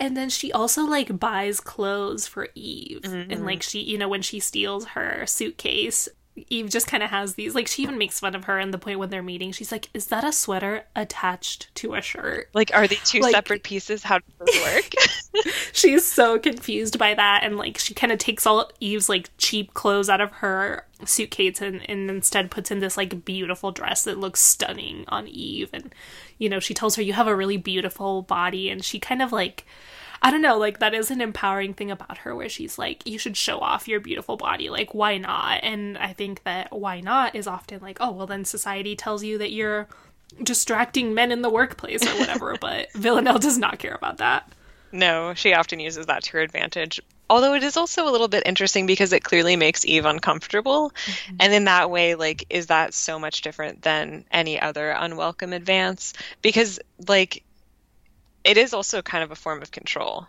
and 0.00 0.16
then 0.16 0.28
she 0.28 0.52
also 0.52 0.84
like 0.84 1.18
buys 1.18 1.60
clothes 1.60 2.26
for 2.26 2.48
Eve. 2.54 3.02
Mm-hmm. 3.02 3.30
And 3.30 3.44
like 3.44 3.62
she, 3.62 3.80
you 3.80 3.98
know, 3.98 4.08
when 4.08 4.22
she 4.22 4.40
steals 4.40 4.86
her 4.86 5.24
suitcase, 5.26 6.08
Eve 6.48 6.68
just 6.68 6.88
kind 6.88 7.02
of 7.02 7.10
has 7.10 7.34
these 7.34 7.54
like 7.54 7.68
she 7.68 7.82
even 7.82 7.96
makes 7.96 8.18
fun 8.18 8.34
of 8.34 8.44
her 8.44 8.58
and 8.58 8.74
the 8.74 8.78
point 8.78 8.98
when 8.98 9.10
they're 9.10 9.22
meeting. 9.22 9.52
She's 9.52 9.70
like 9.70 9.88
is 9.94 10.06
that 10.06 10.24
a 10.24 10.32
sweater 10.32 10.84
attached 10.96 11.72
to 11.76 11.94
a 11.94 12.02
shirt? 12.02 12.48
Like 12.54 12.70
are 12.74 12.88
they 12.88 12.96
two 12.96 13.20
like, 13.20 13.34
separate 13.34 13.62
pieces? 13.62 14.02
How 14.02 14.18
does 14.18 14.46
this 14.46 14.74
work? 14.74 15.54
She's 15.72 16.04
so 16.04 16.38
confused 16.38 16.98
by 16.98 17.14
that 17.14 17.42
and 17.44 17.56
like 17.56 17.78
she 17.78 17.94
kind 17.94 18.12
of 18.12 18.18
takes 18.18 18.46
all 18.46 18.70
Eve's 18.80 19.08
like 19.08 19.30
cheap 19.38 19.74
clothes 19.74 20.08
out 20.08 20.20
of 20.20 20.32
her 20.32 20.86
suitcase 21.04 21.60
and, 21.60 21.88
and 21.88 22.10
instead 22.10 22.50
puts 22.50 22.70
in 22.70 22.80
this 22.80 22.96
like 22.96 23.24
beautiful 23.24 23.70
dress 23.70 24.04
that 24.04 24.18
looks 24.18 24.40
stunning 24.40 25.04
on 25.08 25.28
Eve. 25.28 25.70
And 25.72 25.94
you 26.38 26.48
know 26.48 26.58
she 26.58 26.74
tells 26.74 26.96
her 26.96 27.02
you 27.02 27.12
have 27.12 27.28
a 27.28 27.36
really 27.36 27.58
beautiful 27.58 28.22
body. 28.22 28.70
And 28.70 28.84
she 28.84 28.98
kind 28.98 29.22
of 29.22 29.30
like 29.30 29.64
I 30.24 30.30
don't 30.30 30.40
know, 30.40 30.56
like 30.56 30.78
that 30.78 30.94
is 30.94 31.10
an 31.10 31.20
empowering 31.20 31.74
thing 31.74 31.90
about 31.90 32.18
her 32.18 32.34
where 32.34 32.48
she's 32.48 32.78
like, 32.78 33.06
you 33.06 33.18
should 33.18 33.36
show 33.36 33.58
off 33.58 33.86
your 33.86 34.00
beautiful 34.00 34.38
body. 34.38 34.70
Like, 34.70 34.94
why 34.94 35.18
not? 35.18 35.62
And 35.62 35.98
I 35.98 36.14
think 36.14 36.44
that 36.44 36.72
why 36.72 37.02
not 37.02 37.34
is 37.34 37.46
often 37.46 37.82
like, 37.82 37.98
oh, 38.00 38.10
well, 38.10 38.26
then 38.26 38.46
society 38.46 38.96
tells 38.96 39.22
you 39.22 39.36
that 39.36 39.52
you're 39.52 39.86
distracting 40.42 41.12
men 41.12 41.30
in 41.30 41.42
the 41.42 41.50
workplace 41.50 42.06
or 42.06 42.18
whatever, 42.18 42.56
but 42.60 42.90
Villanelle 42.94 43.38
does 43.38 43.58
not 43.58 43.78
care 43.78 43.94
about 43.94 44.16
that. 44.16 44.50
No, 44.92 45.34
she 45.34 45.52
often 45.52 45.78
uses 45.78 46.06
that 46.06 46.22
to 46.22 46.32
her 46.32 46.40
advantage. 46.40 47.02
Although 47.28 47.52
it 47.52 47.62
is 47.62 47.76
also 47.76 48.08
a 48.08 48.12
little 48.12 48.28
bit 48.28 48.44
interesting 48.46 48.86
because 48.86 49.12
it 49.12 49.24
clearly 49.24 49.56
makes 49.56 49.84
Eve 49.84 50.06
uncomfortable. 50.06 50.90
Mm-hmm. 50.90 51.36
And 51.40 51.52
in 51.52 51.64
that 51.64 51.90
way, 51.90 52.14
like, 52.14 52.46
is 52.48 52.68
that 52.68 52.94
so 52.94 53.18
much 53.18 53.42
different 53.42 53.82
than 53.82 54.24
any 54.30 54.58
other 54.58 54.90
unwelcome 54.90 55.52
advance? 55.52 56.14
Because, 56.40 56.80
like, 57.08 57.42
it 58.44 58.56
is 58.56 58.74
also 58.74 59.02
kind 59.02 59.24
of 59.24 59.30
a 59.30 59.36
form 59.36 59.62
of 59.62 59.70
control. 59.70 60.26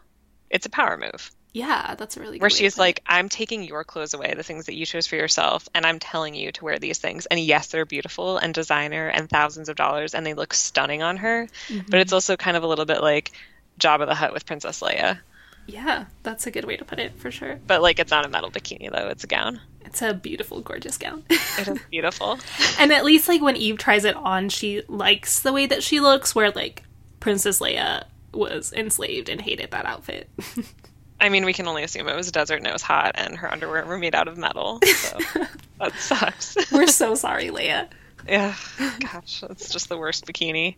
It's 0.49 0.65
a 0.65 0.69
power 0.69 0.97
move. 0.97 1.31
Yeah, 1.55 1.95
that's 1.95 2.17
really 2.17 2.39
where 2.39 2.49
she's 2.49 2.77
like, 2.77 3.01
I'm 3.07 3.29
taking 3.29 3.63
your 3.63 3.85
clothes 3.85 4.13
away, 4.13 4.33
the 4.35 4.43
things 4.43 4.65
that 4.65 4.75
you 4.75 4.85
chose 4.85 5.07
for 5.07 5.15
yourself, 5.15 5.69
and 5.73 5.85
I'm 5.85 5.99
telling 5.99 6.35
you 6.35 6.51
to 6.51 6.65
wear 6.65 6.79
these 6.79 6.97
things. 6.97 7.27
And 7.27 7.39
yes, 7.39 7.67
they're 7.67 7.85
beautiful 7.85 8.37
and 8.37 8.53
designer 8.53 9.07
and 9.07 9.29
thousands 9.29 9.69
of 9.69 9.77
dollars, 9.77 10.13
and 10.13 10.25
they 10.25 10.33
look 10.33 10.53
stunning 10.53 11.01
on 11.01 11.15
her. 11.15 11.47
Mm-hmm. 11.69 11.89
But 11.89 12.01
it's 12.01 12.11
also 12.11 12.35
kind 12.35 12.57
of 12.57 12.63
a 12.63 12.67
little 12.67 12.83
bit 12.83 13.01
like 13.01 13.31
Jabba 13.79 14.05
the 14.05 14.15
Hutt 14.15 14.33
with 14.33 14.45
Princess 14.45 14.81
Leia. 14.81 15.19
Yeah, 15.65 16.05
that's 16.23 16.45
a 16.45 16.51
good 16.51 16.65
way 16.65 16.75
to 16.75 16.83
put 16.83 16.99
it 16.99 17.13
for 17.17 17.31
sure. 17.31 17.57
But 17.65 17.81
like, 17.81 17.99
it's 17.99 18.11
not 18.11 18.25
a 18.25 18.29
metal 18.29 18.51
bikini 18.51 18.91
though; 18.91 19.07
it's 19.07 19.23
a 19.23 19.27
gown. 19.27 19.61
It's 19.85 20.01
a 20.01 20.13
beautiful, 20.13 20.59
gorgeous 20.59 20.97
gown. 20.97 21.23
it 21.29 21.67
is 21.69 21.79
beautiful. 21.89 22.37
and 22.79 22.91
at 22.91 23.05
least 23.05 23.29
like 23.29 23.41
when 23.41 23.55
Eve 23.55 23.77
tries 23.77 24.03
it 24.03 24.17
on, 24.17 24.49
she 24.49 24.81
likes 24.89 25.39
the 25.39 25.53
way 25.53 25.67
that 25.67 25.83
she 25.83 26.01
looks. 26.01 26.35
Where 26.35 26.51
like 26.51 26.83
Princess 27.25 27.59
Leia 27.59 28.03
was 28.33 28.71
enslaved 28.71 29.29
and 29.29 29.41
hated 29.41 29.71
that 29.71 29.87
outfit. 29.87 30.29
I 31.19 31.29
mean, 31.29 31.43
we 31.43 31.53
can 31.53 31.67
only 31.67 31.81
assume 31.81 32.07
it 32.07 32.15
was 32.15 32.27
a 32.27 32.31
desert 32.31 32.57
and 32.57 32.67
it 32.67 32.71
was 32.71 32.83
hot, 32.83 33.13
and 33.15 33.35
her 33.35 33.51
underwear 33.51 33.83
were 33.83 33.97
made 33.97 34.13
out 34.13 34.27
of 34.27 34.37
metal. 34.37 34.79
So 34.83 35.17
that 35.79 35.95
sucks. 35.97 36.55
We're 36.71 36.85
so 36.85 37.15
sorry, 37.15 37.47
Leia. 37.47 37.87
Yeah, 38.27 38.53
gosh, 38.99 39.41
that's 39.41 39.69
just 39.69 39.89
the 39.89 39.97
worst 39.97 40.27
bikini. 40.27 40.75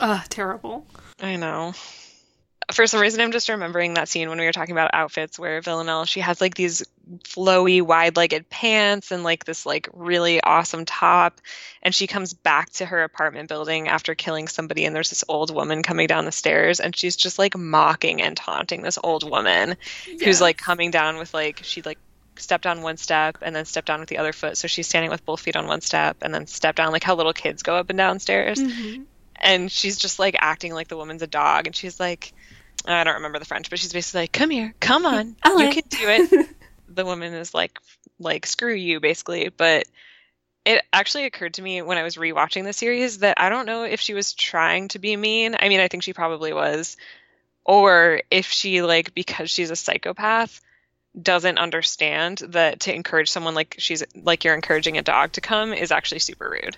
Ugh, 0.00 0.20
terrible. 0.28 0.84
I 1.20 1.36
know 1.36 1.74
for 2.72 2.86
some 2.86 3.00
reason 3.00 3.20
I'm 3.20 3.32
just 3.32 3.48
remembering 3.48 3.94
that 3.94 4.08
scene 4.08 4.28
when 4.28 4.38
we 4.38 4.44
were 4.44 4.52
talking 4.52 4.74
about 4.74 4.90
outfits 4.92 5.38
where 5.38 5.60
Villanelle 5.60 6.04
she 6.04 6.20
has 6.20 6.40
like 6.40 6.54
these 6.54 6.84
flowy 7.24 7.80
wide-legged 7.80 8.50
pants 8.50 9.10
and 9.10 9.24
like 9.24 9.44
this 9.44 9.64
like 9.64 9.88
really 9.94 10.40
awesome 10.42 10.84
top 10.84 11.40
and 11.82 11.94
she 11.94 12.06
comes 12.06 12.34
back 12.34 12.70
to 12.70 12.84
her 12.84 13.02
apartment 13.02 13.48
building 13.48 13.88
after 13.88 14.14
killing 14.14 14.48
somebody 14.48 14.84
and 14.84 14.94
there's 14.94 15.08
this 15.08 15.24
old 15.28 15.54
woman 15.54 15.82
coming 15.82 16.06
down 16.06 16.26
the 16.26 16.32
stairs 16.32 16.80
and 16.80 16.94
she's 16.94 17.16
just 17.16 17.38
like 17.38 17.56
mocking 17.56 18.20
and 18.20 18.36
taunting 18.36 18.82
this 18.82 18.98
old 19.02 19.28
woman 19.28 19.76
yes. 20.06 20.22
who's 20.22 20.40
like 20.40 20.58
coming 20.58 20.90
down 20.90 21.16
with 21.16 21.32
like 21.32 21.60
she 21.62 21.80
like 21.82 21.98
stepped 22.36 22.66
on 22.66 22.82
one 22.82 22.98
step 22.98 23.38
and 23.40 23.56
then 23.56 23.64
stepped 23.64 23.86
down 23.86 24.00
with 24.00 24.10
the 24.10 24.18
other 24.18 24.32
foot 24.32 24.58
so 24.58 24.68
she's 24.68 24.86
standing 24.86 25.10
with 25.10 25.24
both 25.24 25.40
feet 25.40 25.56
on 25.56 25.66
one 25.66 25.80
step 25.80 26.18
and 26.20 26.34
then 26.34 26.46
stepped 26.46 26.76
down 26.76 26.92
like 26.92 27.02
how 27.02 27.14
little 27.14 27.32
kids 27.32 27.62
go 27.62 27.76
up 27.76 27.88
and 27.88 27.96
down 27.96 28.18
stairs 28.18 28.60
mm-hmm. 28.60 29.02
and 29.36 29.72
she's 29.72 29.96
just 29.96 30.18
like 30.18 30.36
acting 30.38 30.74
like 30.74 30.88
the 30.88 30.96
woman's 30.96 31.22
a 31.22 31.26
dog 31.26 31.66
and 31.66 31.74
she's 31.74 31.98
like 31.98 32.34
I 32.94 33.04
don't 33.04 33.14
remember 33.14 33.38
the 33.38 33.44
French, 33.44 33.70
but 33.70 33.78
she's 33.78 33.92
basically 33.92 34.22
like, 34.22 34.32
"Come 34.32 34.50
here, 34.50 34.74
come 34.80 35.06
on, 35.06 35.36
you 35.46 35.70
can 35.70 35.82
do 35.88 35.98
it." 36.00 36.48
the 36.88 37.04
woman 37.04 37.34
is 37.34 37.54
like, 37.54 37.78
like 38.18 38.46
screw 38.46 38.74
you, 38.74 39.00
basically. 39.00 39.50
But 39.50 39.86
it 40.64 40.82
actually 40.92 41.24
occurred 41.24 41.54
to 41.54 41.62
me 41.62 41.82
when 41.82 41.98
I 41.98 42.02
was 42.02 42.16
rewatching 42.16 42.64
the 42.64 42.72
series 42.72 43.18
that 43.18 43.40
I 43.40 43.48
don't 43.48 43.66
know 43.66 43.84
if 43.84 44.00
she 44.00 44.14
was 44.14 44.34
trying 44.34 44.88
to 44.88 44.98
be 44.98 45.16
mean. 45.16 45.56
I 45.58 45.68
mean, 45.68 45.80
I 45.80 45.88
think 45.88 46.02
she 46.02 46.12
probably 46.12 46.52
was, 46.52 46.96
or 47.64 48.22
if 48.30 48.46
she 48.46 48.82
like 48.82 49.14
because 49.14 49.50
she's 49.50 49.70
a 49.70 49.76
psychopath 49.76 50.60
doesn't 51.20 51.58
understand 51.58 52.38
that 52.48 52.80
to 52.80 52.94
encourage 52.94 53.30
someone 53.30 53.54
like 53.54 53.76
she's 53.78 54.04
like 54.14 54.44
you're 54.44 54.54
encouraging 54.54 54.98
a 54.98 55.02
dog 55.02 55.32
to 55.32 55.40
come 55.40 55.72
is 55.72 55.90
actually 55.90 56.20
super 56.20 56.48
rude. 56.50 56.76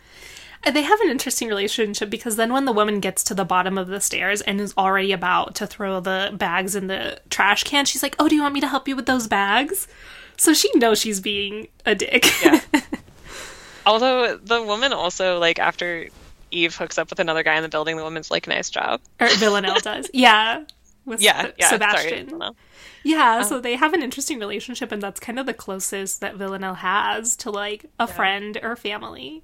They 0.65 0.83
have 0.83 1.01
an 1.01 1.09
interesting 1.09 1.49
relationship 1.49 2.11
because 2.11 2.37
then 2.37 2.53
when 2.53 2.67
the 2.67 2.73
woman 2.73 3.01
gets 3.01 3.25
to 3.25 3.35
the 3.35 3.47
bottom 3.47 3.79
of 3.79 3.89
the 3.89 4.01
stairs 4.01 4.43
and 4.43 4.61
is 4.61 4.75
already 4.77 5.11
about 5.11 5.55
to 5.57 5.67
throw 5.67 6.01
the 6.01 6.31
bags 6.35 6.75
in 6.75 6.87
the 6.87 7.21
trash 7.31 7.65
can, 7.65 7.87
she's 7.87 8.03
like, 8.03 8.15
"Oh, 8.19 8.29
do 8.29 8.35
you 8.35 8.43
want 8.43 8.55
me 8.55 8.61
to 8.61 8.69
help 8.69 8.87
you 8.87 8.95
with 8.95 9.07
those 9.07 9.27
bags?" 9.27 9.89
So 10.37 10.53
she 10.53 10.71
knows 10.75 11.01
she's 11.01 11.21
being 11.21 11.69
a 11.87 11.95
dick. 11.95 12.27
Yeah. 12.43 12.61
Although 13.87 14.37
the 14.37 14.63
woman 14.63 14.93
also 14.93 15.39
like 15.39 15.59
after 15.59 16.09
Eve 16.51 16.77
hooks 16.77 16.99
up 16.99 17.09
with 17.09 17.21
another 17.21 17.43
guy 17.43 17.57
in 17.57 17.63
the 17.63 17.69
building, 17.69 17.97
the 17.97 18.05
woman's 18.05 18.31
like, 18.31 18.47
"Nice 18.47 18.69
job." 18.69 19.01
Or 19.19 19.29
Villanelle 19.29 19.81
does. 19.83 20.11
Yeah. 20.13 20.65
With 21.07 21.23
yeah, 21.23 21.51
yeah, 21.59 21.71
Sebastian. 21.71 22.29
Sorry, 22.29 22.53
yeah, 23.03 23.39
um, 23.39 23.45
so 23.45 23.61
they 23.61 23.77
have 23.77 23.95
an 23.95 24.03
interesting 24.03 24.39
relationship, 24.39 24.93
and 24.93 25.03
that's 25.03 25.19
kind 25.19 25.39
of 25.39 25.47
the 25.47 25.55
closest 25.55 26.21
that 26.21 26.37
Villanelle 26.37 26.75
has 26.75 27.37
to 27.37 27.51
like 27.51 27.87
a 27.99 28.05
yeah. 28.05 28.07
friend 28.07 28.59
or 28.63 28.77
family. 28.77 29.43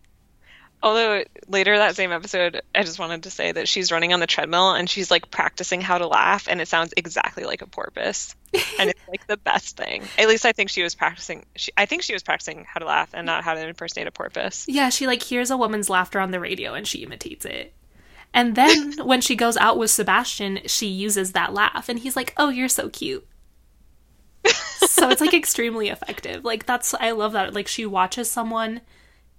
Although 0.82 1.24
later 1.48 1.76
that 1.78 1.96
same 1.96 2.12
episode, 2.12 2.60
I 2.74 2.82
just 2.82 2.98
wanted 2.98 3.22
to 3.22 3.30
say 3.30 3.50
that 3.50 3.66
she's 3.66 3.90
running 3.90 4.12
on 4.12 4.20
the 4.20 4.26
treadmill 4.26 4.72
and 4.72 4.88
she's 4.88 5.10
like 5.10 5.30
practicing 5.30 5.80
how 5.80 5.98
to 5.98 6.06
laugh, 6.06 6.46
and 6.48 6.60
it 6.60 6.68
sounds 6.68 6.92
exactly 6.96 7.44
like 7.44 7.62
a 7.62 7.66
porpoise, 7.66 8.36
and 8.78 8.90
it's 8.90 9.00
like 9.08 9.26
the 9.26 9.38
best 9.38 9.76
thing. 9.76 10.04
At 10.18 10.28
least 10.28 10.44
I 10.44 10.52
think 10.52 10.70
she 10.70 10.82
was 10.82 10.94
practicing. 10.94 11.46
She, 11.56 11.72
I 11.76 11.86
think 11.86 12.02
she 12.02 12.12
was 12.12 12.22
practicing 12.22 12.66
how 12.68 12.80
to 12.80 12.86
laugh 12.86 13.10
and 13.14 13.26
not 13.26 13.42
how 13.42 13.54
to 13.54 13.66
impersonate 13.66 14.06
a 14.06 14.10
porpoise. 14.10 14.66
Yeah, 14.68 14.90
she 14.90 15.06
like 15.06 15.22
hears 15.22 15.50
a 15.50 15.56
woman's 15.56 15.88
laughter 15.88 16.20
on 16.20 16.30
the 16.30 16.40
radio 16.40 16.74
and 16.74 16.86
she 16.86 17.02
imitates 17.02 17.44
it. 17.44 17.72
And 18.34 18.54
then 18.54 18.92
when 19.04 19.22
she 19.22 19.34
goes 19.34 19.56
out 19.56 19.78
with 19.78 19.90
Sebastian, 19.90 20.60
she 20.66 20.86
uses 20.86 21.32
that 21.32 21.54
laugh, 21.54 21.88
and 21.88 21.98
he's 21.98 22.16
like, 22.16 22.34
"Oh, 22.36 22.50
you're 22.50 22.68
so 22.68 22.90
cute." 22.90 23.26
so 24.78 25.08
it's 25.08 25.20
like 25.20 25.34
extremely 25.34 25.88
effective. 25.88 26.44
Like 26.44 26.66
that's 26.66 26.94
I 26.94 27.12
love 27.12 27.32
that. 27.32 27.54
Like 27.54 27.66
she 27.66 27.86
watches 27.86 28.30
someone 28.30 28.82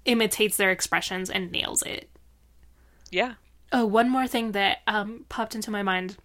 imitates 0.07 0.57
their 0.57 0.71
expressions 0.71 1.29
and 1.29 1.51
nails 1.51 1.83
it. 1.83 2.09
Yeah. 3.11 3.35
Oh, 3.71 3.85
one 3.85 4.09
more 4.09 4.27
thing 4.27 4.53
that 4.53 4.79
um, 4.87 5.25
popped 5.29 5.53
into 5.53 5.71
my 5.71 5.83
mind 5.83 6.17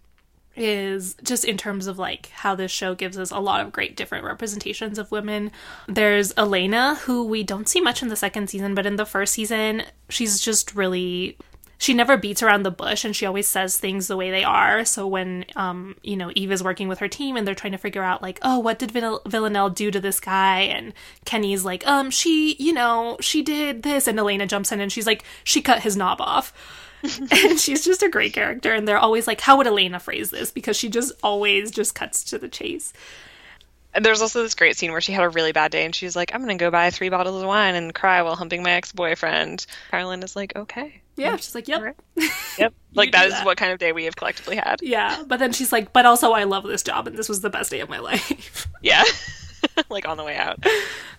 is 0.54 1.16
just 1.22 1.44
in 1.44 1.56
terms 1.56 1.86
of 1.86 1.98
like 1.98 2.28
how 2.28 2.54
this 2.54 2.70
show 2.70 2.94
gives 2.94 3.18
us 3.18 3.30
a 3.30 3.38
lot 3.38 3.64
of 3.64 3.72
great 3.72 3.96
different 3.96 4.24
representations 4.24 4.98
of 4.98 5.10
women. 5.10 5.50
There's 5.88 6.32
Elena, 6.36 6.96
who 6.96 7.24
we 7.24 7.42
don't 7.42 7.68
see 7.68 7.80
much 7.80 8.02
in 8.02 8.08
the 8.08 8.16
second 8.16 8.50
season, 8.50 8.74
but 8.74 8.86
in 8.86 8.96
the 8.96 9.06
first 9.06 9.32
season, 9.32 9.82
she's 10.08 10.40
just 10.40 10.74
really 10.74 11.38
she 11.82 11.94
never 11.94 12.16
beats 12.16 12.44
around 12.44 12.62
the 12.62 12.70
bush 12.70 13.04
and 13.04 13.14
she 13.14 13.26
always 13.26 13.48
says 13.48 13.76
things 13.76 14.06
the 14.06 14.16
way 14.16 14.30
they 14.30 14.44
are. 14.44 14.84
So 14.84 15.04
when, 15.04 15.44
um, 15.56 15.96
you 16.04 16.16
know, 16.16 16.30
Eve 16.36 16.52
is 16.52 16.62
working 16.62 16.86
with 16.86 17.00
her 17.00 17.08
team 17.08 17.36
and 17.36 17.44
they're 17.44 17.56
trying 17.56 17.72
to 17.72 17.78
figure 17.78 18.04
out, 18.04 18.22
like, 18.22 18.38
oh, 18.42 18.60
what 18.60 18.78
did 18.78 18.92
Vill- 18.92 19.20
Villanelle 19.26 19.68
do 19.68 19.90
to 19.90 19.98
this 19.98 20.20
guy? 20.20 20.60
And 20.60 20.94
Kenny's 21.24 21.64
like, 21.64 21.84
um, 21.84 22.12
she, 22.12 22.54
you 22.60 22.72
know, 22.72 23.16
she 23.20 23.42
did 23.42 23.82
this. 23.82 24.06
And 24.06 24.16
Elena 24.16 24.46
jumps 24.46 24.70
in 24.70 24.80
and 24.80 24.92
she's 24.92 25.08
like, 25.08 25.24
she 25.42 25.60
cut 25.60 25.80
his 25.82 25.96
knob 25.96 26.20
off. 26.20 26.52
and 27.02 27.58
she's 27.58 27.84
just 27.84 28.04
a 28.04 28.08
great 28.08 28.32
character. 28.32 28.72
And 28.72 28.86
they're 28.86 28.96
always 28.96 29.26
like, 29.26 29.40
how 29.40 29.56
would 29.56 29.66
Elena 29.66 29.98
phrase 29.98 30.30
this? 30.30 30.52
Because 30.52 30.76
she 30.76 30.88
just 30.88 31.10
always 31.20 31.72
just 31.72 31.96
cuts 31.96 32.22
to 32.26 32.38
the 32.38 32.48
chase. 32.48 32.92
And 33.92 34.04
there's 34.04 34.22
also 34.22 34.44
this 34.44 34.54
great 34.54 34.76
scene 34.76 34.92
where 34.92 35.00
she 35.00 35.10
had 35.10 35.24
a 35.24 35.28
really 35.28 35.50
bad 35.50 35.72
day 35.72 35.84
and 35.84 35.92
she's 35.92 36.14
like, 36.14 36.32
I'm 36.32 36.44
going 36.44 36.56
to 36.56 36.64
go 36.64 36.70
buy 36.70 36.90
three 36.90 37.08
bottles 37.08 37.42
of 37.42 37.48
wine 37.48 37.74
and 37.74 37.92
cry 37.92 38.22
while 38.22 38.36
humping 38.36 38.62
my 38.62 38.70
ex 38.70 38.92
boyfriend. 38.92 39.66
Carolyn 39.90 40.22
is 40.22 40.36
like, 40.36 40.54
okay. 40.54 41.01
Yeah, 41.16 41.36
she's 41.36 41.54
like, 41.54 41.68
yep. 41.68 41.96
Yep. 42.58 42.74
like, 42.94 43.12
that 43.12 43.26
is 43.26 43.32
that. 43.32 43.44
what 43.44 43.56
kind 43.58 43.72
of 43.72 43.78
day 43.78 43.92
we 43.92 44.04
have 44.04 44.16
collectively 44.16 44.56
had. 44.56 44.80
Yeah. 44.82 45.22
But 45.26 45.38
then 45.38 45.52
she's 45.52 45.72
like, 45.72 45.92
but 45.92 46.06
also, 46.06 46.32
I 46.32 46.44
love 46.44 46.64
this 46.64 46.82
job 46.82 47.06
and 47.06 47.16
this 47.16 47.28
was 47.28 47.40
the 47.40 47.50
best 47.50 47.70
day 47.70 47.80
of 47.80 47.88
my 47.88 47.98
life. 48.10 48.66
yeah. 48.82 49.04
like, 49.90 50.06
on 50.08 50.16
the 50.16 50.24
way 50.24 50.36
out. 50.36 50.64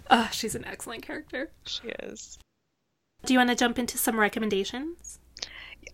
Uh, 0.10 0.30
she's 0.30 0.56
an 0.56 0.66
excellent 0.66 1.04
character. 1.04 1.50
She 1.66 1.88
is. 1.88 2.38
Do 3.26 3.34
you 3.34 3.40
want 3.40 3.50
to 3.52 3.56
jump 3.56 3.80
into 3.80 3.98
some 3.98 4.20
recommendations? 4.20 5.20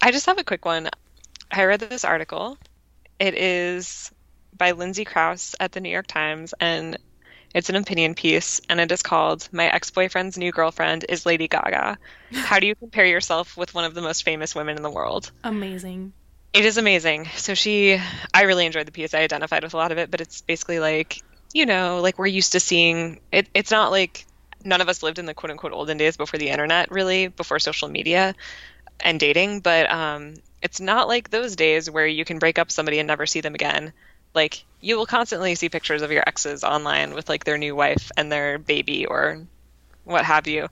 I 0.02 0.12
just 0.12 0.26
have 0.26 0.38
a 0.40 0.44
quick 0.44 0.66
one. 0.66 0.90
I 1.52 1.66
read 1.66 1.80
this 1.82 2.06
article. 2.06 2.58
It 3.20 3.36
is 3.36 4.12
by 4.58 4.72
Lindsay 4.72 5.06
Crouse 5.06 5.56
at 5.60 5.72
the 5.74 5.80
New 5.80 5.90
York 5.90 6.08
Times, 6.08 6.54
and 6.60 6.98
it's 7.54 7.70
an 7.70 7.76
opinion 7.76 8.14
piece, 8.16 8.62
and 8.70 8.80
it 8.80 8.92
is 8.92 9.02
called 9.02 9.48
My 9.52 9.66
Ex 9.74 9.90
Boyfriend's 9.90 10.38
New 10.38 10.52
Girlfriend 10.52 11.06
is 11.10 11.26
Lady 11.26 11.48
Gaga. 11.48 11.98
How 12.32 12.60
do 12.60 12.68
you 12.68 12.76
compare 12.76 13.06
yourself 13.06 13.58
with 13.58 13.74
one 13.74 13.86
of 13.86 13.94
the 13.94 14.02
most 14.02 14.24
famous 14.24 14.54
women 14.54 14.78
in 14.78 14.84
the 14.84 14.90
world? 14.90 15.32
Amazing. 15.44 16.14
It 16.54 16.66
is 16.66 16.78
amazing. 16.78 17.28
So 17.36 17.54
she, 17.54 18.00
I 18.34 18.44
really 18.44 18.66
enjoyed 18.66 18.88
the 18.88 18.92
piece. 18.92 19.14
I 19.14 19.20
identified 19.20 19.64
with 19.64 19.74
a 19.74 19.78
lot 19.78 19.92
of 19.92 19.98
it, 19.98 20.12
but 20.12 20.22
it's 20.22 20.42
basically 20.42 20.80
like, 20.80 21.22
you 21.54 21.66
know, 21.66 22.02
like 22.02 22.20
we're 22.20 22.28
used 22.28 22.52
to 22.52 22.60
seeing 22.60 23.20
it. 23.32 23.48
It's 23.54 23.72
not 23.72 23.92
like 23.92 24.26
none 24.64 24.82
of 24.82 24.90
us 24.90 25.04
lived 25.04 25.20
in 25.20 25.26
the 25.26 25.34
quote 25.34 25.52
unquote 25.52 25.74
olden 25.74 25.98
days 25.98 26.18
before 26.18 26.38
the 26.38 26.50
internet, 26.50 26.92
really, 26.92 27.28
before 27.28 27.60
social 27.60 27.88
media 27.88 28.36
and 29.00 29.20
dating, 29.20 29.62
but 29.62 29.90
um, 29.92 30.36
it's 30.62 30.80
not 30.80 31.08
like 31.08 31.30
those 31.30 31.56
days 31.56 31.90
where 31.90 32.08
you 32.08 32.26
can 32.26 32.38
break 32.38 32.60
up 32.60 32.72
somebody 32.72 33.00
and 33.00 33.08
never 33.08 33.26
see 33.26 33.42
them 33.42 33.56
again 33.56 33.94
like 34.34 34.64
you 34.82 34.98
will 34.98 35.06
constantly 35.06 35.56
see 35.56 35.70
pictures 35.70 36.02
of 36.02 36.12
your 36.12 36.24
exes 36.26 36.64
online 36.64 37.14
with 37.14 37.30
like 37.30 37.44
their 37.44 37.58
new 37.58 37.76
wife 37.76 38.12
and 38.16 38.32
their 38.32 38.58
baby 38.58 39.06
or 39.06 39.46
what 40.06 40.26
have 40.26 40.48
you. 40.48 40.68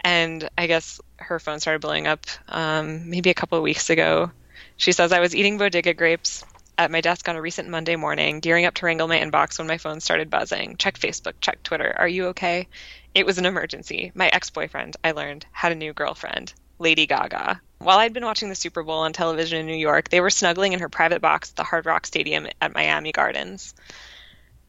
And 0.00 0.48
I 0.58 0.66
guess 0.66 1.00
her 1.16 1.38
phone 1.38 1.60
started 1.60 1.80
blowing 1.80 2.06
up 2.06 2.26
um, 2.48 3.08
maybe 3.08 3.30
a 3.30 3.34
couple 3.34 3.58
of 3.58 3.64
weeks 3.64 3.88
ago. 3.90 4.32
She 4.76 4.92
says, 4.92 5.12
I 5.12 5.20
was 5.20 5.34
eating 5.34 5.58
bodega 5.58 5.94
grapes 5.94 6.44
at 6.76 6.90
my 6.90 7.00
desk 7.00 7.28
on 7.28 7.36
a 7.36 7.42
recent 7.42 7.68
Monday 7.68 7.94
morning, 7.94 8.40
gearing 8.40 8.64
up 8.64 8.74
to 8.74 8.86
wrangle 8.86 9.06
my 9.06 9.18
inbox 9.18 9.58
when 9.58 9.68
my 9.68 9.78
phone 9.78 10.00
started 10.00 10.30
buzzing. 10.30 10.76
Check 10.76 10.98
Facebook, 10.98 11.34
check 11.40 11.62
Twitter. 11.62 11.94
Are 11.96 12.08
you 12.08 12.26
okay? 12.28 12.66
It 13.14 13.26
was 13.26 13.38
an 13.38 13.46
emergency. 13.46 14.10
My 14.14 14.28
ex 14.28 14.50
boyfriend, 14.50 14.96
I 15.04 15.12
learned, 15.12 15.46
had 15.52 15.72
a 15.72 15.76
new 15.76 15.92
girlfriend, 15.92 16.52
Lady 16.78 17.06
Gaga. 17.06 17.60
While 17.82 17.98
I'd 17.98 18.12
been 18.12 18.24
watching 18.24 18.48
the 18.48 18.54
Super 18.54 18.84
Bowl 18.84 19.00
on 19.00 19.12
television 19.12 19.58
in 19.58 19.66
New 19.66 19.74
York, 19.74 20.08
they 20.08 20.20
were 20.20 20.30
snuggling 20.30 20.72
in 20.72 20.78
her 20.78 20.88
private 20.88 21.20
box 21.20 21.50
at 21.50 21.56
the 21.56 21.64
Hard 21.64 21.84
Rock 21.84 22.06
Stadium 22.06 22.46
at 22.60 22.74
Miami 22.74 23.10
Gardens. 23.10 23.74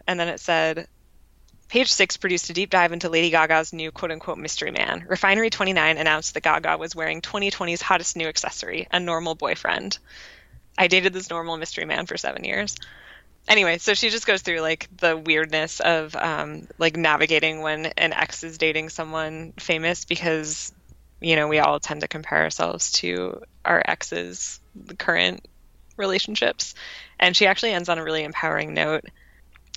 And 0.08 0.20
then 0.20 0.30
it 0.30 0.40
said, 0.40 0.88
Page 1.70 1.92
Six 1.92 2.18
produced 2.18 2.50
a 2.50 2.54
deep 2.54 2.72
dive 2.72 2.92
into 2.92 3.10
Lady 3.10 3.30
Gaga's 3.30 3.72
new 3.72 3.92
quote 3.92 4.12
unquote 4.12 4.40
mystery 4.40 4.72
man. 4.72 5.06
Refinery 5.08 5.52
29 5.52 5.98
announced 5.98 6.34
that 6.34 6.44
Gaga 6.44 6.78
was 6.78 6.96
wearing 6.96 7.22
2020's 7.22 7.84
hottest 7.84 8.18
new 8.18 8.28
accessory, 8.28 8.88
a 8.92 9.00
normal 9.00 9.36
boyfriend. 9.36 10.00
I 10.76 10.88
dated 10.88 11.14
this 11.14 11.30
normal 11.30 11.58
mystery 11.58 11.86
man 11.86 12.08
for 12.08 12.18
seven 12.18 12.44
years. 12.44 12.76
Anyway, 13.48 13.78
so 13.78 13.94
she 13.94 14.10
just 14.10 14.26
goes 14.26 14.42
through 14.42 14.62
like 14.62 14.88
the 14.98 15.18
weirdness 15.18 15.82
of 15.82 16.16
um, 16.16 16.68
like 16.80 16.98
navigating 16.98 17.62
when 17.62 17.88
an 17.98 18.14
ex 18.14 18.44
is 18.44 18.58
dating 18.58 18.90
someone 18.90 19.54
famous 19.58 20.06
because 20.06 20.72
you 21.24 21.36
know 21.36 21.48
we 21.48 21.60
all 21.60 21.80
tend 21.80 22.02
to 22.02 22.08
compare 22.08 22.44
ourselves 22.44 22.92
to 22.94 23.42
our 23.66 23.82
ex's 23.86 24.60
current 24.98 25.48
relationships, 25.98 26.76
and 27.20 27.36
she 27.36 27.48
actually 27.48 27.72
ends 27.72 27.90
on 27.90 27.98
a 27.98 28.04
really 28.04 28.24
empowering 28.24 28.74
note. 28.74 29.06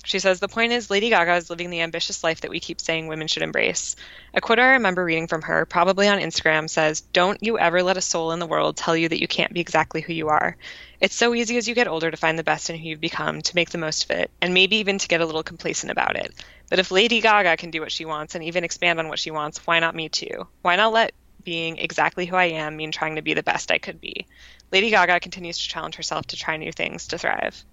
She 0.07 0.19
says, 0.19 0.39
The 0.39 0.47
point 0.47 0.71
is, 0.71 0.89
Lady 0.89 1.09
Gaga 1.09 1.35
is 1.35 1.49
living 1.49 1.69
the 1.69 1.81
ambitious 1.81 2.23
life 2.23 2.41
that 2.41 2.49
we 2.49 2.61
keep 2.61 2.79
saying 2.79 3.07
women 3.07 3.27
should 3.27 3.43
embrace. 3.43 3.97
A 4.33 4.39
quote 4.39 4.57
I 4.57 4.71
remember 4.73 5.03
reading 5.03 5.27
from 5.27 5.41
her, 5.41 5.65
probably 5.65 6.07
on 6.07 6.19
Instagram, 6.19 6.69
says, 6.69 7.01
Don't 7.01 7.43
you 7.43 7.59
ever 7.59 7.83
let 7.83 7.97
a 7.97 8.01
soul 8.01 8.31
in 8.31 8.39
the 8.39 8.45
world 8.47 8.77
tell 8.77 8.95
you 8.95 9.09
that 9.09 9.19
you 9.19 9.27
can't 9.27 9.53
be 9.53 9.59
exactly 9.59 9.99
who 9.99 10.13
you 10.13 10.29
are. 10.29 10.55
It's 11.01 11.15
so 11.15 11.35
easy 11.35 11.57
as 11.57 11.67
you 11.67 11.75
get 11.75 11.89
older 11.89 12.09
to 12.09 12.15
find 12.15 12.39
the 12.39 12.43
best 12.43 12.69
in 12.69 12.77
who 12.77 12.87
you've 12.87 13.01
become, 13.01 13.41
to 13.41 13.55
make 13.55 13.69
the 13.69 13.77
most 13.77 14.05
of 14.05 14.11
it, 14.11 14.31
and 14.41 14.53
maybe 14.53 14.77
even 14.77 14.97
to 14.97 15.09
get 15.09 15.19
a 15.19 15.25
little 15.25 15.43
complacent 15.43 15.91
about 15.91 16.15
it. 16.15 16.33
But 16.69 16.79
if 16.79 16.89
Lady 16.89 17.19
Gaga 17.19 17.57
can 17.57 17.71
do 17.71 17.81
what 17.81 17.91
she 17.91 18.05
wants 18.05 18.33
and 18.33 18.45
even 18.45 18.63
expand 18.63 18.99
on 18.99 19.09
what 19.09 19.19
she 19.19 19.31
wants, 19.31 19.67
why 19.67 19.79
not 19.79 19.93
me 19.93 20.07
too? 20.07 20.47
Why 20.61 20.77
not 20.77 20.93
let 20.93 21.13
being 21.47 21.77
exactly 21.77 22.25
who 22.25 22.35
I 22.35 22.49
am 22.59 22.75
mean 22.75 22.91
trying 22.91 23.15
to 23.15 23.21
be 23.21 23.33
the 23.33 23.41
best 23.41 23.71
I 23.71 23.77
could 23.77 24.01
be? 24.01 24.27
Lady 24.69 24.89
Gaga 24.89 25.21
continues 25.21 25.57
to 25.57 25.69
challenge 25.69 25.95
herself 25.95 26.27
to 26.27 26.35
try 26.35 26.57
new 26.57 26.73
things 26.73 27.07
to 27.07 27.17
thrive. 27.17 27.63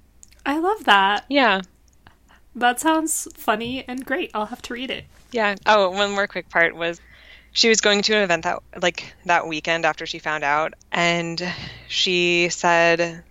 I 0.46 0.60
love 0.60 0.84
that. 0.84 1.24
Yeah. 1.28 1.60
That 2.54 2.78
sounds 2.78 3.26
funny 3.34 3.84
and 3.88 4.06
great. 4.06 4.30
I'll 4.32 4.46
have 4.46 4.62
to 4.62 4.74
read 4.74 4.92
it. 4.92 5.06
Yeah. 5.32 5.56
Oh, 5.66 5.90
one 5.90 6.12
more 6.12 6.28
quick 6.28 6.48
part 6.48 6.76
was 6.76 7.00
she 7.50 7.68
was 7.68 7.80
going 7.80 8.02
to 8.02 8.14
an 8.14 8.22
event 8.22 8.44
that 8.44 8.62
like 8.80 9.12
that 9.24 9.48
weekend 9.48 9.84
after 9.84 10.06
she 10.06 10.20
found 10.20 10.44
out 10.44 10.74
and 10.92 11.42
she 11.88 12.50
said 12.50 13.24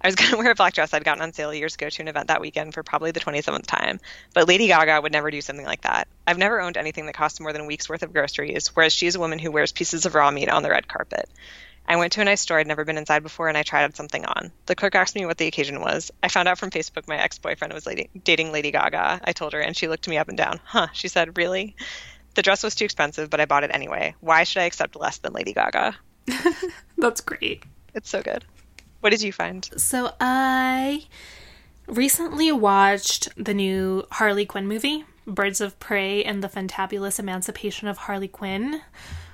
I 0.00 0.08
was 0.08 0.14
going 0.16 0.30
to 0.30 0.36
wear 0.36 0.50
a 0.50 0.54
black 0.54 0.74
dress 0.74 0.94
I'd 0.94 1.04
gotten 1.04 1.22
on 1.22 1.32
sale 1.32 1.52
years 1.52 1.74
ago 1.74 1.88
to 1.88 2.02
an 2.02 2.08
event 2.08 2.28
that 2.28 2.40
weekend 2.40 2.74
for 2.74 2.82
probably 2.82 3.10
the 3.10 3.20
27th 3.20 3.66
time. 3.66 4.00
But 4.34 4.48
Lady 4.48 4.68
Gaga 4.68 5.00
would 5.00 5.12
never 5.12 5.30
do 5.30 5.40
something 5.40 5.66
like 5.66 5.82
that. 5.82 6.08
I've 6.26 6.38
never 6.38 6.60
owned 6.60 6.76
anything 6.76 7.06
that 7.06 7.14
cost 7.14 7.40
more 7.40 7.52
than 7.52 7.62
a 7.62 7.66
week's 7.66 7.88
worth 7.88 8.02
of 8.02 8.12
groceries, 8.12 8.68
whereas 8.68 8.92
she's 8.92 9.14
a 9.14 9.20
woman 9.20 9.38
who 9.38 9.50
wears 9.50 9.72
pieces 9.72 10.06
of 10.06 10.14
raw 10.14 10.30
meat 10.30 10.48
on 10.48 10.62
the 10.62 10.70
red 10.70 10.88
carpet. 10.88 11.28
I 11.90 11.96
went 11.96 12.12
to 12.12 12.20
a 12.20 12.24
nice 12.24 12.42
store 12.42 12.58
I'd 12.58 12.66
never 12.66 12.84
been 12.84 12.98
inside 12.98 13.22
before 13.22 13.48
and 13.48 13.56
I 13.56 13.62
tried 13.62 13.96
something 13.96 14.26
on. 14.26 14.52
The 14.66 14.74
clerk 14.74 14.94
asked 14.94 15.14
me 15.14 15.24
what 15.24 15.38
the 15.38 15.46
occasion 15.46 15.80
was. 15.80 16.10
I 16.22 16.28
found 16.28 16.46
out 16.46 16.58
from 16.58 16.70
Facebook 16.70 17.08
my 17.08 17.16
ex 17.16 17.38
boyfriend 17.38 17.72
was 17.72 17.86
lady- 17.86 18.10
dating 18.24 18.52
Lady 18.52 18.70
Gaga. 18.70 19.22
I 19.24 19.32
told 19.32 19.54
her 19.54 19.60
and 19.60 19.74
she 19.74 19.88
looked 19.88 20.06
me 20.06 20.18
up 20.18 20.28
and 20.28 20.36
down. 20.36 20.60
Huh, 20.64 20.88
she 20.92 21.08
said, 21.08 21.38
Really? 21.38 21.76
The 22.34 22.42
dress 22.42 22.62
was 22.62 22.74
too 22.74 22.84
expensive, 22.84 23.30
but 23.30 23.40
I 23.40 23.46
bought 23.46 23.64
it 23.64 23.70
anyway. 23.72 24.14
Why 24.20 24.44
should 24.44 24.60
I 24.60 24.66
accept 24.66 24.96
less 24.96 25.16
than 25.18 25.32
Lady 25.32 25.54
Gaga? 25.54 25.96
That's 26.98 27.22
great. 27.22 27.64
It's 27.94 28.10
so 28.10 28.22
good. 28.22 28.44
What 29.00 29.10
did 29.10 29.22
you 29.22 29.32
find? 29.32 29.68
So 29.76 30.12
I 30.20 31.06
recently 31.86 32.52
watched 32.52 33.28
the 33.36 33.54
new 33.54 34.04
Harley 34.12 34.44
Quinn 34.44 34.66
movie, 34.66 35.04
Birds 35.26 35.60
of 35.60 35.78
Prey 35.78 36.24
and 36.24 36.42
the 36.42 36.48
Fantabulous 36.48 37.18
Emancipation 37.18 37.88
of 37.88 37.98
Harley 37.98 38.28
Quinn 38.28 38.82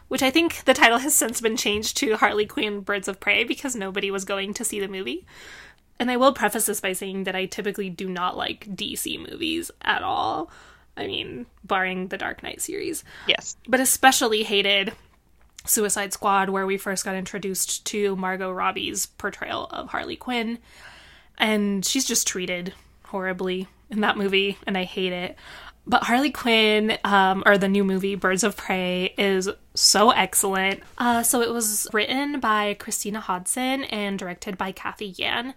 which 0.08 0.22
I 0.22 0.30
think 0.30 0.64
the 0.64 0.74
title 0.74 0.98
has 0.98 1.14
since 1.14 1.40
been 1.40 1.56
changed 1.56 1.96
to 1.96 2.16
Harley 2.16 2.46
Quinn 2.46 2.80
Birds 2.80 3.08
of 3.08 3.20
Prey 3.20 3.44
because 3.44 3.74
nobody 3.74 4.10
was 4.10 4.24
going 4.24 4.54
to 4.54 4.64
see 4.64 4.80
the 4.80 4.88
movie. 4.88 5.26
And 5.98 6.10
I 6.10 6.16
will 6.16 6.32
preface 6.32 6.66
this 6.66 6.80
by 6.80 6.92
saying 6.92 7.24
that 7.24 7.36
I 7.36 7.46
typically 7.46 7.88
do 7.90 8.08
not 8.08 8.36
like 8.36 8.68
DC 8.76 9.18
movies 9.28 9.70
at 9.82 10.02
all. 10.02 10.50
I 10.96 11.06
mean, 11.06 11.46
barring 11.64 12.08
the 12.08 12.18
Dark 12.18 12.42
Knight 12.42 12.60
series. 12.60 13.02
Yes. 13.26 13.56
But 13.66 13.80
especially 13.80 14.42
hated 14.42 14.92
Suicide 15.64 16.12
Squad, 16.12 16.50
where 16.50 16.66
we 16.66 16.76
first 16.76 17.04
got 17.04 17.14
introduced 17.14 17.84
to 17.86 18.16
Margot 18.16 18.52
Robbie's 18.52 19.06
portrayal 19.06 19.66
of 19.66 19.88
Harley 19.88 20.16
Quinn. 20.16 20.58
And 21.38 21.84
she's 21.84 22.04
just 22.04 22.26
treated 22.26 22.74
horribly 23.06 23.68
in 23.90 24.00
that 24.00 24.16
movie, 24.16 24.58
and 24.66 24.76
I 24.76 24.84
hate 24.84 25.12
it. 25.12 25.36
But 25.86 26.04
Harley 26.04 26.30
Quinn, 26.30 26.96
um, 27.04 27.42
or 27.44 27.58
the 27.58 27.68
new 27.68 27.84
movie 27.84 28.14
Birds 28.14 28.42
of 28.42 28.56
Prey, 28.56 29.14
is 29.18 29.50
so 29.74 30.10
excellent. 30.10 30.82
Uh, 30.96 31.22
so 31.22 31.42
it 31.42 31.50
was 31.50 31.86
written 31.92 32.40
by 32.40 32.74
Christina 32.74 33.20
Hodson 33.20 33.84
and 33.84 34.18
directed 34.18 34.56
by 34.56 34.72
Cathy 34.72 35.14
Yan. 35.18 35.54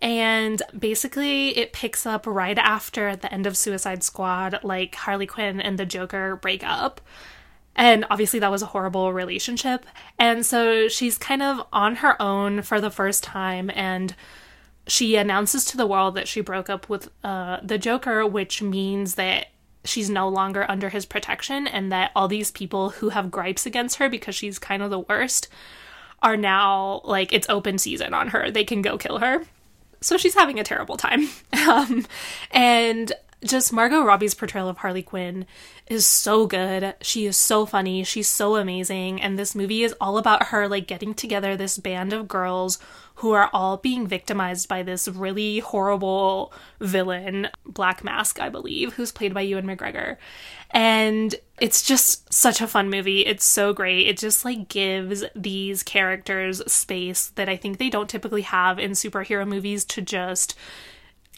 And 0.00 0.62
basically, 0.76 1.56
it 1.56 1.72
picks 1.72 2.06
up 2.06 2.26
right 2.26 2.58
after 2.58 3.08
at 3.08 3.22
the 3.22 3.32
end 3.32 3.46
of 3.46 3.56
Suicide 3.56 4.02
Squad, 4.02 4.58
like 4.62 4.94
Harley 4.94 5.26
Quinn 5.26 5.60
and 5.60 5.78
the 5.78 5.86
Joker 5.86 6.36
break 6.36 6.64
up. 6.64 7.00
And 7.74 8.04
obviously, 8.10 8.38
that 8.40 8.50
was 8.50 8.62
a 8.62 8.66
horrible 8.66 9.12
relationship. 9.12 9.86
And 10.18 10.44
so 10.44 10.88
she's 10.88 11.16
kind 11.16 11.42
of 11.42 11.66
on 11.72 11.96
her 11.96 12.20
own 12.20 12.62
for 12.62 12.80
the 12.80 12.90
first 12.90 13.24
time. 13.24 13.70
And 13.74 14.14
she 14.86 15.16
announces 15.16 15.64
to 15.66 15.76
the 15.76 15.86
world 15.86 16.14
that 16.16 16.28
she 16.28 16.40
broke 16.40 16.68
up 16.68 16.88
with 16.88 17.08
uh, 17.24 17.58
the 17.62 17.78
Joker, 17.78 18.26
which 18.26 18.60
means 18.60 19.14
that 19.14 19.46
she's 19.84 20.10
no 20.10 20.28
longer 20.28 20.64
under 20.68 20.88
his 20.88 21.06
protection 21.06 21.66
and 21.66 21.90
that 21.90 22.12
all 22.14 22.28
these 22.28 22.50
people 22.50 22.90
who 22.90 23.08
have 23.08 23.30
gripes 23.30 23.66
against 23.66 23.96
her 23.96 24.08
because 24.08 24.34
she's 24.34 24.58
kind 24.58 24.82
of 24.82 24.90
the 24.90 25.00
worst 25.00 25.48
are 26.22 26.36
now 26.36 27.00
like 27.04 27.32
it's 27.32 27.48
open 27.48 27.78
season 27.78 28.14
on 28.14 28.28
her. 28.28 28.50
They 28.50 28.64
can 28.64 28.82
go 28.82 28.96
kill 28.96 29.18
her. 29.18 29.44
So 30.00 30.16
she's 30.16 30.34
having 30.34 30.58
a 30.58 30.64
terrible 30.64 30.96
time. 30.96 31.28
um, 31.68 32.06
and 32.50 33.12
just 33.44 33.72
Margot 33.72 34.02
Robbie's 34.02 34.34
portrayal 34.34 34.68
of 34.68 34.78
Harley 34.78 35.02
Quinn 35.02 35.46
is 35.86 36.06
so 36.06 36.46
good. 36.46 36.94
She 37.00 37.26
is 37.26 37.36
so 37.36 37.66
funny. 37.66 38.04
She's 38.04 38.28
so 38.28 38.56
amazing. 38.56 39.20
And 39.20 39.38
this 39.38 39.54
movie 39.54 39.82
is 39.82 39.94
all 40.00 40.18
about 40.18 40.44
her 40.48 40.68
like 40.68 40.86
getting 40.86 41.14
together 41.14 41.56
this 41.56 41.78
band 41.78 42.12
of 42.12 42.28
girls 42.28 42.78
who 43.16 43.32
are 43.32 43.50
all 43.52 43.76
being 43.76 44.06
victimized 44.06 44.68
by 44.68 44.82
this 44.82 45.06
really 45.06 45.58
horrible 45.58 46.52
villain, 46.80 47.48
Black 47.66 48.02
Mask, 48.02 48.40
I 48.40 48.48
believe, 48.48 48.94
who's 48.94 49.12
played 49.12 49.34
by 49.34 49.42
Ewan 49.42 49.66
McGregor. 49.66 50.16
And 50.70 51.34
it's 51.60 51.82
just 51.82 52.32
such 52.32 52.60
a 52.60 52.66
fun 52.66 52.90
movie. 52.90 53.26
It's 53.26 53.44
so 53.44 53.72
great. 53.72 54.08
It 54.08 54.18
just 54.18 54.44
like 54.44 54.68
gives 54.68 55.24
these 55.36 55.82
characters 55.82 56.62
space 56.72 57.28
that 57.34 57.48
I 57.48 57.56
think 57.56 57.78
they 57.78 57.90
don't 57.90 58.08
typically 58.08 58.42
have 58.42 58.78
in 58.78 58.92
superhero 58.92 59.46
movies 59.46 59.84
to 59.86 60.00
just 60.00 60.56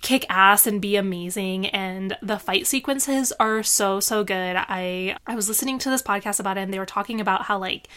kick 0.04 0.26
ass 0.28 0.66
and 0.66 0.82
be 0.82 0.96
amazing 0.96 1.66
and 1.68 2.16
the 2.22 2.38
fight 2.38 2.66
sequences 2.66 3.32
are 3.40 3.62
so 3.62 3.98
so 3.98 4.22
good. 4.22 4.54
I 4.56 5.16
I 5.26 5.34
was 5.34 5.48
listening 5.48 5.78
to 5.80 5.90
this 5.90 6.02
podcast 6.02 6.38
about 6.38 6.58
it 6.58 6.60
and 6.60 6.72
they 6.72 6.78
were 6.78 6.86
talking 6.86 7.20
about 7.20 7.42
how 7.42 7.58
like 7.58 7.88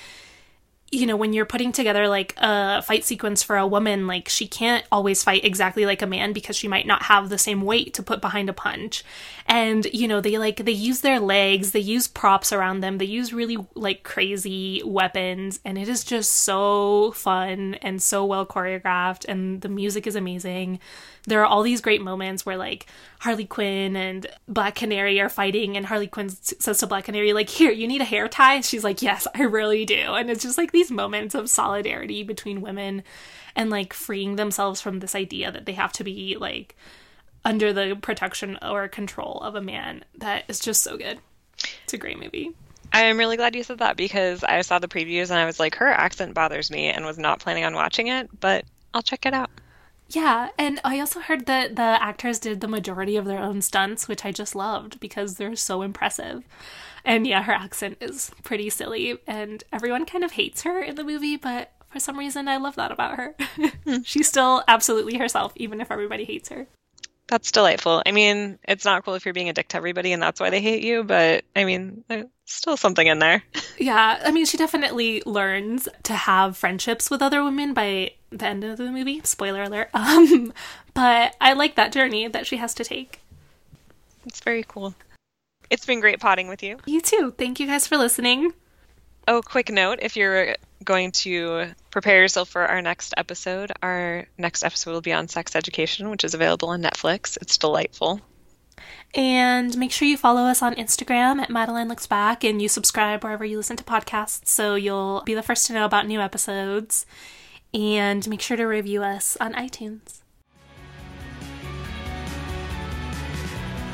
you 0.89 1.05
know, 1.05 1.18
when 1.18 1.34
you're 1.34 1.45
putting 1.45 1.74
together 1.74 2.08
like 2.08 2.34
a 2.38 2.82
fight 2.82 3.03
sequence 3.03 3.43
for 3.43 3.58
a 3.58 3.68
woman, 3.68 4.08
like 4.08 4.30
she 4.30 4.47
can't 4.47 4.86
always 4.89 5.22
fight 5.22 5.43
exactly 5.43 5.86
like 5.86 6.01
a 6.01 6.08
man 6.08 6.32
because 6.32 6.55
she 6.55 6.70
might 6.70 6.88
not 6.88 7.03
have 7.03 7.28
the 7.28 7.38
same 7.38 7.62
weight 7.62 7.93
to 7.95 8.03
put 8.03 8.22
behind 8.22 8.49
a 8.49 8.53
punch. 8.53 9.03
And, 9.47 9.86
you 9.93 10.08
know, 10.08 10.22
they 10.22 10.38
like, 10.38 10.64
they 10.64 10.72
use 10.72 11.01
their 11.01 11.20
legs, 11.20 11.72
they 11.72 11.82
use 11.82 12.08
props 12.08 12.53
around 12.53 12.80
them, 12.80 12.99
they 12.99 13.05
use 13.05 13.34
really 13.34 13.58
like 13.76 14.03
crazy 14.03 14.82
weapons, 14.86 15.60
and 15.66 15.78
it 15.78 15.89
is 15.89 16.05
just 16.05 16.32
so 16.32 17.12
fun 17.12 17.76
and 17.76 18.01
so 18.01 18.26
well 18.26 18.45
choreographed, 18.45 19.26
and 19.28 19.60
the 19.62 19.70
music 19.70 20.08
is 20.08 20.16
amazing. 20.16 20.80
There 21.28 21.41
are 21.41 21.45
all 21.45 21.61
these 21.61 21.82
great 21.82 22.01
moments 22.01 22.45
where 22.45 22.57
like 22.57 22.88
Harley 23.19 23.45
Quinn 23.45 23.95
and 23.95 24.25
Black 24.47 24.75
Canary 24.75 25.19
are 25.19 25.30
fighting, 25.30 25.78
and 25.78 25.86
Harley 25.86 26.07
Quinn 26.07 26.30
says 26.30 26.80
to 26.80 26.88
Black 26.88 27.03
Canary, 27.03 27.34
like, 27.34 27.49
here, 27.49 27.71
you 27.71 27.88
need 27.88 28.01
a 28.01 28.05
hair 28.05 28.28
tie? 28.28 28.61
She's 28.61 28.84
like, 28.84 29.01
yes, 29.01 29.28
I 29.36 29.43
really 29.43 29.86
do. 29.86 29.95
And 29.95 30.30
it's 30.30 30.43
just 30.43 30.57
like 30.57 30.71
these 30.71 30.89
moments 30.89 31.36
of 31.36 31.49
solidarity 31.49 32.23
between 32.23 32.61
women 32.61 33.03
and 33.55 33.69
like 33.69 33.93
freeing 33.93 34.38
themselves 34.38 34.82
from 34.82 34.99
this 34.99 35.15
idea 35.15 35.51
that 35.51 35.65
they 35.65 35.73
have 35.73 35.91
to 35.93 36.03
be 36.03 36.38
like 36.39 36.75
under 37.43 37.73
the 37.73 37.97
protection 38.01 38.57
or 38.61 38.88
control 38.88 39.39
of 39.41 39.55
a 39.55 39.61
man 39.61 40.05
that 40.17 40.45
is 40.47 40.59
just 40.59 40.82
so 40.82 40.97
good. 40.97 41.19
It's 41.84 41.93
a 41.93 41.97
great 41.97 42.19
movie. 42.19 42.51
I'm 42.93 43.17
really 43.17 43.36
glad 43.36 43.55
you 43.55 43.63
said 43.63 43.80
that 43.80 43.97
because 43.97 44.43
I 44.43 44.61
saw 44.61 44.80
the 44.80 44.88
previews 44.88 45.30
and 45.30 45.39
I 45.39 45.45
was 45.45 45.59
like, 45.59 45.75
her 45.75 45.88
accent 45.88 46.34
bothers 46.34 46.71
me 46.71 46.88
and 46.88 47.05
was 47.05 47.17
not 47.17 47.39
planning 47.39 47.65
on 47.65 47.73
watching 47.73 48.07
it, 48.07 48.30
but 48.39 48.63
I'll 48.93 49.01
check 49.01 49.25
it 49.25 49.34
out. 49.34 49.49
Yeah, 50.10 50.49
and 50.58 50.80
I 50.84 50.99
also 50.99 51.20
heard 51.20 51.45
that 51.47 51.76
the 51.76 51.82
actors 51.82 52.39
did 52.39 52.62
the 52.62 52.68
majority 52.68 53.18
of 53.18 53.26
their 53.26 53.39
own 53.39 53.62
stunts, 53.62 54.08
which 54.08 54.24
I 54.24 54.32
just 54.32 54.55
loved 54.55 54.99
because 54.99 55.36
they're 55.36 55.55
so 55.55 55.82
impressive. 55.82 56.43
And 57.03 57.28
yeah, 57.28 57.43
her 57.43 57.53
accent 57.53 57.97
is 58.01 58.32
pretty 58.43 58.70
silly, 58.70 59.18
and 59.28 59.64
everyone 59.72 60.05
kind 60.05 60.24
of 60.24 60.32
hates 60.32 60.64
her 60.64 60.82
in 60.82 60.95
the 60.95 61.03
movie, 61.03 61.38
but 61.38 61.72
for 61.89 61.99
some 61.99 62.18
reason, 62.20 62.47
I 62.47 62.58
love 62.58 62.76
that 62.76 62.91
about 62.91 63.18
her. 63.18 63.36
Hmm. 63.88 64.01
She's 64.03 64.28
still 64.28 64.66
absolutely 64.68 65.18
herself, 65.18 65.53
even 65.55 65.80
if 65.80 65.91
everybody 65.91 66.26
hates 66.26 66.49
her. 66.49 66.68
That's 67.28 67.51
delightful. 67.51 68.03
I 68.05 68.12
mean, 68.12 68.60
it's 68.66 68.84
not 68.84 69.05
cool 69.05 69.16
if 69.16 69.26
you're 69.26 69.34
being 69.34 69.47
a 69.47 69.53
dick 69.53 69.70
to 69.70 69.78
everybody 69.78 70.12
and 70.12 70.22
that's 70.22 70.39
why 70.41 70.49
they 70.49 70.62
hate 70.62 70.84
you, 70.84 71.05
but 71.05 71.45
I 71.55 71.64
mean, 71.64 72.03
there's 72.10 72.26
still 72.45 72.76
something 72.76 73.08
in 73.08 73.20
there. 73.20 73.43
Yeah, 73.80 74.20
I 74.26 74.32
mean, 74.32 74.47
she 74.47 74.58
definitely 74.58 75.22
learns 75.28 75.88
to 76.01 76.14
have 76.14 76.58
friendships 76.58 77.12
with 77.12 77.22
other 77.22 77.43
women 77.43 77.76
by 77.76 78.14
the 78.30 78.45
end 78.45 78.63
of 78.63 78.78
the 78.78 78.91
movie. 78.91 79.21
Spoiler 79.23 79.63
alert. 79.63 79.89
Um, 79.93 80.53
but 80.93 81.36
I 81.39 81.53
like 81.53 81.75
that 81.75 81.91
journey 81.91 82.28
that 82.28 82.47
she 82.47 82.57
has 82.57 82.73
to 82.75 82.84
take. 82.84 83.21
It's 84.25 84.39
very 84.39 84.63
cool. 84.67 84.95
It's 85.69 85.86
been 85.86 85.99
great 85.99 86.19
potting 86.19 86.47
with 86.47 86.63
you. 86.63 86.78
You 86.86 87.01
too. 87.01 87.34
Thank 87.38 87.59
you 87.59 87.67
guys 87.67 87.88
for 87.88 87.97
listening. 87.97 88.53
Oh, 89.28 89.41
quick 89.41 89.69
note 89.69 89.99
if 90.01 90.15
you're 90.15 90.55
going 90.84 91.11
to 91.11 91.67
prepare 91.91 92.21
yourself 92.21 92.49
for 92.49 92.65
our 92.65 92.82
next 92.82 93.13
episode, 93.17 93.71
our 93.84 94.25
next 94.38 94.63
episode 94.63 94.91
will 94.91 95.01
be 95.01 95.11
on 95.11 95.28
sex 95.28 95.55
education, 95.55 96.09
which 96.09 96.23
is 96.23 96.34
available 96.34 96.69
on 96.69 96.82
Netflix. 96.82 97.38
It's 97.41 97.57
delightful. 97.57 98.21
And 99.13 99.78
make 99.78 99.91
sure 99.91 100.07
you 100.07 100.17
follow 100.17 100.43
us 100.43 100.61
on 100.61 100.75
Instagram 100.75 101.41
at 101.41 101.49
Madeline 101.49 101.88
Looks 101.88 102.07
Back 102.07 102.43
and 102.43 102.61
you 102.61 102.69
subscribe 102.69 103.23
wherever 103.23 103.43
you 103.43 103.57
listen 103.57 103.78
to 103.78 103.84
podcasts 103.84 104.47
so 104.47 104.75
you'll 104.75 105.23
be 105.25 105.34
the 105.34 105.43
first 105.43 105.67
to 105.67 105.73
know 105.73 105.86
about 105.86 106.07
new 106.07 106.21
episodes. 106.21 107.05
And 107.78 108.28
make 108.28 108.41
sure 108.41 108.57
to 108.57 108.65
review 108.65 109.03
us 109.03 109.38
on 109.39 109.53
iTunes. 109.53 110.21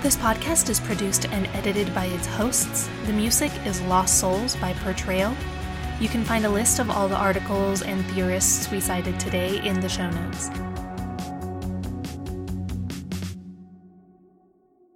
This 0.01 0.15
podcast 0.15 0.69
is 0.69 0.79
produced 0.79 1.25
and 1.25 1.47
edited 1.47 1.93
by 1.93 2.05
its 2.05 2.25
hosts. 2.25 2.89
The 3.07 3.11
music 3.11 3.51
is 3.65 3.81
Lost 3.81 4.21
Souls 4.21 4.55
by 4.55 4.71
Portrayal. 4.75 5.36
You 5.99 6.07
can 6.07 6.23
find 6.23 6.45
a 6.45 6.49
list 6.49 6.79
of 6.79 6.89
all 6.89 7.09
the 7.09 7.17
articles 7.17 7.81
and 7.81 8.05
theorists 8.05 8.71
we 8.71 8.79
cited 8.79 9.19
today 9.19 9.61
in 9.67 9.81
the 9.81 9.89
show 9.89 10.09
notes. 10.09 10.49